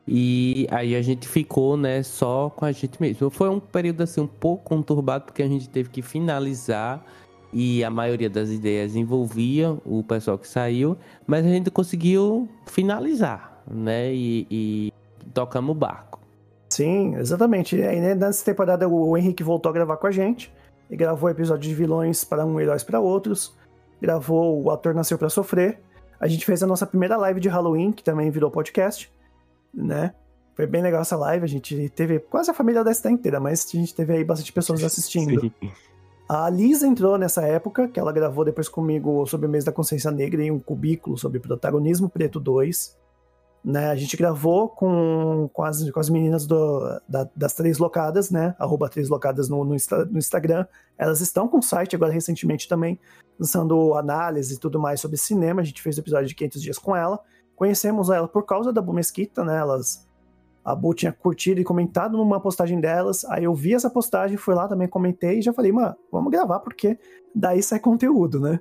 E 0.07 0.67
aí 0.69 0.95
a 0.95 1.01
gente 1.01 1.27
ficou, 1.27 1.77
né, 1.77 2.03
só 2.03 2.49
com 2.49 2.65
a 2.65 2.71
gente 2.71 3.01
mesmo. 3.01 3.29
Foi 3.29 3.49
um 3.49 3.59
período 3.59 4.01
assim 4.01 4.21
um 4.21 4.27
pouco 4.27 4.63
conturbado 4.63 5.25
porque 5.25 5.41
a 5.41 5.47
gente 5.47 5.69
teve 5.69 5.89
que 5.89 6.01
finalizar 6.01 7.03
e 7.53 7.83
a 7.83 7.89
maioria 7.89 8.29
das 8.29 8.49
ideias 8.49 8.95
envolvia 8.95 9.77
o 9.85 10.03
pessoal 10.03 10.37
que 10.37 10.47
saiu, 10.47 10.97
mas 11.25 11.45
a 11.45 11.49
gente 11.49 11.69
conseguiu 11.71 12.49
finalizar 12.65 13.53
né? 13.69 14.13
E, 14.13 14.47
e 14.49 14.93
tocamos 15.33 15.71
o 15.71 15.77
barco. 15.77 16.19
Sim, 16.69 17.15
exatamente. 17.15 17.75
E 17.75 17.83
aí, 17.83 17.99
né, 17.99 18.15
nessa 18.15 18.43
temporada 18.43 18.87
o 18.87 19.15
Henrique 19.17 19.43
voltou 19.43 19.69
a 19.69 19.73
gravar 19.73 19.97
com 19.97 20.07
a 20.07 20.11
gente. 20.11 20.51
E 20.89 20.95
gravou 20.95 21.29
episódio 21.29 21.69
de 21.69 21.75
vilões 21.75 22.23
para 22.23 22.45
um, 22.45 22.59
heróis 22.59 22.83
para 22.83 22.99
outros. 22.99 23.55
Gravou 24.01 24.63
O 24.63 24.71
Ator 24.71 24.93
Nasceu 24.93 25.17
para 25.17 25.29
Sofrer. 25.29 25.79
A 26.19 26.27
gente 26.27 26.45
fez 26.45 26.61
a 26.61 26.67
nossa 26.67 26.85
primeira 26.85 27.17
live 27.17 27.39
de 27.39 27.49
Halloween, 27.49 27.91
que 27.91 28.03
também 28.03 28.29
virou 28.29 28.49
podcast, 28.49 29.11
né? 29.73 30.13
Foi 30.55 30.67
bem 30.67 30.81
legal 30.81 31.01
essa 31.01 31.15
live. 31.17 31.43
A 31.43 31.47
gente 31.47 31.89
teve 31.89 32.19
quase 32.19 32.51
a 32.51 32.53
família 32.53 32.83
desta 32.83 33.09
inteira, 33.09 33.39
mas 33.39 33.65
a 33.73 33.77
gente 33.77 33.93
teve 33.93 34.13
aí 34.13 34.23
bastante 34.23 34.53
pessoas 34.53 34.83
assistindo. 34.85 35.41
Sim. 35.41 35.51
A 36.29 36.49
Liz 36.49 36.83
entrou 36.83 37.17
nessa 37.17 37.41
época, 37.43 37.87
que 37.87 37.99
ela 37.99 38.11
gravou 38.11 38.45
depois 38.45 38.69
comigo 38.69 39.25
sobre 39.25 39.45
o 39.45 39.49
mês 39.49 39.63
da 39.63 39.71
consciência 39.71 40.09
negra 40.09 40.41
em 40.41 40.51
um 40.51 40.59
cubículo 40.59 41.17
sobre 41.17 41.39
protagonismo 41.39 42.09
preto 42.09 42.39
2. 42.39 43.01
Né, 43.65 43.91
a 43.91 43.95
gente 43.95 44.17
gravou 44.17 44.67
com, 44.67 45.49
com, 45.53 45.63
as, 45.63 45.89
com 45.89 45.97
as 45.97 46.09
meninas 46.09 46.45
do, 46.45 46.81
da, 47.07 47.29
das 47.33 47.53
Três 47.53 47.77
Locadas, 47.77 48.29
né? 48.29 48.53
Arroba 48.59 48.89
Três 48.89 49.07
Locadas 49.07 49.47
no, 49.47 49.63
no, 49.63 49.73
no, 50.09 50.17
Instagram. 50.17 50.65
Elas 50.97 51.21
estão 51.21 51.47
com 51.47 51.59
o 51.59 51.63
site 51.63 51.95
agora 51.95 52.11
recentemente 52.11 52.67
também, 52.67 52.99
lançando 53.39 53.93
análise 53.93 54.55
e 54.55 54.59
tudo 54.59 54.81
mais 54.81 54.99
sobre 54.99 55.15
cinema. 55.15 55.61
A 55.61 55.63
gente 55.63 55.81
fez 55.81 55.95
o 55.95 56.01
episódio 56.01 56.27
de 56.27 56.35
500 56.35 56.61
dias 56.61 56.77
com 56.77 56.93
ela. 56.93 57.17
Conhecemos 57.55 58.09
ela 58.09 58.27
por 58.27 58.43
causa 58.45 58.73
da 58.73 58.81
Bu 58.81 58.93
Mesquita, 58.93 59.43
né? 59.43 59.57
Elas, 59.57 60.07
a 60.63 60.75
Bu 60.75 60.93
tinha 60.93 61.11
curtido 61.11 61.61
e 61.61 61.63
comentado 61.63 62.17
numa 62.17 62.39
postagem 62.39 62.79
delas. 62.79 63.23
Aí 63.25 63.43
eu 63.43 63.53
vi 63.53 63.73
essa 63.73 63.89
postagem, 63.89 64.37
fui 64.37 64.55
lá 64.55 64.67
também, 64.67 64.87
comentei 64.87 65.39
e 65.39 65.41
já 65.41 65.53
falei, 65.53 65.71
mano, 65.71 65.95
vamos 66.11 66.31
gravar 66.31 66.59
porque 66.59 66.97
daí 67.33 67.61
sai 67.61 67.79
conteúdo, 67.79 68.39
né? 68.39 68.59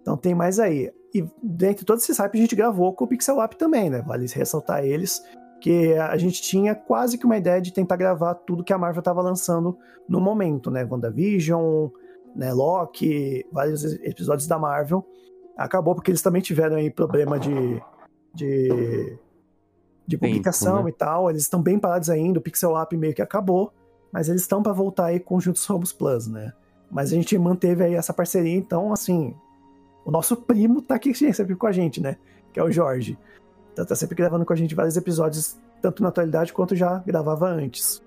Então 0.00 0.16
tem 0.16 0.34
mais 0.34 0.58
aí. 0.58 0.92
E 1.14 1.24
dentro 1.42 1.80
de 1.80 1.84
todo 1.84 1.98
esse 1.98 2.12
hype 2.12 2.36
a 2.36 2.40
gente 2.40 2.56
gravou 2.56 2.92
com 2.92 3.04
o 3.04 3.08
Pixel 3.08 3.40
App 3.40 3.56
também, 3.56 3.88
né? 3.88 4.02
Vale 4.02 4.26
ressaltar 4.26 4.84
eles, 4.84 5.22
que 5.60 5.94
a 5.94 6.16
gente 6.18 6.42
tinha 6.42 6.74
quase 6.74 7.16
que 7.16 7.24
uma 7.24 7.38
ideia 7.38 7.60
de 7.60 7.72
tentar 7.72 7.96
gravar 7.96 8.34
tudo 8.34 8.64
que 8.64 8.72
a 8.72 8.78
Marvel 8.78 8.98
estava 8.98 9.22
lançando 9.22 9.78
no 10.08 10.20
momento, 10.20 10.70
né? 10.70 10.84
WandaVision, 10.84 11.88
né, 12.34 12.52
Loki, 12.52 13.46
vários 13.52 13.84
episódios 14.02 14.46
da 14.46 14.58
Marvel. 14.58 15.06
Acabou 15.56 15.94
porque 15.94 16.10
eles 16.10 16.20
também 16.20 16.42
tiveram 16.42 16.76
aí 16.76 16.90
problema 16.90 17.38
de, 17.38 17.80
de, 18.34 19.16
de 20.06 20.18
publicação 20.18 20.76
Tempo, 20.76 20.84
né? 20.84 20.90
e 20.90 20.92
tal. 20.92 21.30
Eles 21.30 21.42
estão 21.42 21.62
bem 21.62 21.78
parados 21.78 22.10
ainda, 22.10 22.38
o 22.38 22.42
Pixel 22.42 22.76
App 22.76 22.96
meio 22.96 23.14
que 23.14 23.22
acabou, 23.22 23.72
mas 24.12 24.28
eles 24.28 24.42
estão 24.42 24.62
para 24.62 24.72
voltar 24.72 25.06
aí 25.06 25.20
com 25.20 25.40
Juntos 25.40 25.62
Somos 25.62 25.92
Plus, 25.92 26.26
né? 26.26 26.52
Mas 26.90 27.12
a 27.12 27.14
gente 27.14 27.36
manteve 27.38 27.84
aí 27.84 27.94
essa 27.94 28.12
parceria, 28.12 28.54
então, 28.54 28.92
assim, 28.92 29.34
o 30.04 30.10
nosso 30.10 30.36
primo 30.36 30.82
tá 30.82 30.96
aqui 30.96 31.14
sempre 31.32 31.56
com 31.56 31.66
a 31.66 31.72
gente, 31.72 32.00
né? 32.00 32.16
Que 32.52 32.60
é 32.60 32.62
o 32.62 32.70
Jorge. 32.70 33.18
Então 33.72 33.84
tá 33.84 33.96
sempre 33.96 34.14
gravando 34.14 34.44
com 34.44 34.52
a 34.52 34.56
gente 34.56 34.74
vários 34.74 34.96
episódios, 34.96 35.58
tanto 35.82 36.02
na 36.02 36.08
atualidade 36.10 36.52
quanto 36.52 36.76
já 36.76 36.98
gravava 36.98 37.48
antes. 37.48 38.00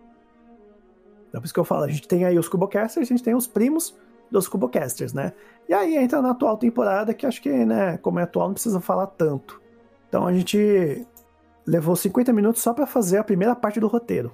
Então 1.28 1.42
por 1.42 1.46
isso 1.46 1.54
que 1.54 1.60
eu 1.60 1.66
falo, 1.66 1.84
a 1.84 1.90
gente 1.90 2.08
tem 2.08 2.24
aí 2.24 2.40
os 2.40 2.48
Cubocasters, 2.48 3.06
a 3.06 3.10
gente 3.10 3.24
tem 3.24 3.36
os 3.36 3.46
primos 3.46 3.94
dos 4.32 4.48
Cubocasters, 4.48 5.14
né? 5.14 5.34
E 5.68 5.74
aí 5.74 5.98
entra 5.98 6.22
na 6.22 6.32
atual 6.32 6.58
temporada, 6.58 7.14
que 7.14 7.26
acho 7.26 7.42
que, 7.42 7.50
né, 7.50 7.98
como 7.98 8.20
é 8.20 8.24
atual, 8.24 8.48
não 8.48 8.54
precisa 8.54 8.80
falar 8.80 9.08
tanto. 9.08 9.62
Então 10.08 10.26
a 10.26 10.34
gente 10.34 11.06
levou 11.66 11.96
50 11.96 12.32
minutos 12.34 12.62
só 12.62 12.74
para 12.74 12.88
fazer 12.88 13.18
a 13.18 13.24
primeira 13.24 13.56
parte 13.56 13.80
do 13.80 13.88
roteiro. 13.88 14.32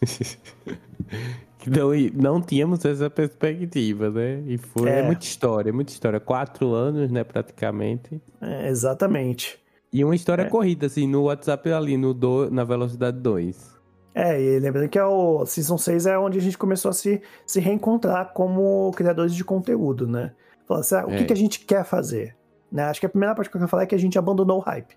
Não, 1.64 1.90
não 2.14 2.42
tínhamos 2.42 2.84
essa 2.84 3.08
perspectiva, 3.08 4.10
né? 4.10 4.42
E 4.46 4.58
foi 4.58 4.90
é. 4.90 5.02
muita 5.02 5.24
história, 5.24 5.72
muita 5.72 5.92
história. 5.92 6.18
Quatro 6.18 6.72
anos, 6.72 7.10
né, 7.10 7.22
praticamente. 7.22 8.20
É, 8.40 8.68
exatamente. 8.68 9.60
E 9.92 10.04
uma 10.04 10.14
história 10.14 10.42
é. 10.42 10.48
corrida, 10.48 10.86
assim, 10.86 11.06
no 11.06 11.24
WhatsApp 11.24 11.70
ali, 11.72 11.96
no 11.96 12.12
do, 12.12 12.50
na 12.50 12.64
velocidade 12.64 13.20
2. 13.20 13.80
É, 14.14 14.40
e 14.40 14.58
lembrando 14.58 14.88
que 14.88 14.98
é 14.98 15.04
o 15.04 15.46
Season 15.46 15.78
6 15.78 16.06
é 16.06 16.18
onde 16.18 16.38
a 16.38 16.42
gente 16.42 16.58
começou 16.58 16.90
a 16.90 16.92
se, 16.92 17.22
se 17.46 17.60
reencontrar 17.60 18.32
como 18.32 18.90
criadores 18.94 19.34
de 19.34 19.44
conteúdo, 19.44 20.06
né? 20.06 20.32
Falar 20.66 20.80
assim, 20.80 20.94
ah, 20.96 21.04
o 21.06 21.08
que, 21.08 21.22
é. 21.22 21.24
que 21.24 21.32
a 21.32 21.36
gente 21.36 21.60
quer 21.60 21.84
fazer? 21.84 22.36
Né? 22.72 22.84
Acho 22.84 23.00
que 23.00 23.06
a 23.06 23.08
primeira 23.08 23.34
parte 23.34 23.50
que 23.50 23.56
eu 23.56 23.60
quero 23.60 23.68
falar 23.68 23.82
é 23.82 23.86
que 23.86 23.94
a 23.94 23.98
gente 23.98 24.18
abandonou 24.18 24.58
o 24.58 24.60
hype 24.60 24.96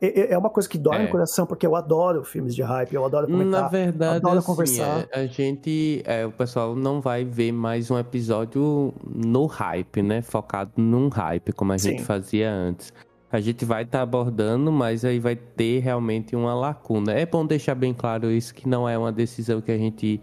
é 0.00 0.36
uma 0.36 0.48
coisa 0.48 0.66
que 0.66 0.78
dói 0.78 0.96
é. 0.96 1.02
no 1.02 1.08
coração, 1.08 1.46
porque 1.46 1.66
eu 1.66 1.76
adoro 1.76 2.24
filmes 2.24 2.54
de 2.54 2.62
hype, 2.62 2.94
eu 2.94 3.04
adoro 3.04 3.26
comentar, 3.26 3.62
Na 3.62 3.68
verdade, 3.68 4.16
adoro 4.16 4.38
assim, 4.38 4.46
conversar. 4.46 5.06
A, 5.12 5.20
a 5.20 5.26
gente, 5.26 6.02
é, 6.06 6.24
o 6.24 6.32
pessoal 6.32 6.74
não 6.74 7.02
vai 7.02 7.22
ver 7.22 7.52
mais 7.52 7.90
um 7.90 7.98
episódio 7.98 8.94
no 9.04 9.44
hype, 9.44 10.02
né? 10.02 10.22
Focado 10.22 10.72
num 10.76 11.08
hype, 11.08 11.52
como 11.52 11.72
a 11.72 11.78
Sim. 11.78 11.90
gente 11.90 12.02
fazia 12.02 12.50
antes. 12.50 12.92
A 13.30 13.40
gente 13.40 13.64
vai 13.64 13.82
estar 13.82 13.98
tá 13.98 14.02
abordando, 14.02 14.72
mas 14.72 15.04
aí 15.04 15.20
vai 15.20 15.36
ter 15.36 15.80
realmente 15.80 16.34
uma 16.34 16.54
lacuna. 16.54 17.12
É 17.12 17.26
bom 17.26 17.44
deixar 17.44 17.74
bem 17.74 17.92
claro 17.92 18.30
isso, 18.30 18.54
que 18.54 18.66
não 18.66 18.88
é 18.88 18.96
uma 18.96 19.12
decisão 19.12 19.60
que 19.60 19.70
a 19.70 19.78
gente 19.78 20.18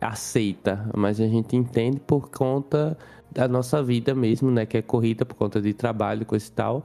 aceita, 0.00 0.88
mas 0.96 1.20
a 1.20 1.26
gente 1.26 1.54
entende 1.54 2.00
por 2.00 2.30
conta 2.30 2.96
da 3.32 3.48
nossa 3.48 3.82
vida 3.82 4.14
mesmo, 4.14 4.50
né? 4.50 4.66
Que 4.66 4.78
é 4.78 4.82
corrida 4.82 5.24
por 5.24 5.34
conta 5.34 5.60
de 5.60 5.72
trabalho, 5.72 6.26
coisa 6.26 6.46
e 6.46 6.52
tal. 6.52 6.84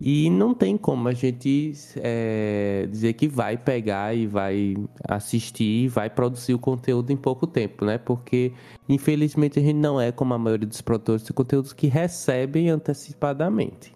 E 0.00 0.28
não 0.28 0.52
tem 0.52 0.76
como 0.76 1.08
a 1.08 1.12
gente 1.12 1.72
é, 1.96 2.86
dizer 2.90 3.12
que 3.14 3.28
vai 3.28 3.56
pegar 3.56 4.14
e 4.14 4.26
vai 4.26 4.76
assistir, 5.08 5.88
vai 5.88 6.10
produzir 6.10 6.52
o 6.52 6.58
conteúdo 6.58 7.12
em 7.12 7.16
pouco 7.16 7.46
tempo, 7.46 7.84
né? 7.84 7.96
Porque, 7.96 8.52
infelizmente, 8.88 9.58
a 9.58 9.62
gente 9.62 9.78
não 9.78 10.00
é 10.00 10.10
como 10.10 10.34
a 10.34 10.38
maioria 10.38 10.66
dos 10.66 10.80
produtores 10.80 11.24
de 11.24 11.32
conteúdos 11.32 11.72
que 11.72 11.86
recebem 11.86 12.70
antecipadamente. 12.70 13.94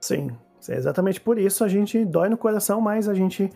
Sim, 0.00 0.30
é 0.68 0.76
exatamente 0.76 1.20
por 1.20 1.38
isso 1.38 1.64
a 1.64 1.68
gente 1.68 2.04
dói 2.04 2.28
no 2.28 2.36
coração, 2.36 2.80
mas 2.80 3.08
a 3.08 3.14
gente 3.14 3.50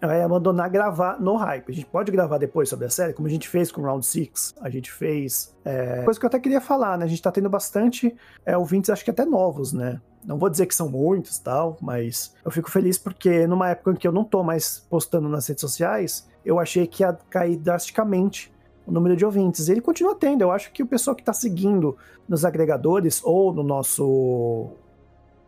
vai 0.00 0.22
abandonar 0.22 0.68
gravar 0.68 1.20
no 1.20 1.36
hype. 1.36 1.70
A 1.70 1.74
gente 1.74 1.86
pode 1.86 2.12
gravar 2.12 2.38
depois 2.38 2.68
sobre 2.68 2.86
a 2.86 2.90
série, 2.90 3.12
como 3.12 3.28
a 3.28 3.30
gente 3.30 3.48
fez 3.48 3.72
com 3.72 3.82
Round 3.82 4.04
6. 4.04 4.54
A 4.60 4.68
gente 4.68 4.92
fez. 4.92 5.54
É... 5.64 6.02
Coisa 6.02 6.18
que 6.18 6.26
eu 6.26 6.28
até 6.28 6.38
queria 6.38 6.60
falar, 6.60 6.98
né? 6.98 7.04
A 7.04 7.08
gente 7.08 7.22
tá 7.22 7.32
tendo 7.32 7.48
bastante 7.48 8.14
é, 8.44 8.56
ouvintes, 8.56 8.90
acho 8.90 9.04
que 9.04 9.10
até 9.10 9.24
novos, 9.24 9.72
né? 9.72 10.00
Não 10.24 10.38
vou 10.38 10.50
dizer 10.50 10.66
que 10.66 10.74
são 10.74 10.88
muitos 10.88 11.38
tal, 11.38 11.76
mas 11.80 12.34
eu 12.44 12.50
fico 12.50 12.70
feliz 12.70 12.98
porque 12.98 13.46
numa 13.46 13.70
época 13.70 13.92
em 13.92 13.94
que 13.94 14.08
eu 14.08 14.12
não 14.12 14.24
tô 14.24 14.42
mais 14.42 14.80
postando 14.90 15.28
nas 15.28 15.46
redes 15.46 15.60
sociais, 15.60 16.28
eu 16.44 16.58
achei 16.58 16.86
que 16.86 17.04
ia 17.04 17.12
cair 17.30 17.56
drasticamente 17.56 18.52
o 18.84 18.90
número 18.92 19.16
de 19.16 19.24
ouvintes. 19.24 19.68
Ele 19.68 19.80
continua 19.80 20.16
tendo. 20.16 20.42
Eu 20.42 20.50
acho 20.50 20.72
que 20.72 20.82
o 20.82 20.86
pessoal 20.86 21.14
que 21.14 21.22
está 21.22 21.32
seguindo 21.32 21.96
nos 22.28 22.44
agregadores 22.44 23.22
ou 23.24 23.52
no 23.54 23.62
nosso 23.62 24.72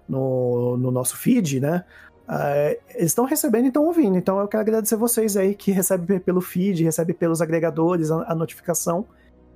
no, 0.09 0.77
no 0.77 0.91
nosso 0.91 1.17
feed, 1.17 1.61
né? 1.61 1.85
Uh, 2.29 2.77
eles 2.91 3.07
estão 3.07 3.25
recebendo 3.25 3.65
e 3.65 3.69
estão 3.69 3.87
ouvindo. 3.87 4.19
Então 4.19 4.39
eu 4.39 4.47
quero 4.47 4.61
agradecer 4.61 4.97
vocês 4.97 5.37
aí 5.37 5.55
que 5.55 5.73
recebem 5.73 6.21
pelo 6.21 6.43
feed, 6.43 6.85
recebem 6.85 7.15
pelos 7.15 7.41
agregadores 7.41 8.11
a, 8.11 8.31
a 8.31 8.35
notificação. 8.35 9.07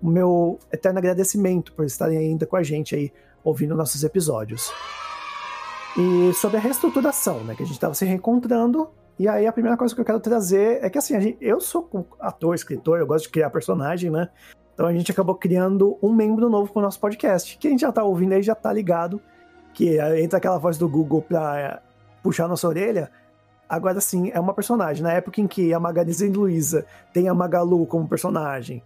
O 0.02 0.08
meu 0.08 0.58
eterno 0.72 0.98
agradecimento 0.98 1.72
por 1.74 1.84
estarem 1.84 2.16
ainda 2.16 2.46
com 2.46 2.56
a 2.56 2.62
gente 2.62 2.94
aí 2.94 3.12
ouvindo 3.44 3.74
nossos 3.74 4.02
episódios. 4.02 4.72
E 5.96 6.32
sobre 6.32 6.56
a 6.56 6.60
reestruturação, 6.60 7.44
né? 7.44 7.54
Que 7.54 7.62
a 7.62 7.66
gente 7.66 7.74
estava 7.74 7.92
se 7.92 8.06
reencontrando. 8.06 8.88
E 9.18 9.28
aí 9.28 9.46
a 9.46 9.52
primeira 9.52 9.76
coisa 9.76 9.94
que 9.94 10.00
eu 10.00 10.04
quero 10.04 10.18
trazer 10.18 10.82
é 10.82 10.88
que 10.88 10.96
assim, 10.96 11.20
gente, 11.20 11.36
eu 11.42 11.60
sou 11.60 12.08
ator, 12.18 12.54
escritor, 12.54 12.98
eu 12.98 13.06
gosto 13.06 13.24
de 13.26 13.30
criar 13.30 13.50
personagem, 13.50 14.10
né? 14.10 14.30
Então 14.72 14.86
a 14.86 14.92
gente 14.94 15.12
acabou 15.12 15.34
criando 15.34 15.98
um 16.02 16.10
membro 16.10 16.48
novo 16.48 16.72
para 16.72 16.80
o 16.80 16.82
nosso 16.82 16.98
podcast. 16.98 17.58
Quem 17.58 17.76
já 17.76 17.90
está 17.90 18.02
ouvindo 18.02 18.32
aí 18.32 18.42
já 18.42 18.54
está 18.54 18.72
ligado. 18.72 19.20
Que 19.74 19.98
entra 20.18 20.38
aquela 20.38 20.58
voz 20.58 20.78
do 20.78 20.88
Google 20.88 21.22
para 21.22 21.58
é, 21.58 21.80
puxar 22.22 22.48
nossa 22.48 22.68
orelha. 22.68 23.10
Agora 23.68 24.00
sim, 24.00 24.30
é 24.32 24.38
uma 24.38 24.52
personagem. 24.52 25.02
Na 25.02 25.12
época 25.12 25.40
em 25.40 25.46
que 25.46 25.72
a 25.72 25.80
Magaliza 25.80 26.26
e 26.26 26.30
Luiza 26.30 26.84
tem 27.12 27.28
a 27.28 27.34
Magalu 27.34 27.86
como 27.86 28.08
personagem, 28.08 28.82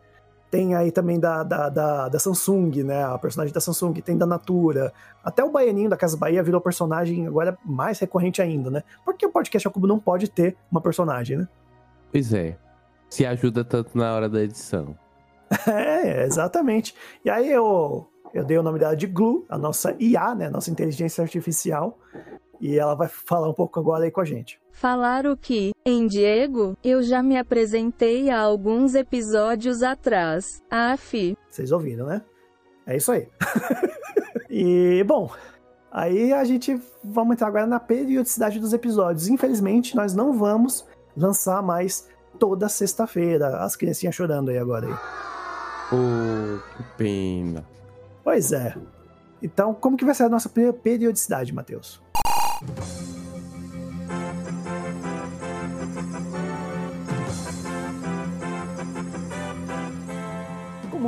Tem 0.48 0.76
aí 0.76 0.92
também 0.92 1.18
da, 1.18 1.42
da, 1.42 1.68
da, 1.68 2.08
da, 2.08 2.18
Samsung, 2.20 2.84
né? 2.84 3.02
A 3.02 3.18
personagem 3.18 3.52
da 3.52 3.60
Samsung, 3.60 3.94
tem 3.94 4.16
da 4.16 4.24
Natura. 4.24 4.92
Até 5.24 5.42
o 5.42 5.50
Baianinho 5.50 5.90
da 5.90 5.96
Casa 5.96 6.16
Bahia 6.16 6.40
virou 6.40 6.60
personagem 6.60 7.26
agora 7.26 7.58
mais 7.64 7.98
recorrente 7.98 8.40
ainda, 8.40 8.70
né? 8.70 8.84
Porque 9.04 9.26
o 9.26 9.30
podcast 9.30 9.66
ao 9.66 9.72
cubo 9.72 9.88
não 9.88 9.98
pode 9.98 10.30
ter 10.30 10.56
uma 10.70 10.80
personagem, 10.80 11.38
né? 11.38 11.48
Pois 12.12 12.32
é. 12.32 12.56
Se 13.10 13.26
ajuda 13.26 13.64
tanto 13.64 13.98
na 13.98 14.14
hora 14.14 14.28
da 14.28 14.40
edição. 14.40 14.96
é, 15.66 16.24
exatamente. 16.24 16.94
E 17.24 17.30
aí 17.30 17.50
eu, 17.50 18.06
eu 18.32 18.44
dei 18.44 18.56
o 18.56 18.62
nome 18.62 18.78
dela 18.78 18.96
de 18.96 19.06
Glue, 19.06 19.44
a 19.48 19.58
nossa 19.58 19.96
IA, 19.98 20.34
né? 20.34 20.48
Nossa 20.48 20.70
inteligência 20.70 21.22
artificial. 21.22 21.98
E 22.60 22.78
ela 22.78 22.94
vai 22.94 23.08
falar 23.08 23.48
um 23.48 23.54
pouco 23.54 23.78
agora 23.78 24.04
aí 24.04 24.10
com 24.10 24.20
a 24.20 24.24
gente. 24.24 24.60
Falar 24.72 25.26
o 25.26 25.36
que, 25.36 25.72
em 25.84 26.06
Diego, 26.06 26.76
eu 26.84 27.02
já 27.02 27.22
me 27.22 27.36
apresentei 27.38 28.30
há 28.30 28.40
alguns 28.40 28.94
episódios 28.94 29.82
atrás. 29.82 30.62
Af. 30.70 31.36
Vocês 31.48 31.72
ouviram, 31.72 32.06
né? 32.06 32.22
É 32.86 32.96
isso 32.96 33.10
aí. 33.10 33.28
e, 34.50 35.02
bom, 35.04 35.30
aí 35.90 36.32
a 36.32 36.44
gente 36.44 36.80
vamos 37.02 37.34
entrar 37.34 37.48
agora 37.48 37.66
na 37.66 37.80
periodicidade 37.80 38.60
dos 38.60 38.72
episódios. 38.72 39.28
Infelizmente, 39.28 39.96
nós 39.96 40.14
não 40.14 40.32
vamos 40.32 40.86
lançar 41.16 41.62
mais 41.62 42.08
toda 42.38 42.68
sexta-feira. 42.68 43.58
As 43.58 43.76
criancinhas 43.76 44.14
chorando 44.14 44.50
aí 44.50 44.58
agora. 44.58 44.86
Aí. 44.86 44.94
Oh, 45.92 46.76
que 46.76 46.82
pena. 46.96 47.66
Pois 48.22 48.52
é. 48.52 48.74
Então, 49.42 49.74
como 49.74 49.96
que 49.96 50.04
vai 50.04 50.14
ser 50.14 50.24
a 50.24 50.28
nossa 50.28 50.48
periodicidade, 50.48 51.54
Matheus? 51.54 52.02
Como 52.56 52.72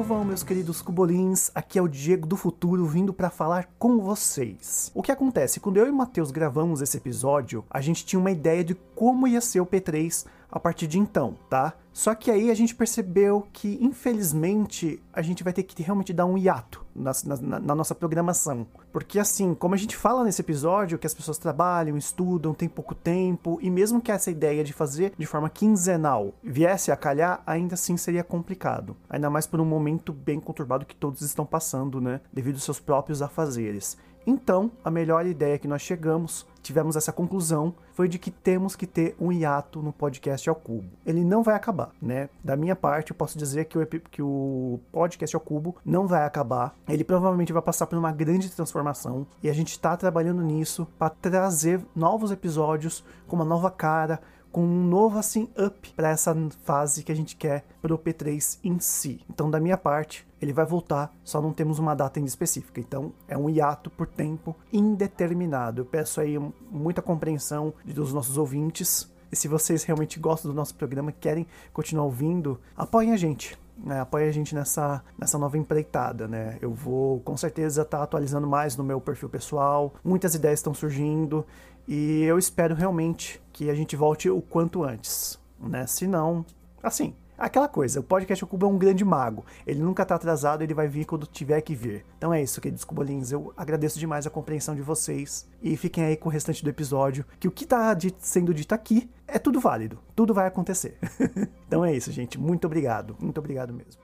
vão, 0.02 0.26
meus 0.26 0.42
queridos 0.42 0.82
cubolins? 0.82 1.50
Aqui 1.54 1.78
é 1.78 1.82
o 1.82 1.88
Diego 1.88 2.26
do 2.26 2.36
Futuro 2.36 2.84
vindo 2.84 3.14
para 3.14 3.30
falar 3.30 3.70
com 3.78 3.98
vocês. 3.98 4.92
O 4.94 5.02
que 5.02 5.10
acontece? 5.10 5.58
Quando 5.58 5.78
eu 5.78 5.86
e 5.86 5.90
o 5.90 5.96
Matheus 5.96 6.30
gravamos 6.30 6.82
esse 6.82 6.98
episódio, 6.98 7.64
a 7.70 7.80
gente 7.80 8.04
tinha 8.04 8.20
uma 8.20 8.30
ideia 8.30 8.62
de 8.62 8.74
como 8.94 9.26
ia 9.26 9.40
ser 9.40 9.60
o 9.60 9.66
P3 9.66 10.26
a 10.50 10.58
partir 10.58 10.86
de 10.86 10.98
então, 10.98 11.36
tá? 11.48 11.74
Só 11.98 12.14
que 12.14 12.30
aí 12.30 12.48
a 12.48 12.54
gente 12.54 12.76
percebeu 12.76 13.48
que, 13.52 13.76
infelizmente, 13.80 15.02
a 15.12 15.20
gente 15.20 15.42
vai 15.42 15.52
ter 15.52 15.64
que 15.64 15.82
realmente 15.82 16.12
dar 16.12 16.26
um 16.26 16.38
hiato 16.38 16.86
na, 16.94 17.10
na, 17.24 17.58
na, 17.58 17.74
nossa 17.74 17.92
programação. 17.92 18.68
Porque, 18.92 19.18
assim, 19.18 19.52
como 19.52 19.74
a 19.74 19.76
gente 19.76 19.96
fala 19.96 20.22
nesse 20.22 20.40
episódio, 20.40 20.96
que 20.96 21.08
as 21.08 21.14
pessoas 21.14 21.38
trabalham, 21.38 21.96
estudam, 21.96 22.54
tem 22.54 22.68
pouco 22.68 22.94
tempo, 22.94 23.58
e 23.60 23.68
mesmo 23.68 24.00
que 24.00 24.12
essa 24.12 24.30
ideia 24.30 24.62
de 24.62 24.72
fazer 24.72 25.12
de 25.18 25.26
forma 25.26 25.50
quinzenal 25.50 26.32
viesse 26.40 26.92
a 26.92 26.96
calhar, 26.96 27.42
ainda 27.44 27.74
assim 27.74 27.96
seria 27.96 28.22
complicado. 28.22 28.96
Ainda 29.10 29.28
mais 29.28 29.48
por 29.48 29.60
um 29.60 29.64
momento 29.64 30.12
bem 30.12 30.38
conturbado 30.38 30.86
que 30.86 30.94
todos 30.94 31.20
estão 31.22 31.44
passando, 31.44 32.00
né? 32.00 32.20
Devido 32.32 32.54
aos 32.54 32.64
seus 32.64 32.78
próprios 32.78 33.22
afazeres. 33.22 33.98
Então, 34.30 34.70
a 34.84 34.90
melhor 34.90 35.24
ideia 35.24 35.58
que 35.58 35.66
nós 35.66 35.80
chegamos, 35.80 36.46
tivemos 36.62 36.96
essa 36.96 37.10
conclusão, 37.10 37.74
foi 37.94 38.08
de 38.08 38.18
que 38.18 38.30
temos 38.30 38.76
que 38.76 38.86
ter 38.86 39.16
um 39.18 39.32
hiato 39.32 39.80
no 39.80 39.90
podcast 39.90 40.46
ao 40.50 40.54
cubo. 40.54 40.84
Ele 41.06 41.24
não 41.24 41.42
vai 41.42 41.54
acabar, 41.54 41.92
né? 42.00 42.28
Da 42.44 42.54
minha 42.54 42.76
parte, 42.76 43.10
eu 43.10 43.16
posso 43.16 43.38
dizer 43.38 43.64
que 43.64 43.78
o, 43.78 43.86
que 43.86 44.20
o 44.20 44.80
podcast 44.92 45.34
ao 45.34 45.40
cubo 45.40 45.76
não 45.82 46.06
vai 46.06 46.26
acabar. 46.26 46.74
Ele 46.86 47.04
provavelmente 47.04 47.54
vai 47.54 47.62
passar 47.62 47.86
por 47.86 47.98
uma 47.98 48.12
grande 48.12 48.50
transformação 48.50 49.26
e 49.42 49.48
a 49.48 49.52
gente 49.54 49.70
está 49.70 49.96
trabalhando 49.96 50.42
nisso 50.42 50.86
para 50.98 51.08
trazer 51.08 51.80
novos 51.96 52.30
episódios 52.30 53.02
com 53.26 53.34
uma 53.34 53.46
nova 53.46 53.70
cara, 53.70 54.20
com 54.58 54.64
um 54.64 54.88
novo 54.88 55.20
assim 55.20 55.48
up 55.56 55.92
para 55.94 56.10
essa 56.10 56.34
fase 56.64 57.04
que 57.04 57.12
a 57.12 57.14
gente 57.14 57.36
quer 57.36 57.64
para 57.80 57.94
o 57.94 57.98
P3 57.98 58.58
em 58.64 58.80
si. 58.80 59.20
Então, 59.30 59.48
da 59.48 59.60
minha 59.60 59.76
parte, 59.76 60.26
ele 60.42 60.52
vai 60.52 60.66
voltar, 60.66 61.14
só 61.22 61.40
não 61.40 61.52
temos 61.52 61.78
uma 61.78 61.94
data 61.94 62.18
ainda 62.18 62.28
específica. 62.28 62.80
Então, 62.80 63.12
é 63.28 63.38
um 63.38 63.48
hiato 63.48 63.88
por 63.88 64.08
tempo 64.08 64.56
indeterminado. 64.72 65.82
Eu 65.82 65.84
peço 65.84 66.20
aí 66.20 66.36
muita 66.72 67.00
compreensão 67.00 67.72
dos 67.84 68.12
nossos 68.12 68.36
ouvintes. 68.36 69.08
E 69.30 69.36
se 69.36 69.46
vocês 69.46 69.84
realmente 69.84 70.18
gostam 70.18 70.50
do 70.50 70.56
nosso 70.56 70.74
programa, 70.74 71.12
querem 71.12 71.46
continuar 71.72 72.06
ouvindo, 72.06 72.58
apoiem 72.76 73.12
a 73.12 73.16
gente. 73.16 73.56
Né, 73.76 74.00
apoie 74.00 74.28
a 74.28 74.32
gente 74.32 74.56
nessa, 74.56 75.04
nessa 75.16 75.38
nova 75.38 75.56
empreitada, 75.56 76.26
né? 76.26 76.58
Eu 76.60 76.72
vou 76.72 77.20
com 77.20 77.36
certeza 77.36 77.82
estar 77.82 77.98
tá 77.98 78.02
atualizando 78.02 78.44
mais 78.44 78.76
no 78.76 78.82
meu 78.82 79.00
perfil 79.00 79.28
pessoal, 79.28 79.94
muitas 80.02 80.34
ideias 80.34 80.58
estão 80.58 80.74
surgindo 80.74 81.46
e 81.88 82.22
eu 82.24 82.38
espero 82.38 82.74
realmente 82.74 83.40
que 83.50 83.70
a 83.70 83.74
gente 83.74 83.96
volte 83.96 84.28
o 84.28 84.42
quanto 84.42 84.84
antes, 84.84 85.38
né? 85.58 85.86
Se 85.86 86.06
não, 86.06 86.44
assim, 86.82 87.14
aquela 87.38 87.66
coisa, 87.66 88.00
o 88.00 88.02
podcast 88.02 88.44
Cubo 88.44 88.66
é 88.66 88.68
um 88.68 88.76
grande 88.76 89.02
mago. 89.06 89.46
Ele 89.66 89.80
nunca 89.80 90.04
tá 90.04 90.14
atrasado, 90.16 90.60
ele 90.60 90.74
vai 90.74 90.86
vir 90.86 91.06
quando 91.06 91.26
tiver 91.26 91.62
que 91.62 91.74
vir. 91.74 92.04
Então 92.18 92.34
é 92.34 92.42
isso, 92.42 92.60
queridos 92.60 92.84
cubolins. 92.84 93.32
Eu 93.32 93.54
agradeço 93.56 93.98
demais 93.98 94.26
a 94.26 94.30
compreensão 94.30 94.74
de 94.74 94.82
vocês. 94.82 95.48
E 95.62 95.78
fiquem 95.78 96.04
aí 96.04 96.14
com 96.14 96.28
o 96.28 96.32
restante 96.32 96.62
do 96.62 96.68
episódio, 96.68 97.24
que 97.40 97.48
o 97.48 97.50
que 97.50 97.64
tá 97.64 97.96
sendo 98.18 98.52
dito 98.52 98.74
aqui 98.74 99.08
é 99.26 99.38
tudo 99.38 99.58
válido. 99.58 99.98
Tudo 100.14 100.34
vai 100.34 100.46
acontecer. 100.46 100.98
então 101.66 101.82
é 101.82 101.96
isso, 101.96 102.12
gente. 102.12 102.38
Muito 102.38 102.66
obrigado. 102.66 103.16
Muito 103.18 103.38
obrigado 103.38 103.72
mesmo. 103.72 104.02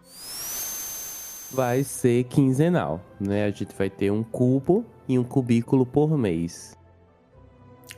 Vai 1.52 1.84
ser 1.84 2.24
quinzenal, 2.24 2.98
né? 3.20 3.44
A 3.44 3.50
gente 3.50 3.76
vai 3.76 3.90
ter 3.90 4.10
um 4.10 4.24
cubo 4.24 4.86
e 5.06 5.18
um 5.18 5.22
cubículo 5.22 5.84
por 5.84 6.16
mês. 6.16 6.74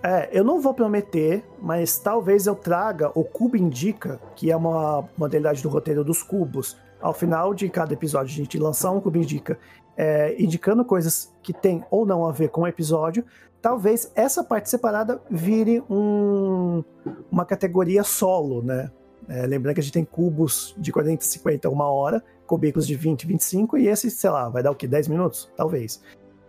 É, 0.02 0.28
eu 0.32 0.44
não 0.44 0.60
vou 0.60 0.74
prometer, 0.74 1.44
mas 1.60 1.98
talvez 1.98 2.46
eu 2.46 2.54
traga 2.54 3.10
o 3.14 3.24
Cubo 3.24 3.56
Indica, 3.56 4.20
que 4.34 4.50
é 4.50 4.56
uma 4.56 5.08
modalidade 5.16 5.62
do 5.62 5.68
roteiro 5.68 6.04
dos 6.04 6.22
cubos. 6.22 6.76
Ao 7.00 7.12
final 7.12 7.54
de 7.54 7.68
cada 7.68 7.92
episódio, 7.92 8.32
a 8.32 8.36
gente 8.36 8.58
lançar 8.58 8.90
um 8.90 9.00
Cubo 9.00 9.18
Indica, 9.18 9.58
é, 9.96 10.40
indicando 10.40 10.84
coisas 10.84 11.32
que 11.42 11.52
tem 11.52 11.84
ou 11.90 12.06
não 12.06 12.26
a 12.26 12.32
ver 12.32 12.48
com 12.48 12.62
o 12.62 12.66
episódio. 12.66 13.24
Talvez 13.60 14.12
essa 14.14 14.44
parte 14.44 14.70
separada 14.70 15.20
vire 15.30 15.82
um, 15.90 16.84
uma 17.30 17.44
categoria 17.44 18.04
solo, 18.04 18.62
né? 18.62 18.90
É, 19.28 19.44
lembrando 19.44 19.74
que 19.74 19.80
a 19.80 19.82
gente 19.82 19.92
tem 19.92 20.04
cubos 20.04 20.74
de 20.78 20.92
40, 20.92 21.24
50, 21.24 21.68
uma 21.68 21.90
hora, 21.90 22.22
cubículos 22.46 22.86
de 22.86 22.94
20, 22.94 23.26
25, 23.26 23.76
e 23.76 23.88
esse, 23.88 24.08
sei 24.10 24.30
lá, 24.30 24.48
vai 24.48 24.62
dar 24.62 24.70
o 24.70 24.74
quê? 24.74 24.86
10 24.86 25.08
minutos? 25.08 25.50
Talvez. 25.56 26.00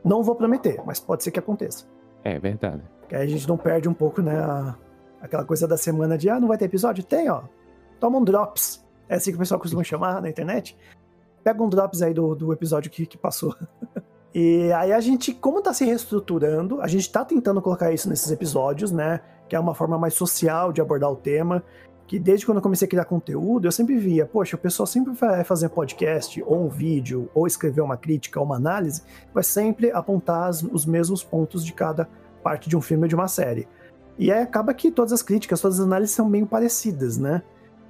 Não 0.03 0.21
vou 0.21 0.35
prometer, 0.35 0.79
mas 0.85 0.99
pode 0.99 1.23
ser 1.23 1.31
que 1.31 1.39
aconteça. 1.39 1.85
É 2.23 2.37
verdade. 2.37 2.83
Que 3.07 3.15
aí 3.15 3.23
a 3.23 3.29
gente 3.29 3.47
não 3.47 3.57
perde 3.57 3.87
um 3.87 3.93
pouco, 3.93 4.21
né? 4.21 4.37
A, 4.37 4.75
aquela 5.21 5.45
coisa 5.45 5.67
da 5.67 5.77
semana 5.77 6.17
de, 6.17 6.29
ah, 6.29 6.39
não 6.39 6.47
vai 6.47 6.57
ter 6.57 6.65
episódio? 6.65 7.03
Tem, 7.03 7.29
ó. 7.29 7.43
Toma 7.99 8.17
um 8.17 8.23
drops. 8.23 8.85
É 9.09 9.15
assim 9.15 9.31
que 9.31 9.37
o 9.37 9.39
pessoal 9.39 9.59
costuma 9.59 9.83
chamar 9.83 10.21
na 10.21 10.29
internet. 10.29 10.77
Pega 11.43 11.63
um 11.63 11.69
drops 11.69 12.01
aí 12.01 12.13
do, 12.13 12.35
do 12.35 12.51
episódio 12.51 12.91
que, 12.91 13.05
que 13.05 13.17
passou. 13.17 13.55
e 14.35 14.71
aí 14.73 14.91
a 14.91 14.99
gente, 14.99 15.33
como 15.33 15.61
tá 15.61 15.73
se 15.73 15.85
reestruturando, 15.85 16.81
a 16.81 16.87
gente 16.87 17.09
tá 17.11 17.23
tentando 17.23 17.61
colocar 17.61 17.91
isso 17.91 18.09
nesses 18.09 18.29
episódios, 18.29 18.91
né? 18.91 19.21
Que 19.47 19.55
é 19.55 19.59
uma 19.59 19.73
forma 19.73 19.97
mais 19.97 20.13
social 20.13 20.73
de 20.73 20.81
abordar 20.81 21.09
o 21.09 21.15
tema. 21.15 21.63
Que 22.05 22.19
desde 22.19 22.45
quando 22.45 22.57
eu 22.57 22.61
comecei 22.61 22.85
a 22.85 22.89
criar 22.89 23.05
conteúdo, 23.05 23.67
eu 23.67 23.71
sempre 23.71 23.97
via, 23.97 24.25
poxa, 24.25 24.55
o 24.55 24.59
pessoal 24.59 24.87
sempre 24.87 25.13
vai 25.13 25.43
fazer 25.43 25.67
podcast, 25.67 26.41
ou 26.45 26.65
um 26.65 26.69
vídeo, 26.69 27.29
ou 27.33 27.45
escrever 27.45 27.81
uma 27.81 27.97
crítica, 27.97 28.39
ou 28.39 28.45
uma 28.45 28.55
análise, 28.55 29.03
vai 29.33 29.43
sempre 29.43 29.91
apontar 29.91 30.49
os 30.49 30.85
mesmos 30.85 31.21
pontos 31.21 31.65
de 31.65 31.73
cada 31.73 32.07
parte 32.47 32.69
de 32.69 32.77
um 32.77 32.81
filme 32.81 33.03
ou 33.03 33.09
de 33.09 33.15
uma 33.15 33.27
série. 33.27 33.67
E 34.17 34.31
aí 34.31 34.41
acaba 34.41 34.73
que 34.73 34.89
todas 34.89 35.11
as 35.11 35.21
críticas, 35.21 35.59
todas 35.59 35.81
as 35.81 35.85
análises 35.85 36.15
são 36.15 36.29
meio 36.29 36.47
parecidas, 36.47 37.17
né? 37.17 37.43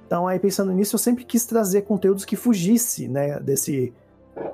Então 0.04 0.26
aí 0.26 0.40
pensando 0.40 0.72
nisso, 0.72 0.96
eu 0.96 0.98
sempre 0.98 1.24
quis 1.24 1.46
trazer 1.46 1.82
conteúdos 1.82 2.24
que 2.24 2.34
fugisse, 2.34 3.06
né, 3.06 3.38
desse 3.38 3.92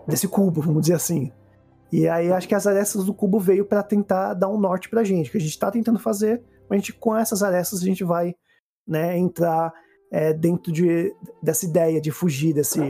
desse 0.06 0.28
cubo, 0.28 0.60
vamos 0.60 0.82
dizer 0.82 0.94
assim. 0.94 1.32
E 1.90 2.06
aí 2.06 2.30
acho 2.30 2.46
que 2.46 2.54
as 2.54 2.66
arestas 2.66 3.06
do 3.06 3.14
cubo 3.14 3.40
veio 3.40 3.64
para 3.64 3.82
tentar 3.82 4.34
dar 4.34 4.50
um 4.50 4.60
norte 4.60 4.90
pra 4.90 5.04
gente, 5.04 5.30
que 5.30 5.38
a 5.38 5.40
gente 5.40 5.58
tá 5.58 5.70
tentando 5.70 5.98
fazer, 5.98 6.42
mas 6.68 6.76
a 6.76 6.80
gente 6.80 6.92
com 6.92 7.16
essas 7.16 7.42
arestas 7.42 7.80
a 7.80 7.84
gente 7.86 8.04
vai, 8.04 8.34
né, 8.86 9.16
entrar 9.16 9.72
é, 10.12 10.34
dentro 10.34 10.70
de, 10.70 11.14
dessa 11.42 11.64
ideia 11.64 11.98
de 11.98 12.10
fugir 12.10 12.52
desse, 12.52 12.80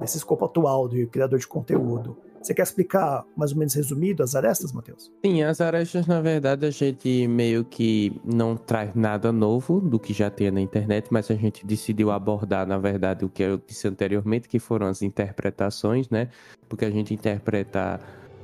desse 0.00 0.16
escopo 0.16 0.44
atual 0.44 0.88
do 0.88 1.06
criador 1.06 1.38
de 1.38 1.46
conteúdo. 1.46 2.16
Você 2.44 2.52
quer 2.52 2.62
explicar 2.62 3.24
mais 3.34 3.52
ou 3.52 3.58
menos 3.58 3.72
resumido 3.72 4.22
as 4.22 4.34
arestas, 4.34 4.70
Matheus? 4.70 5.10
Sim, 5.24 5.42
as 5.42 5.62
arestas, 5.62 6.06
na 6.06 6.20
verdade, 6.20 6.66
a 6.66 6.70
gente 6.70 7.26
meio 7.26 7.64
que 7.64 8.20
não 8.22 8.54
traz 8.54 8.94
nada 8.94 9.32
novo 9.32 9.80
do 9.80 9.98
que 9.98 10.12
já 10.12 10.28
tem 10.28 10.50
na 10.50 10.60
internet, 10.60 11.08
mas 11.10 11.30
a 11.30 11.34
gente 11.34 11.64
decidiu 11.64 12.10
abordar, 12.10 12.66
na 12.66 12.76
verdade, 12.76 13.24
o 13.24 13.30
que 13.30 13.42
eu 13.42 13.56
disse 13.56 13.88
anteriormente, 13.88 14.46
que 14.46 14.58
foram 14.58 14.86
as 14.88 15.00
interpretações, 15.00 16.10
né? 16.10 16.28
Porque 16.68 16.84
a 16.84 16.90
gente 16.90 17.14
interpreta, 17.14 17.98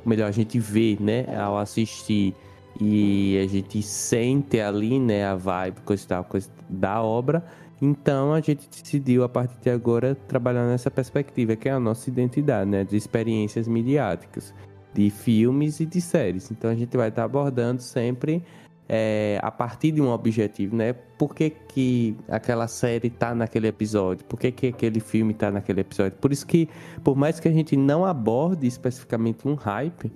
melhor, 0.07 0.29
a 0.29 0.33
gente 0.33 0.59
vê, 0.59 0.97
né, 0.99 1.27
ao 1.37 1.59
assistir 1.59 2.35
e 2.81 3.39
a 3.39 3.47
gente 3.47 3.83
sente 3.83 4.59
ali, 4.61 4.99
né, 4.99 5.27
a 5.27 5.37
vibe, 5.37 5.83
coisa 5.83 6.03
e 6.03 6.07
tal, 6.07 6.25
coisa 6.25 6.49
da 6.71 7.03
obra 7.03 7.45
então 7.81 8.35
a 8.35 8.41
gente 8.41 8.69
decidiu 8.69 9.25
a 9.25 9.29
partir 9.29 9.57
de 9.61 9.71
agora 9.71 10.15
trabalhar 10.15 10.67
nessa 10.67 10.91
perspectiva, 10.91 11.57
que 11.57 11.69
é 11.69 11.73
a 11.73 11.81
nossa 11.81 12.11
identidade, 12.11 12.69
né? 12.69 12.85
De 12.85 12.97
experiências 12.97 13.67
midiáticas, 13.67 14.55
de 14.93 15.09
filmes 15.09 15.81
e 15.81 15.87
de 15.87 16.01
séries. 16.01 16.51
Então 16.51 16.71
a 16.71 16.75
gente 16.75 16.95
vai 16.97 17.09
estar 17.09 17.25
abordando 17.25 17.81
sempre 17.81 18.45
é, 18.87 19.39
a 19.41 19.51
partir 19.51 19.93
de 19.93 20.03
um 20.03 20.11
objetivo, 20.11 20.77
né? 20.77 20.93
Por 20.93 21.35
que, 21.35 21.51
que 21.51 22.17
aquela 22.29 22.67
série 22.69 23.09
tá 23.09 23.35
naquele 23.35 23.69
episódio? 23.69 24.27
Por 24.27 24.39
que, 24.39 24.51
que 24.51 24.67
aquele 24.67 25.01
filme 25.01 25.33
tá 25.33 25.51
naquele 25.51 25.81
episódio? 25.81 26.19
Por 26.19 26.33
isso 26.33 26.47
que, 26.47 26.69
por 27.03 27.17
mais 27.17 27.41
que 27.41 27.49
a 27.49 27.53
gente 27.53 27.77
não 27.77 28.05
aborde 28.05 28.67
especificamente 28.67 29.47
um 29.49 29.55
hype, 29.55 30.13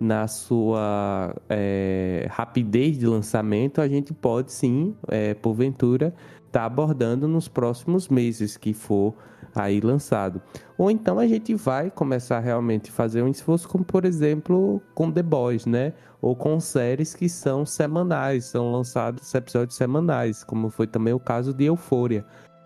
na 0.00 0.28
sua 0.28 1.34
é, 1.48 2.28
rapidez 2.30 2.98
de 2.98 3.06
lançamento, 3.06 3.80
a 3.80 3.88
gente 3.88 4.12
pode 4.14 4.52
sim, 4.52 4.94
é, 5.08 5.34
porventura, 5.34 6.14
estar 6.48 6.60
tá 6.60 6.66
abordando 6.66 7.28
nos 7.28 7.46
próximos 7.46 8.08
meses 8.08 8.56
que 8.56 8.72
for 8.72 9.14
aí 9.54 9.80
lançado. 9.80 10.42
Ou 10.76 10.90
então 10.90 11.18
a 11.18 11.26
gente 11.26 11.54
vai 11.54 11.90
começar 11.90 12.40
realmente 12.40 12.90
a 12.90 12.92
fazer 12.92 13.22
um 13.22 13.28
esforço, 13.28 13.68
como 13.68 13.84
por 13.84 14.04
exemplo 14.04 14.82
com 14.94 15.10
The 15.10 15.22
Boys, 15.22 15.66
né? 15.66 15.92
Ou 16.20 16.34
com 16.34 16.58
séries 16.58 17.14
que 17.14 17.28
são 17.28 17.64
semanais, 17.64 18.46
são 18.46 18.72
lançados 18.72 19.32
episódios 19.34 19.76
semanais, 19.76 20.42
como 20.42 20.68
foi 20.68 20.86
também 20.86 21.14
o 21.14 21.20
caso 21.20 21.54
de 21.54 21.64
Euphoria. 21.64 22.24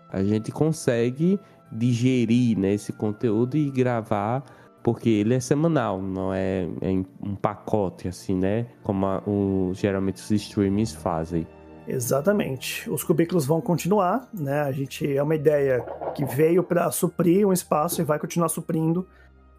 A 0.09 0.23
gente 0.23 0.51
consegue 0.51 1.39
digerir 1.71 2.57
né, 2.57 2.73
esse 2.73 2.93
conteúdo 2.93 3.57
e 3.57 3.69
gravar 3.69 4.43
porque 4.83 5.09
ele 5.09 5.33
é 5.33 5.39
semanal, 5.39 6.01
não 6.01 6.33
é, 6.33 6.67
é 6.81 6.89
um 7.21 7.35
pacote 7.35 8.07
assim, 8.09 8.35
né? 8.35 8.67
Como 8.83 9.05
a, 9.05 9.23
o, 9.25 9.71
geralmente 9.73 10.17
os 10.17 10.29
streamings 10.29 10.93
fazem. 10.93 11.47
Exatamente. 11.87 12.89
Os 12.89 13.03
cubículos 13.03 13.45
vão 13.45 13.59
continuar, 13.59 14.29
né? 14.33 14.61
A 14.61 14.71
gente 14.71 15.15
é 15.15 15.21
uma 15.21 15.35
ideia 15.35 15.81
que 16.15 16.25
veio 16.25 16.63
para 16.63 16.89
suprir 16.91 17.47
um 17.47 17.53
espaço 17.53 18.01
e 18.01 18.03
vai 18.03 18.17
continuar 18.17 18.49
suprindo, 18.49 19.07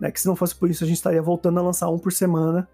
né? 0.00 0.10
Que 0.10 0.20
se 0.20 0.26
não 0.26 0.36
fosse 0.36 0.54
por 0.54 0.70
isso 0.70 0.84
a 0.84 0.86
gente 0.86 0.96
estaria 0.96 1.22
voltando 1.22 1.58
a 1.58 1.62
lançar 1.62 1.90
um 1.90 1.98
por 1.98 2.12
semana. 2.12 2.68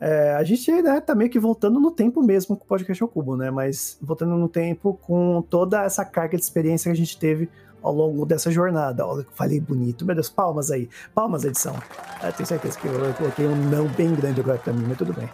É, 0.00 0.34
a 0.34 0.42
gente 0.42 0.70
né, 0.82 1.00
tá 1.00 1.14
meio 1.14 1.30
que 1.30 1.38
voltando 1.38 1.78
no 1.78 1.92
tempo 1.92 2.24
mesmo 2.24 2.56
com 2.56 2.64
o 2.64 2.66
podcast 2.66 3.00
ao 3.02 3.08
cubo, 3.08 3.36
né? 3.36 3.50
Mas 3.50 3.96
voltando 4.02 4.36
no 4.36 4.48
tempo 4.48 4.94
com 4.94 5.40
toda 5.48 5.84
essa 5.84 6.04
carga 6.04 6.36
de 6.36 6.42
experiência 6.42 6.90
que 6.90 6.96
a 6.96 6.98
gente 6.98 7.16
teve 7.16 7.48
ao 7.80 7.94
longo 7.94 8.26
dessa 8.26 8.50
jornada. 8.50 9.06
Olha, 9.06 9.24
falei 9.34 9.60
bonito, 9.60 10.04
meu 10.04 10.14
Deus, 10.14 10.28
palmas 10.28 10.72
aí, 10.72 10.88
palmas 11.14 11.44
edição. 11.44 11.76
Eu 12.22 12.32
tenho 12.32 12.46
certeza 12.46 12.78
que 12.78 12.86
eu, 12.86 13.14
coloquei 13.14 13.46
um 13.46 13.54
não 13.54 13.86
bem 13.86 14.14
grande 14.14 14.40
agora 14.40 14.58
pra 14.58 14.72
mim, 14.72 14.84
mas 14.88 14.98
tudo 14.98 15.12
bem. 15.12 15.28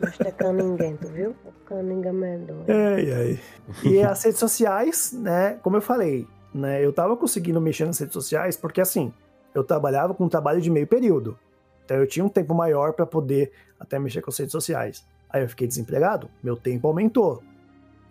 Mas 0.00 0.20
é 0.20 0.30
caninguento, 0.30 1.08
viu? 1.08 1.34
Caningamento. 1.66 2.54
Ai, 2.68 3.12
ai. 3.12 3.40
E 3.84 4.02
as 4.02 4.22
redes 4.22 4.38
sociais, 4.38 5.12
né? 5.12 5.58
Como 5.62 5.76
eu 5.76 5.82
falei, 5.82 6.26
né? 6.54 6.84
Eu 6.84 6.92
tava 6.92 7.16
conseguindo 7.16 7.60
mexer 7.60 7.84
nas 7.84 7.98
redes 7.98 8.14
sociais 8.14 8.56
porque 8.56 8.80
assim, 8.80 9.12
eu 9.54 9.64
trabalhava 9.64 10.14
com 10.14 10.24
um 10.24 10.28
trabalho 10.28 10.60
de 10.60 10.70
meio 10.70 10.86
período. 10.86 11.38
Então 11.84 11.96
eu 11.96 12.06
tinha 12.06 12.24
um 12.24 12.28
tempo 12.28 12.54
maior 12.54 12.92
para 12.92 13.06
poder 13.06 13.52
até 13.78 13.98
mexer 13.98 14.20
com 14.20 14.30
as 14.30 14.38
redes 14.38 14.52
sociais. 14.52 15.06
Aí 15.30 15.42
eu 15.42 15.48
fiquei 15.48 15.66
desempregado, 15.66 16.30
meu 16.42 16.56
tempo 16.56 16.86
aumentou. 16.86 17.42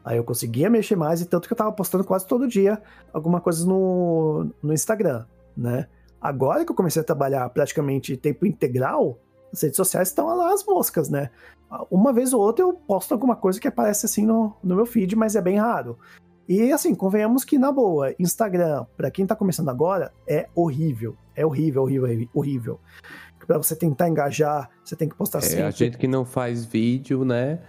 Aí 0.03 0.17
eu 0.17 0.23
conseguia 0.23 0.69
mexer 0.69 0.95
mais, 0.95 1.19
e 1.19 1.25
tanto 1.25 1.47
que 1.47 1.53
eu 1.53 1.57
tava 1.57 1.71
postando 1.71 2.03
quase 2.03 2.25
todo 2.25 2.47
dia 2.47 2.81
alguma 3.11 3.41
coisa 3.41 3.67
no, 3.67 4.49
no 4.63 4.73
Instagram, 4.73 5.25
né? 5.55 5.87
Agora 6.21 6.63
que 6.63 6.71
eu 6.71 6.75
comecei 6.75 7.01
a 7.01 7.05
trabalhar 7.05 7.47
praticamente 7.49 8.15
tempo 8.15 8.45
integral, 8.45 9.19
as 9.51 9.61
redes 9.61 9.77
sociais 9.77 10.09
estão 10.09 10.27
lá 10.35 10.53
as 10.53 10.65
moscas, 10.65 11.09
né? 11.09 11.29
Uma 11.91 12.13
vez 12.13 12.33
ou 12.33 12.41
outra 12.41 12.63
eu 12.63 12.73
posto 12.73 13.13
alguma 13.13 13.35
coisa 13.35 13.59
que 13.59 13.67
aparece 13.67 14.05
assim 14.05 14.25
no, 14.25 14.55
no 14.63 14.75
meu 14.75 14.85
feed, 14.85 15.15
mas 15.15 15.35
é 15.35 15.41
bem 15.41 15.57
raro. 15.57 15.97
E 16.47 16.71
assim, 16.71 16.95
convenhamos 16.95 17.43
que 17.43 17.57
na 17.57 17.71
boa, 17.71 18.15
Instagram, 18.17 18.85
para 18.95 19.11
quem 19.11 19.25
tá 19.25 19.35
começando 19.35 19.67
agora, 19.67 20.13
é 20.25 20.47
horrível. 20.55 21.17
É 21.35 21.45
horrível, 21.45 21.83
horrível, 21.83 22.29
horrível. 22.33 22.79
Para 23.45 23.57
você 23.57 23.75
tentar 23.75 24.09
engajar, 24.09 24.69
você 24.83 24.95
tem 24.95 25.09
que 25.09 25.15
postar 25.15 25.39
é, 25.39 25.41
sempre. 25.41 25.63
A 25.63 25.71
gente 25.71 25.97
que 25.97 26.07
não 26.07 26.25
faz 26.25 26.65
vídeo, 26.65 27.25
né? 27.25 27.59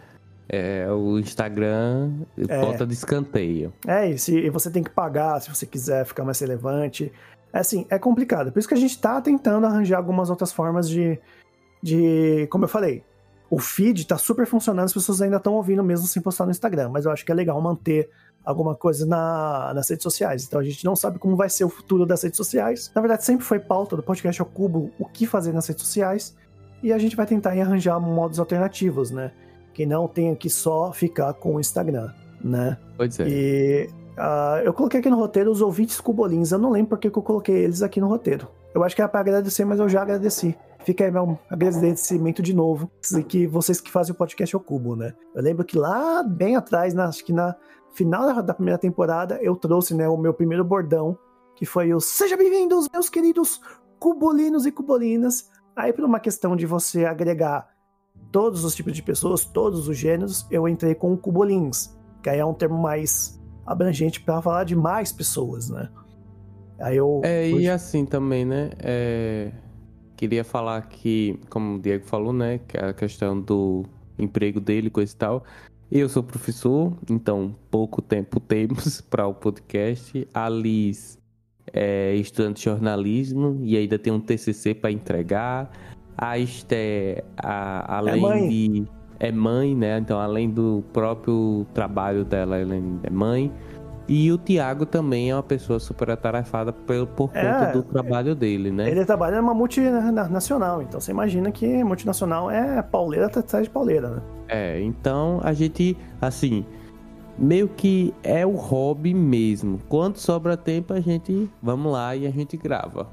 É, 0.49 0.91
o 0.91 1.19
Instagram 1.19 2.13
é. 2.49 2.61
bota 2.61 2.87
de 2.87 2.95
escanteio. 2.95 3.73
É, 3.87 4.09
e, 4.09 4.19
se, 4.19 4.37
e 4.37 4.49
você 4.49 4.71
tem 4.71 4.83
que 4.83 4.91
pagar 4.91 5.41
se 5.41 5.51
você 5.51 5.67
quiser 5.67 6.07
ficar 6.07 6.25
mais 6.25 6.39
relevante. 6.41 7.13
É 7.53 7.59
assim, 7.59 7.87
é 7.91 7.99
complicado. 7.99 8.53
Por 8.53 8.59
isso 8.59 8.69
que 8.69 8.75
a 8.75 8.79
gente 8.79 8.99
tá 8.99 9.21
tentando 9.21 9.67
arranjar 9.67 9.99
algumas 9.99 10.31
outras 10.31 10.53
formas 10.53 10.89
de, 10.89 11.19
de, 11.83 12.47
como 12.51 12.65
eu 12.65 12.69
falei, 12.69 13.03
o 13.51 13.59
feed 13.59 14.07
tá 14.07 14.19
super 14.19 14.47
funcionando, 14.47 14.85
as 14.85 14.93
pessoas 14.93 15.23
ainda 15.23 15.37
estão 15.37 15.55
ouvindo 15.55 15.83
mesmo 15.83 16.07
sem 16.07 16.21
postar 16.21 16.45
no 16.45 16.51
Instagram, 16.51 16.91
mas 16.91 17.05
eu 17.05 17.11
acho 17.11 17.25
que 17.25 17.33
é 17.33 17.35
legal 17.35 17.61
manter 17.61 18.11
alguma 18.45 18.75
coisa 18.75 19.07
na, 19.07 19.73
nas 19.75 19.89
redes 19.89 20.03
sociais. 20.03 20.45
Então 20.47 20.61
a 20.61 20.63
gente 20.65 20.85
não 20.85 20.97
sabe 20.97 21.19
como 21.19 21.37
vai 21.37 21.49
ser 21.49 21.65
o 21.65 21.69
futuro 21.69 22.07
das 22.07 22.23
redes 22.23 22.37
sociais. 22.37 22.91
Na 22.95 23.01
verdade, 23.01 23.25
sempre 23.25 23.45
foi 23.45 23.59
pauta 23.59 23.97
do 23.97 24.03
podcast 24.03 24.41
ao 24.41 24.47
cubo 24.47 24.91
o 24.99 25.05
que 25.07 25.27
fazer 25.27 25.53
nas 25.53 25.67
redes 25.67 25.85
sociais. 25.85 26.35
E 26.83 26.93
a 26.93 26.99
gente 26.99 27.17
vai 27.17 27.27
tentar 27.27 27.51
arranjar 27.51 27.99
modos 27.99 28.39
alternativos, 28.39 29.11
né? 29.11 29.33
Que 29.75 29.85
não 29.85 30.07
tenha 30.07 30.35
que 30.37 30.49
só 30.49 30.93
ficar 30.93 31.35
com 31.35 31.57
o 31.57 31.61
Instagram, 31.61 32.11
né? 32.43 32.79
Pode 32.97 33.21
é. 33.21 33.29
E 33.29 33.91
uh, 34.17 34.63
eu 34.65 34.73
coloquei 34.73 35.01
aqui 35.01 35.11
no 35.11 35.17
roteiro 35.17 35.51
os 35.51 35.61
ouvintes 35.61 36.01
cubolins. 36.01 36.53
Eu 36.53 36.59
não 36.59 36.71
lembro 36.71 36.91
porque 36.91 37.11
que 37.11 37.19
eu 37.19 37.23
coloquei 37.23 37.57
eles 37.57 37.83
aqui 37.83 38.01
no 38.01 38.09
roteiro. 38.09 38.49
Eu 38.75 38.85
acho 38.85 38.95
que 38.95 39.03
era 39.03 39.09
para 39.09 39.21
agradecer, 39.21 39.65
mas 39.65 39.81
eu 39.81 39.89
já 39.89 40.03
agradeci. 40.03 40.57
Fica 40.85 41.05
aí 41.05 41.11
meu 41.11 41.39
agradecimento 41.51 42.43
de 42.43 42.55
novo, 42.55 42.91
que 43.29 43.47
vocês 43.47 43.81
que 43.81 43.91
fazem 43.91 44.13
o 44.13 44.17
podcast 44.17 44.55
ao 44.55 44.63
cubo, 44.63 44.97
né? 44.97 45.13
Eu 45.35 45.43
lembro 45.43 45.65
que 45.65 45.77
lá 45.77 46.23
bem 46.23 46.57
atrás, 46.57 46.95
na, 46.95 47.07
acho 47.07 47.25
que 47.25 47.33
na 47.33 47.55
final 47.93 48.43
da 48.43 48.55
primeira 48.55 48.79
temporada, 48.79 49.39
eu 49.43 49.57
trouxe 49.57 49.95
né, 49.95 50.09
o 50.09 50.17
meu 50.17 50.33
primeiro 50.33 50.65
bordão, 50.65 51.19
que 51.57 51.67
foi 51.67 51.93
o 51.93 52.01
Seja 52.01 52.37
bem-vindos, 52.37 52.89
meus 52.93 53.09
queridos 53.09 53.61
cubolinos 53.99 54.67
e 54.67 54.73
cubolinas. 54.73 55.51
Aí, 55.75 55.93
por 55.93 56.05
uma 56.05 56.21
questão 56.21 56.57
de 56.57 56.65
você 56.65 57.05
agregar 57.05 57.69
todos 58.31 58.65
os 58.65 58.75
tipos 58.75 58.93
de 58.93 59.03
pessoas, 59.03 59.45
todos 59.45 59.89
os 59.89 59.97
gêneros, 59.97 60.47
eu 60.51 60.69
entrei 60.69 60.95
com 60.95 61.13
o 61.13 61.19
cubolins, 61.19 61.97
que 62.23 62.31
aí 62.31 62.39
é 62.39 62.45
um 62.45 62.55
termo 62.55 62.79
mais 62.79 63.41
abrangente 63.67 64.21
para 64.21 64.41
falar 64.41 64.65
de 64.65 64.77
mais 64.77 65.13
pessoas, 65.13 65.69
né? 65.69 65.91
Aí 66.81 66.97
eu. 66.97 67.21
É, 67.25 67.51
e 67.51 67.69
assim 67.69 68.07
também, 68.07 68.45
né? 68.45 68.71
É 68.79 69.53
Queria 70.19 70.43
falar 70.43 70.83
que, 70.89 71.39
como 71.49 71.77
o 71.77 71.79
Diego 71.79 72.05
falou, 72.05 72.33
né, 72.33 72.59
que 72.67 72.77
a 72.77 72.93
questão 72.93 73.41
do 73.41 73.85
emprego 74.19 74.59
dele, 74.59 74.91
coisa 74.91 75.13
e 75.13 75.17
tal. 75.17 75.45
Eu 75.93 76.09
sou 76.09 76.25
professor, 76.25 76.93
então 77.09 77.55
pouco 77.71 78.03
tempo 78.03 78.41
temos 78.43 79.01
para 79.01 79.29
o 79.29 79.33
podcast. 79.33 80.27
A 80.35 80.49
Liz 80.49 81.17
é 81.73 82.17
estudante 82.17 82.57
de 82.57 82.65
jornalismo 82.65 83.61
e 83.63 83.77
ainda 83.77 83.97
tem 83.97 84.13
um 84.13 84.19
TCC 84.19 84.75
para 84.75 84.91
entregar. 84.91 85.71
A 86.17 86.37
Esté, 86.37 87.23
a, 87.37 87.99
além 87.99 88.27
é 88.27 88.49
de. 88.49 88.85
É 89.21 89.31
mãe, 89.31 89.73
né? 89.73 89.99
Então, 89.99 90.19
além 90.19 90.51
do 90.51 90.85
próprio 90.93 91.65
trabalho 91.75 92.25
dela, 92.25 92.57
ela 92.57 92.75
é 92.75 93.11
mãe. 93.11 93.53
E 94.09 94.33
o 94.33 94.39
Thiago 94.39 94.87
também 94.87 95.31
é 95.31 95.35
uma 95.35 95.43
pessoa 95.43 95.79
super 95.79 96.11
atarefada 96.11 96.73
por, 96.73 97.07
por 97.09 97.31
é, 97.35 97.43
conta 97.43 97.73
do 97.73 97.83
trabalho 97.83 98.35
dele, 98.35 98.71
né? 98.71 98.91
Ele 98.91 99.05
trabalha 99.05 99.37
numa 99.43 99.53
multinacional, 99.53 100.81
então 100.81 100.99
você 100.99 101.11
imagina 101.11 101.53
que 101.53 101.85
multinacional 101.85 102.51
é 102.51 102.81
pauleira 102.81 103.27
atrás 103.27 103.65
de 103.65 103.71
pauleira, 103.71 104.09
né? 104.09 104.23
É, 104.49 104.81
então 104.81 105.41
a 105.45 105.53
gente, 105.53 105.95
assim, 106.23 106.65
meio 107.39 107.69
que 107.69 108.15
é 108.23 108.47
o 108.47 108.55
hobby 108.57 109.13
mesmo. 109.13 109.79
Quando 109.91 110.17
sobra 110.17 110.57
tempo, 110.57 110.95
a 110.95 111.01
gente 111.01 111.51
vamos 111.63 111.93
lá 111.93 112.17
e 112.17 112.27
a 112.27 112.31
gente 112.31 112.57
grava. 112.57 113.07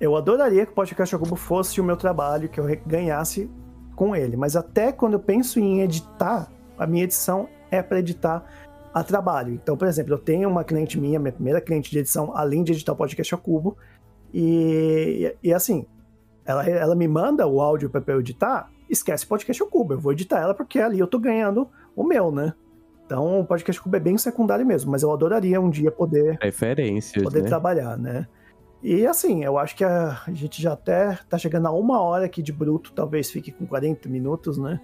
Eu 0.00 0.16
adoraria 0.16 0.64
que 0.64 0.72
o 0.72 0.74
Podcast 0.74 1.14
Cubo 1.18 1.36
fosse 1.36 1.78
o 1.78 1.84
meu 1.84 1.96
trabalho, 1.96 2.48
que 2.48 2.58
eu 2.58 2.64
ganhasse 2.86 3.50
com 3.94 4.16
ele, 4.16 4.36
mas 4.36 4.56
até 4.56 4.92
quando 4.92 5.14
eu 5.14 5.20
penso 5.20 5.60
em 5.60 5.82
editar, 5.82 6.48
a 6.78 6.86
minha 6.86 7.04
edição 7.04 7.48
é 7.70 7.82
para 7.82 7.98
editar 7.98 8.44
a 8.92 9.02
trabalho. 9.02 9.54
Então, 9.54 9.76
por 9.76 9.86
exemplo, 9.86 10.14
eu 10.14 10.18
tenho 10.18 10.48
uma 10.48 10.64
cliente 10.64 10.98
minha, 10.98 11.18
minha 11.18 11.32
primeira 11.32 11.60
cliente 11.60 11.90
de 11.90 11.98
edição, 11.98 12.36
além 12.36 12.62
de 12.62 12.72
editar 12.72 12.92
o 12.92 12.96
podcast 12.96 13.34
a 13.34 13.38
cubo, 13.38 13.76
e, 14.32 15.34
e 15.42 15.52
assim, 15.52 15.86
ela, 16.44 16.68
ela 16.68 16.94
me 16.94 17.08
manda 17.08 17.46
o 17.46 17.60
áudio 17.60 17.90
para 17.90 18.02
eu 18.08 18.20
editar, 18.20 18.70
esquece 18.88 19.24
o 19.24 19.28
podcast 19.28 19.62
ao 19.62 19.68
cubo, 19.68 19.94
eu 19.94 20.00
vou 20.00 20.12
editar 20.12 20.40
ela 20.40 20.54
porque 20.54 20.78
ali 20.78 20.98
eu 20.98 21.06
tô 21.06 21.18
ganhando 21.18 21.68
o 21.94 22.04
meu, 22.04 22.30
né? 22.30 22.54
Então, 23.04 23.40
o 23.40 23.44
podcast 23.44 23.80
cubo 23.80 23.96
é 23.96 24.00
bem 24.00 24.18
secundário 24.18 24.66
mesmo, 24.66 24.90
mas 24.90 25.02
eu 25.02 25.12
adoraria 25.12 25.60
um 25.60 25.70
dia 25.70 25.90
poder 25.90 26.38
referências, 26.42 27.24
poder 27.24 27.42
né? 27.42 27.48
trabalhar, 27.48 27.96
né? 27.96 28.26
E 28.82 29.06
assim, 29.06 29.42
eu 29.42 29.58
acho 29.58 29.74
que 29.74 29.82
a, 29.82 30.20
a 30.26 30.32
gente 30.32 30.62
já 30.62 30.74
até 30.74 31.18
tá 31.28 31.36
chegando 31.36 31.66
a 31.66 31.72
uma 31.72 32.00
hora 32.00 32.26
aqui 32.26 32.42
de 32.42 32.52
bruto, 32.52 32.92
talvez 32.92 33.30
fique 33.30 33.50
com 33.50 33.66
40 33.66 34.08
minutos, 34.08 34.58
né? 34.58 34.80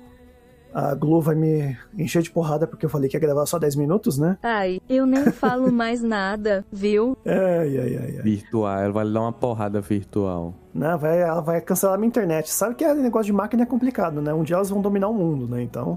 A 0.75 0.93
Glu 0.93 1.21
vai 1.21 1.37
me 1.37 1.79
encher 1.97 2.21
de 2.21 2.33
porrada 2.33 2.67
porque 2.67 2.85
eu 2.85 2.91
falei 2.91 3.09
que 3.09 3.15
ia 3.17 3.21
gravar 3.21 3.47
só 3.47 3.61
10 3.61 3.77
minutos, 3.77 4.19
né? 4.19 4.37
Ai, 4.43 4.81
eu 4.89 5.07
nem 5.07 5.31
falo 5.31 5.71
mais 5.73 6.03
nada, 6.03 6.67
viu? 6.73 7.17
Ai, 7.25 7.79
ai, 7.79 7.97
ai, 7.97 8.17
ai. 8.17 8.23
Virtual, 8.23 8.79
ela 8.79 8.93
vai 8.93 9.09
dar 9.09 9.21
uma 9.21 9.33
porrada 9.33 9.81
virtual. 9.81 10.53
Não, 10.75 10.99
vai, 10.99 11.23
ela 11.23 11.41
vai 11.41 11.61
cancelar 11.61 11.97
minha 11.97 12.09
internet. 12.09 12.51
Sabe 12.51 12.75
que 12.75 12.83
é 12.85 12.93
negócio 12.93 13.27
de 13.27 13.33
máquina 13.33 13.63
é 13.63 13.67
complicado, 13.67 14.21
né? 14.21 14.35
Um 14.35 14.43
dia 14.43 14.57
elas 14.57 14.69
vão 14.69 14.83
dominar 14.83 15.09
o 15.09 15.15
mundo, 15.15 15.47
né? 15.47 15.63
Então. 15.63 15.97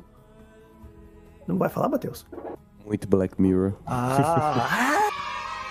Não 1.47 1.57
vai 1.57 1.69
falar, 1.69 1.89
Matheus? 1.89 2.27
Muito 2.85 3.07
Black 3.07 3.41
Mirror. 3.41 3.73
Ah! 3.87 5.09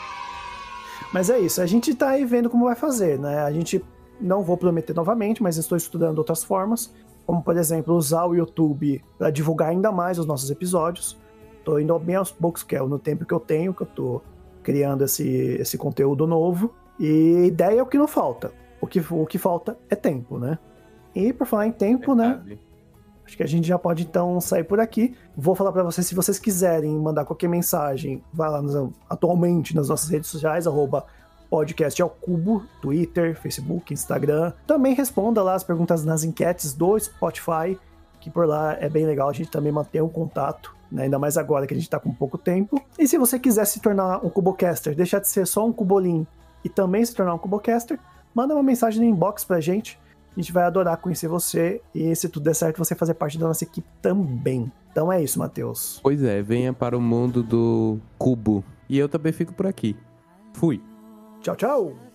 mas 1.14 1.30
é 1.30 1.38
isso, 1.38 1.62
a 1.62 1.66
gente 1.66 1.94
tá 1.94 2.10
aí 2.10 2.24
vendo 2.24 2.50
como 2.50 2.64
vai 2.64 2.74
fazer, 2.74 3.20
né? 3.20 3.44
A 3.44 3.52
gente 3.52 3.84
não 4.20 4.42
vou 4.42 4.56
prometer 4.56 4.94
novamente, 4.96 5.42
mas 5.42 5.56
estou 5.56 5.76
estudando 5.76 6.18
outras 6.18 6.42
formas 6.42 6.92
como 7.26 7.42
por 7.42 7.56
exemplo 7.56 7.94
usar 7.94 8.24
o 8.24 8.34
YouTube 8.34 9.02
para 9.18 9.30
divulgar 9.30 9.70
ainda 9.70 9.90
mais 9.90 10.18
os 10.18 10.26
nossos 10.26 10.50
episódios. 10.50 11.18
Tô 11.64 11.78
indo 11.78 11.98
bem 11.98 12.14
aos 12.14 12.30
poucos, 12.30 12.62
que 12.62 12.76
é 12.76 12.80
no 12.80 12.98
tempo 12.98 13.26
que 13.26 13.34
eu 13.34 13.40
tenho, 13.40 13.74
que 13.74 13.82
eu 13.82 13.86
tô 13.86 14.22
criando 14.62 15.04
esse, 15.04 15.26
esse 15.60 15.76
conteúdo 15.76 16.26
novo. 16.26 16.72
E 16.98 17.46
ideia 17.46 17.80
é 17.80 17.82
o 17.82 17.86
que 17.86 17.98
não 17.98 18.06
falta. 18.06 18.52
O 18.80 18.86
que, 18.86 19.00
o 19.10 19.26
que 19.26 19.38
falta 19.38 19.76
é 19.90 19.96
tempo, 19.96 20.38
né? 20.38 20.58
E 21.14 21.32
por 21.32 21.46
falar 21.46 21.66
em 21.66 21.72
tempo, 21.72 22.14
né? 22.14 22.40
Acho 23.26 23.36
que 23.36 23.42
a 23.42 23.46
gente 23.46 23.66
já 23.66 23.76
pode 23.76 24.04
então 24.04 24.40
sair 24.40 24.62
por 24.62 24.78
aqui. 24.78 25.16
Vou 25.36 25.56
falar 25.56 25.72
para 25.72 25.82
vocês, 25.82 26.06
se 26.06 26.14
vocês 26.14 26.38
quiserem 26.38 26.96
mandar 26.96 27.24
qualquer 27.24 27.48
mensagem, 27.48 28.22
vai 28.32 28.48
lá 28.48 28.62
nos, 28.62 28.92
atualmente 29.10 29.74
nas 29.74 29.88
nossas 29.88 30.08
redes 30.08 30.30
sociais, 30.30 30.66
arroba 30.66 31.04
podcast 31.50 32.00
ao 32.00 32.10
cubo, 32.10 32.64
Twitter, 32.80 33.38
Facebook, 33.40 33.92
Instagram. 33.92 34.52
Também 34.66 34.94
responda 34.94 35.42
lá 35.42 35.54
as 35.54 35.64
perguntas 35.64 36.04
nas 36.04 36.24
enquetes 36.24 36.72
do 36.72 36.98
Spotify, 36.98 37.78
que 38.20 38.30
por 38.30 38.46
lá 38.46 38.76
é 38.80 38.88
bem 38.88 39.06
legal, 39.06 39.28
a 39.28 39.32
gente 39.32 39.50
também 39.50 39.72
mantém 39.72 40.00
o 40.00 40.08
contato. 40.08 40.74
Né? 40.90 41.04
Ainda 41.04 41.18
mais 41.18 41.36
agora 41.36 41.66
que 41.66 41.74
a 41.74 41.76
gente 41.76 41.90
tá 41.90 41.98
com 41.98 42.12
pouco 42.12 42.38
tempo. 42.38 42.80
E 42.98 43.06
se 43.06 43.18
você 43.18 43.38
quiser 43.38 43.64
se 43.66 43.80
tornar 43.80 44.24
um 44.24 44.28
Cubocaster, 44.28 44.94
deixar 44.94 45.20
de 45.20 45.28
ser 45.28 45.46
só 45.46 45.66
um 45.66 45.72
Cubolim 45.72 46.26
e 46.64 46.68
também 46.68 47.04
se 47.04 47.14
tornar 47.14 47.34
um 47.34 47.38
Cubocaster, 47.38 47.98
manda 48.34 48.54
uma 48.54 48.62
mensagem 48.62 49.00
no 49.00 49.08
inbox 49.08 49.44
pra 49.44 49.60
gente 49.60 49.98
a 50.36 50.40
gente 50.40 50.52
vai 50.52 50.64
adorar 50.64 50.98
conhecer 50.98 51.28
você 51.28 51.80
e, 51.94 52.14
se 52.14 52.28
tudo 52.28 52.44
der 52.44 52.54
certo, 52.54 52.76
você 52.76 52.94
fazer 52.94 53.14
parte 53.14 53.38
da 53.38 53.46
nossa 53.46 53.64
equipe 53.64 53.88
também. 54.02 54.70
Então 54.92 55.10
é 55.10 55.22
isso, 55.22 55.38
Matheus. 55.38 55.98
Pois 56.02 56.22
é, 56.22 56.42
venha 56.42 56.74
para 56.74 56.96
o 56.96 57.00
mundo 57.00 57.42
do 57.42 57.98
cubo. 58.18 58.62
E 58.86 58.98
eu 58.98 59.08
também 59.08 59.32
fico 59.32 59.54
por 59.54 59.66
aqui. 59.66 59.96
Fui. 60.52 60.82
Tchau, 61.46 61.54
tchau. 61.54 62.05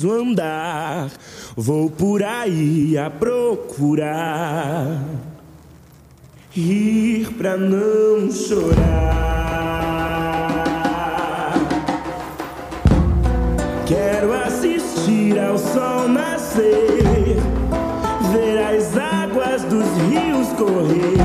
Preciso 0.00 0.12
andar, 0.12 1.10
vou 1.54 1.90
por 1.90 2.22
aí 2.22 2.96
a 2.96 3.10
procurar. 3.10 4.98
Rir 6.50 7.32
pra 7.34 7.56
não 7.56 8.30
chorar. 8.32 8.70
Quero 13.86 14.32
assistir 14.32 15.38
ao 15.38 15.58
sol 15.58 16.08
nascer, 16.08 17.36
ver 18.32 18.58
as 18.58 18.96
águas 18.96 19.62
dos 19.64 19.86
rios 20.08 20.48
correr, 20.56 21.18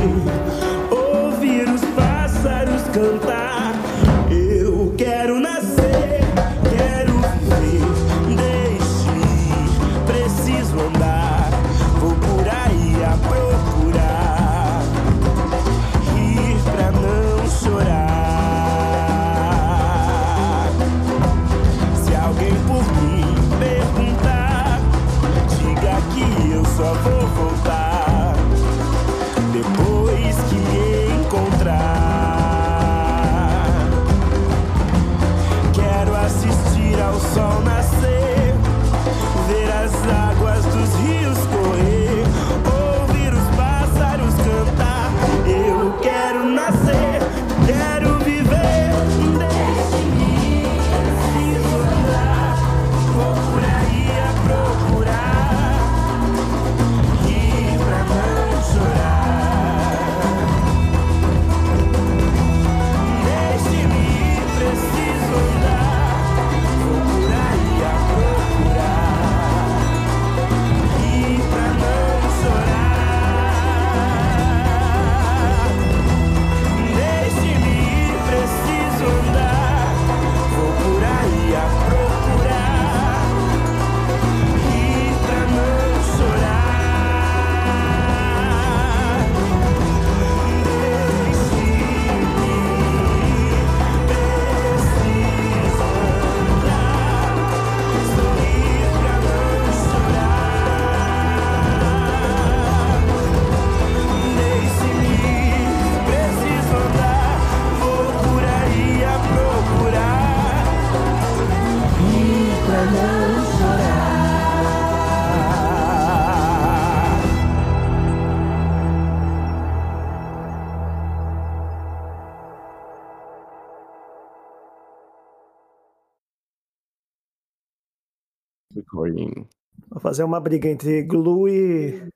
fazer 130.15 130.23
uma 130.23 130.39
briga 130.39 130.69
entre 130.69 131.03
Glue 131.03 131.49
e. 131.49 132.09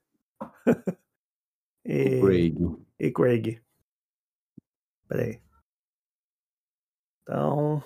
e, 1.84 2.20
Craig. 2.22 2.56
e 2.98 3.10
Craig. 3.12 3.62
Peraí. 5.06 5.38
Então. 7.20 7.82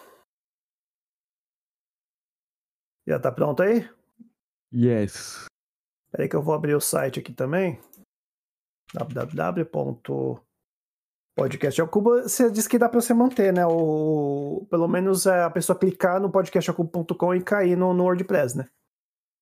Já 3.04 3.18
tá 3.18 3.32
pronto 3.32 3.60
aí? 3.60 3.90
Yes. 4.72 5.46
Peraí 6.12 6.28
que 6.28 6.36
eu 6.36 6.42
vou 6.42 6.54
abrir 6.54 6.76
o 6.76 6.80
site 6.80 7.18
aqui 7.18 7.32
também. 7.32 7.80
www.podcast 8.92 10.40
ao 11.80 11.88
cubo. 11.88 12.22
Você 12.22 12.52
disse 12.52 12.68
que 12.68 12.78
dá 12.78 12.88
pra 12.88 13.00
você 13.00 13.12
manter, 13.12 13.52
né? 13.52 13.66
O, 13.66 14.64
pelo 14.70 14.86
menos 14.86 15.26
é 15.26 15.42
a 15.42 15.50
pessoa 15.50 15.76
clicar 15.76 16.20
no 16.20 16.30
podcastacubo.com 16.30 17.34
e 17.34 17.42
cair 17.42 17.76
no, 17.76 17.92
no 17.92 18.04
WordPress, 18.04 18.56
né? 18.56 18.70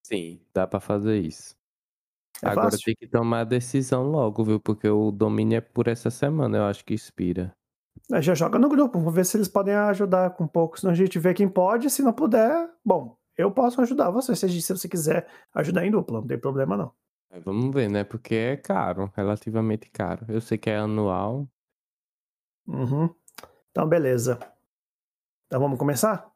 Sim, 0.03 0.39
dá 0.53 0.67
pra 0.67 0.79
fazer 0.79 1.19
isso. 1.19 1.55
É 2.43 2.49
Agora 2.49 2.71
fácil? 2.71 2.85
tem 2.85 2.95
que 2.95 3.07
tomar 3.07 3.41
a 3.41 3.45
decisão 3.45 4.03
logo, 4.03 4.43
viu? 4.43 4.59
Porque 4.59 4.87
o 4.87 5.11
domínio 5.11 5.57
é 5.57 5.61
por 5.61 5.87
essa 5.87 6.09
semana, 6.09 6.57
eu 6.57 6.63
acho 6.65 6.83
que 6.83 6.93
expira. 6.93 7.55
Aí 8.11 8.21
Já 8.21 8.35
joga 8.35 8.59
no 8.59 8.67
grupo, 8.67 8.99
vamos 8.99 9.13
ver 9.13 9.25
se 9.25 9.37
eles 9.37 9.47
podem 9.47 9.73
ajudar 9.73 10.31
com 10.31 10.43
um 10.43 10.47
pouco. 10.47 10.79
Senão 10.79 10.91
a 10.91 10.95
gente 10.95 11.17
vê 11.19 11.33
quem 11.33 11.47
pode, 11.47 11.89
se 11.89 12.01
não 12.01 12.11
puder, 12.11 12.69
bom, 12.83 13.17
eu 13.37 13.51
posso 13.51 13.81
ajudar 13.81 14.11
você. 14.11 14.35
Se, 14.35 14.47
você 14.73 14.87
quiser 14.87 15.27
ajudar 15.53 15.85
em 15.85 15.91
dupla, 15.91 16.19
não 16.19 16.27
tem 16.27 16.37
problema 16.37 16.75
não. 16.75 16.91
Mas 17.31 17.43
vamos 17.43 17.73
ver, 17.73 17.89
né? 17.89 18.03
Porque 18.03 18.35
é 18.35 18.57
caro, 18.57 19.11
relativamente 19.15 19.89
caro. 19.89 20.25
Eu 20.27 20.41
sei 20.41 20.57
que 20.57 20.69
é 20.69 20.77
anual. 20.77 21.47
Uhum. 22.67 23.09
Então, 23.71 23.87
beleza. 23.87 24.39
Então 25.47 25.59
vamos 25.59 25.79
começar? 25.79 26.31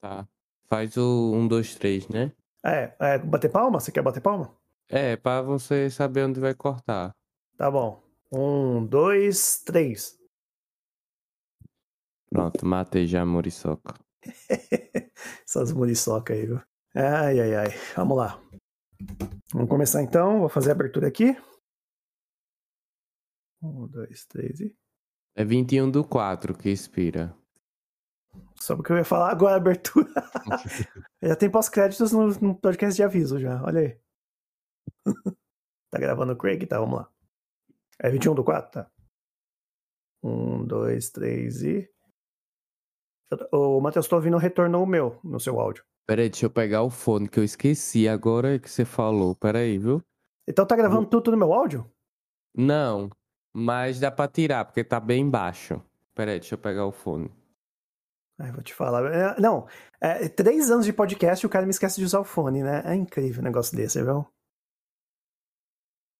Tá. 0.00 0.26
Faz 0.68 0.96
o 0.96 1.32
1, 1.34 1.46
2, 1.46 1.74
3, 1.76 2.08
né? 2.08 2.32
É, 2.64 2.96
é, 2.98 3.18
bater 3.18 3.50
palma? 3.50 3.78
Você 3.78 3.92
quer 3.92 4.02
bater 4.02 4.22
palma? 4.22 4.56
É, 4.88 5.16
pra 5.16 5.42
você 5.42 5.90
saber 5.90 6.24
onde 6.24 6.40
vai 6.40 6.54
cortar. 6.54 7.14
Tá 7.56 7.70
bom. 7.70 8.02
Um, 8.32 8.86
dois, 8.86 9.62
três. 9.64 10.18
Pronto, 12.30 12.66
matei 12.66 13.06
já 13.06 13.22
a 13.22 13.26
muriçoca. 13.26 13.94
Essas 15.46 15.72
muriçoca 15.72 16.32
aí, 16.32 16.46
viu? 16.46 16.60
Ai, 16.94 17.40
ai, 17.40 17.54
ai. 17.54 17.68
Vamos 17.94 18.16
lá. 18.16 18.42
Vamos 19.52 19.68
começar 19.68 20.02
então. 20.02 20.40
Vou 20.40 20.48
fazer 20.48 20.70
a 20.70 20.72
abertura 20.72 21.06
aqui. 21.06 21.36
Um, 23.62 23.86
dois, 23.86 24.24
três 24.26 24.60
e. 24.60 24.76
É 25.36 25.44
21 25.44 25.90
do 25.90 26.04
4 26.04 26.56
que 26.56 26.70
expira. 26.70 27.36
Só 28.64 28.74
porque 28.74 28.92
eu 28.92 28.96
ia 28.96 29.04
falar 29.04 29.30
agora 29.30 29.56
abertura. 29.56 30.08
já 31.22 31.36
tem 31.36 31.50
pós-créditos 31.50 32.12
no, 32.12 32.28
no 32.40 32.54
podcast 32.54 32.96
de 32.96 33.02
aviso 33.02 33.38
já. 33.38 33.62
Olha 33.62 33.80
aí. 33.80 33.98
tá 35.92 35.98
gravando 35.98 36.32
o 36.32 36.36
Craig? 36.36 36.64
Tá, 36.64 36.80
vamos 36.80 37.00
lá. 37.00 37.10
É 37.98 38.08
21 38.10 38.34
do 38.34 38.42
4? 38.42 38.70
Tá. 38.70 38.90
Um, 40.22 40.64
dois, 40.64 41.10
três 41.10 41.62
e. 41.62 41.86
Ô, 43.52 43.82
Matheus, 43.82 44.08
tô 44.08 44.16
ouvindo 44.16 44.38
o 44.38 44.40
retorno 44.40 44.82
o 44.82 44.86
meu 44.86 45.20
no 45.22 45.38
seu 45.38 45.60
áudio. 45.60 45.84
Peraí, 46.06 46.30
deixa 46.30 46.46
eu 46.46 46.50
pegar 46.50 46.84
o 46.84 46.90
fone 46.90 47.28
que 47.28 47.38
eu 47.38 47.44
esqueci 47.44 48.08
agora 48.08 48.58
que 48.58 48.70
você 48.70 48.86
falou. 48.86 49.34
Peraí, 49.34 49.76
viu? 49.76 50.02
Então 50.48 50.64
tá 50.64 50.74
gravando 50.74 51.06
tudo 51.06 51.30
no 51.30 51.36
meu 51.36 51.52
áudio? 51.52 51.86
Não, 52.56 53.10
mas 53.52 54.00
dá 54.00 54.10
pra 54.10 54.26
tirar, 54.26 54.64
porque 54.64 54.82
tá 54.82 54.98
bem 54.98 55.28
baixo. 55.28 55.82
Peraí, 56.14 56.40
deixa 56.40 56.54
eu 56.54 56.58
pegar 56.58 56.86
o 56.86 56.92
fone. 56.92 57.30
Ai, 58.38 58.50
vou 58.50 58.62
te 58.62 58.74
falar. 58.74 59.04
É, 59.12 59.40
não, 59.40 59.68
é, 60.00 60.28
três 60.28 60.70
anos 60.70 60.84
de 60.84 60.92
podcast 60.92 61.44
e 61.44 61.46
o 61.46 61.50
cara 61.50 61.64
me 61.64 61.70
esquece 61.70 62.00
de 62.00 62.04
usar 62.04 62.20
o 62.20 62.24
fone, 62.24 62.62
né? 62.62 62.82
É 62.84 62.94
incrível 62.94 63.40
um 63.40 63.44
negócio 63.44 63.76
desse, 63.76 64.02
viu? 64.02 64.26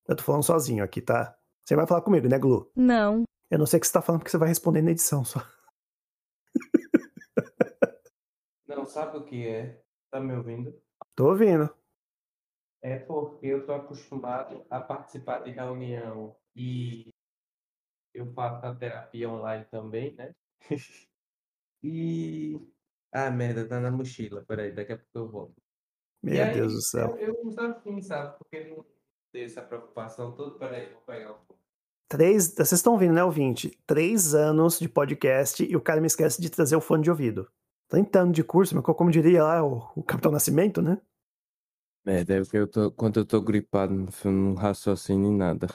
Eu 0.06 0.16
tô 0.16 0.22
falando 0.22 0.44
sozinho 0.44 0.84
aqui, 0.84 1.00
tá? 1.00 1.36
Você 1.64 1.74
vai 1.74 1.86
falar 1.86 2.02
comigo, 2.02 2.28
né, 2.28 2.38
Glu? 2.38 2.70
Não. 2.76 3.24
Eu 3.50 3.58
não 3.58 3.66
sei 3.66 3.78
o 3.78 3.80
que 3.80 3.86
você 3.86 3.92
tá 3.92 4.02
falando 4.02 4.20
porque 4.20 4.30
você 4.30 4.38
vai 4.38 4.48
responder 4.48 4.82
na 4.82 4.90
edição 4.90 5.24
só. 5.24 5.40
Não, 8.66 8.84
sabe 8.86 9.16
o 9.18 9.24
que 9.24 9.46
é? 9.46 9.82
Tá 10.10 10.20
me 10.20 10.34
ouvindo? 10.34 10.78
Tô 11.14 11.30
ouvindo. 11.30 11.74
É 12.82 12.98
porque 12.98 13.46
eu 13.46 13.64
tô 13.64 13.72
acostumado 13.72 14.64
a 14.68 14.80
participar 14.80 15.40
de 15.40 15.52
reunião 15.52 16.36
e 16.54 17.08
eu 18.12 18.30
faço 18.34 18.66
a 18.66 18.74
terapia 18.74 19.28
online 19.28 19.64
também, 19.70 20.14
né? 20.14 20.34
e. 21.84 22.58
Ah, 23.12 23.30
merda, 23.30 23.68
tá 23.68 23.78
na 23.78 23.90
mochila. 23.90 24.42
Peraí, 24.46 24.72
daqui 24.72 24.92
a 24.92 24.96
pouco 24.96 25.18
eu 25.18 25.28
volto. 25.28 25.62
Meu 26.22 26.42
aí, 26.42 26.54
Deus 26.54 26.72
do 26.72 26.82
céu. 26.82 27.16
Eu, 27.18 27.34
eu 27.34 27.70
assim, 27.70 28.00
sabe? 28.00 28.38
Porque 28.38 28.64
não 28.64 28.84
tem 29.30 29.44
essa 29.44 29.60
preocupação 29.60 30.32
toda. 30.32 30.58
Peraí, 30.58 30.90
vou 30.90 31.02
pegar 31.02 31.32
o 31.32 31.38
fone. 31.46 31.60
Três. 32.08 32.54
Vocês 32.54 32.72
estão 32.72 32.94
ouvindo, 32.94 33.12
né, 33.12 33.22
ouvinte? 33.22 33.78
Três 33.86 34.34
anos 34.34 34.78
de 34.78 34.88
podcast 34.88 35.62
e 35.62 35.76
o 35.76 35.80
cara 35.80 36.00
me 36.00 36.06
esquece 36.06 36.40
de 36.40 36.50
trazer 36.50 36.76
o 36.76 36.80
fone 36.80 37.02
de 37.02 37.10
ouvido. 37.10 37.48
30 37.88 38.20
anos 38.20 38.34
de 38.34 38.42
curso, 38.42 38.74
mas 38.74 38.84
como 38.84 39.10
diria 39.10 39.44
lá 39.44 39.62
o, 39.62 39.90
o 39.94 40.02
Capitão 40.02 40.32
Nascimento, 40.32 40.80
né? 40.80 40.98
Merda, 42.04 42.34
é 42.34 42.40
porque 42.40 42.56
eu 42.56 42.66
tô, 42.66 42.90
quando 42.92 43.20
eu 43.20 43.24
tô 43.24 43.40
gripado, 43.40 44.08
eu 44.24 44.32
não 44.32 44.54
raciocínio 44.54 45.30
em 45.30 45.36
nada. 45.36 45.66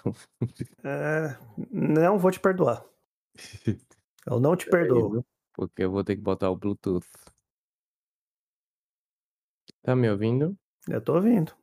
É, 0.83 1.37
não 1.71 2.17
vou 2.17 2.31
te 2.31 2.39
perdoar. 2.39 2.85
Eu 4.25 4.39
não 4.39 4.55
te 4.55 4.69
perdoo. 4.69 5.25
Porque 5.59 5.83
eu 5.83 5.91
vou 5.91 6.05
ter 6.05 6.15
que 6.15 6.21
botar 6.21 6.49
o 6.49 6.55
Bluetooth. 6.55 7.05
Tá 9.83 9.93
me 9.93 10.09
ouvindo? 10.09 10.57
Eu 10.87 11.01
tô 11.01 11.15
ouvindo. 11.15 11.53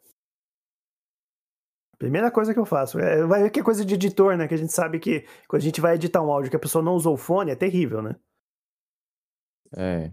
Primeira 1.98 2.30
coisa 2.30 2.52
que 2.52 2.60
eu 2.60 2.66
faço. 2.66 2.98
É, 2.98 3.24
vai 3.24 3.44
ver 3.44 3.50
que 3.50 3.60
é 3.60 3.62
coisa 3.62 3.86
de 3.86 3.94
editor, 3.94 4.36
né? 4.36 4.46
Que 4.46 4.52
a 4.52 4.58
gente 4.58 4.74
sabe 4.74 4.98
que 4.98 5.26
quando 5.48 5.62
a 5.62 5.64
gente 5.64 5.80
vai 5.80 5.94
editar 5.94 6.20
um 6.20 6.30
áudio 6.30 6.50
que 6.50 6.56
a 6.56 6.60
pessoa 6.60 6.84
não 6.84 6.94
usou 6.94 7.14
o 7.14 7.16
fone, 7.16 7.52
é 7.52 7.56
terrível, 7.56 8.02
né? 8.02 8.16
É. 9.74 10.12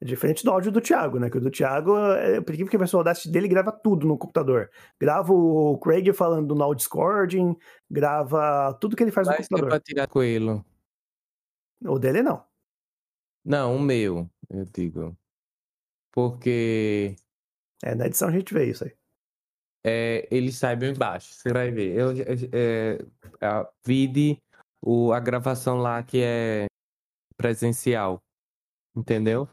É 0.00 0.04
diferente 0.04 0.42
do 0.42 0.50
áudio 0.50 0.72
do 0.72 0.80
Thiago, 0.80 1.18
né? 1.18 1.28
Que 1.28 1.36
o 1.36 1.40
do 1.40 1.50
Thiago, 1.50 1.98
é, 2.14 2.40
por 2.40 2.56
que 2.56 2.76
a 2.76 2.78
pessoa 2.78 3.00
Audacity 3.02 3.30
dele 3.30 3.46
grava 3.46 3.70
tudo 3.70 4.06
no 4.06 4.16
computador. 4.16 4.70
Grava 4.98 5.34
o 5.34 5.78
Craig 5.78 6.10
falando 6.14 6.54
no 6.54 6.74
Discording, 6.74 7.54
grava 7.90 8.72
tudo 8.80 8.96
que 8.96 9.02
ele 9.02 9.12
faz 9.12 9.28
no 9.28 9.34
é 9.34 9.36
computador. 9.36 9.68
pra 9.68 9.80
tirar 9.80 10.08
coelho. 10.08 10.64
O 11.84 11.98
dele 11.98 12.22
não. 12.22 12.44
Não, 13.44 13.76
o 13.76 13.80
meu, 13.80 14.28
eu 14.50 14.64
digo. 14.64 15.16
Porque 16.12 17.14
É, 17.82 17.94
na 17.94 18.06
edição 18.06 18.28
a 18.28 18.32
gente 18.32 18.52
vê 18.52 18.70
isso 18.70 18.84
aí. 18.84 18.96
é, 19.84 20.26
ele 20.30 20.50
sai 20.50 20.74
bem 20.76 20.94
baixo. 20.94 21.34
Você 21.34 21.52
vai 21.52 21.70
ver. 21.70 21.94
Eu, 21.96 22.10
é, 22.52 22.98
a, 23.40 23.70
vide 23.84 24.40
o, 24.82 25.12
a 25.12 25.20
gravação 25.20 25.78
lá 25.78 26.02
que 26.02 26.20
é 26.22 26.66
presencial. 27.36 28.20
Entendeu? 28.96 29.48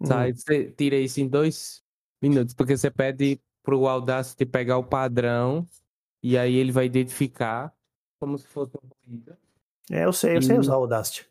Hum. 0.00 0.06
Sai, 0.06 0.32
você 0.32 0.70
tira 0.72 0.96
isso 0.96 1.20
em 1.20 1.28
dois 1.28 1.82
minutos, 2.20 2.52
porque 2.54 2.76
você 2.76 2.90
pede 2.90 3.40
pro 3.62 3.86
Audacity 3.86 4.44
pegar 4.44 4.76
o 4.78 4.84
padrão 4.84 5.64
e 6.22 6.36
aí 6.36 6.54
ele 6.56 6.72
vai 6.72 6.86
identificar 6.86 7.72
como 8.20 8.36
se 8.36 8.46
fosse 8.48 8.76
um 8.76 8.88
ruído. 9.06 9.36
É, 9.90 10.04
eu 10.04 10.12
sei, 10.12 10.36
eu 10.36 10.42
sei 10.42 10.56
E- 10.56 10.58
usar 10.58 10.72
o 10.76 10.80
Audacity. 10.82 11.28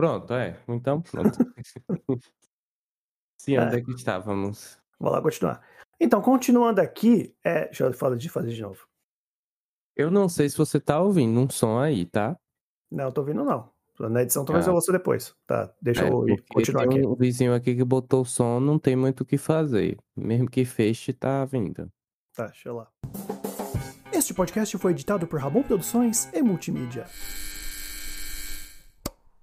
Pronto, 0.00 0.32
é. 0.32 0.58
Então, 0.66 1.02
pronto. 1.02 1.36
Sim, 3.38 3.56
É. 3.56 3.60
onde 3.66 3.76
é 3.76 3.80
que 3.82 3.90
estávamos? 3.92 4.78
Vou 4.98 5.12
lá 5.12 5.20
continuar. 5.20 5.62
Então, 6.00 6.22
continuando 6.22 6.80
aqui, 6.80 7.34
é, 7.44 7.66
deixa 7.66 7.84
eu 7.84 7.92
falar 7.92 8.16
de 8.16 8.28
fazer 8.30 8.50
de 8.52 8.62
novo. 8.62 8.86
Eu 9.94 10.10
não 10.10 10.26
sei 10.26 10.48
se 10.48 10.56
você 10.56 10.80
tá 10.80 10.98
ouvindo 11.02 11.38
um 11.38 11.50
som 11.50 11.78
aí, 11.78 12.06
tá? 12.06 12.34
Não, 12.90 13.04
eu 13.04 13.12
tô 13.12 13.20
ouvindo 13.20 13.44
não. 13.44 13.70
Na 13.98 14.22
edição 14.22 14.42
talvez 14.46 14.66
Ah. 14.66 14.70
eu 14.70 14.74
ouça 14.74 14.90
depois. 14.90 15.36
Tá, 15.46 15.70
deixa 15.82 16.06
É, 16.06 16.08
eu 16.08 16.24
continuar 16.50 16.88
tem 16.88 17.00
aqui. 17.00 17.06
um 17.06 17.14
vizinho 17.14 17.54
aqui 17.54 17.76
que 17.76 17.84
botou 17.84 18.24
som, 18.24 18.58
não 18.58 18.78
tem 18.78 18.96
muito 18.96 19.20
o 19.20 19.26
que 19.26 19.36
fazer. 19.36 19.98
Mesmo 20.16 20.48
que 20.48 20.64
feche, 20.64 21.12
tá 21.12 21.44
vindo. 21.44 21.92
Tá, 22.34 22.46
deixa 22.46 22.70
eu 22.70 22.76
lá. 22.76 22.90
Este 24.10 24.32
podcast 24.32 24.78
foi 24.78 24.92
editado 24.92 25.26
por 25.26 25.38
Rabon 25.38 25.62
Produções 25.62 26.30
e 26.32 26.40
Multimídia. 26.42 27.04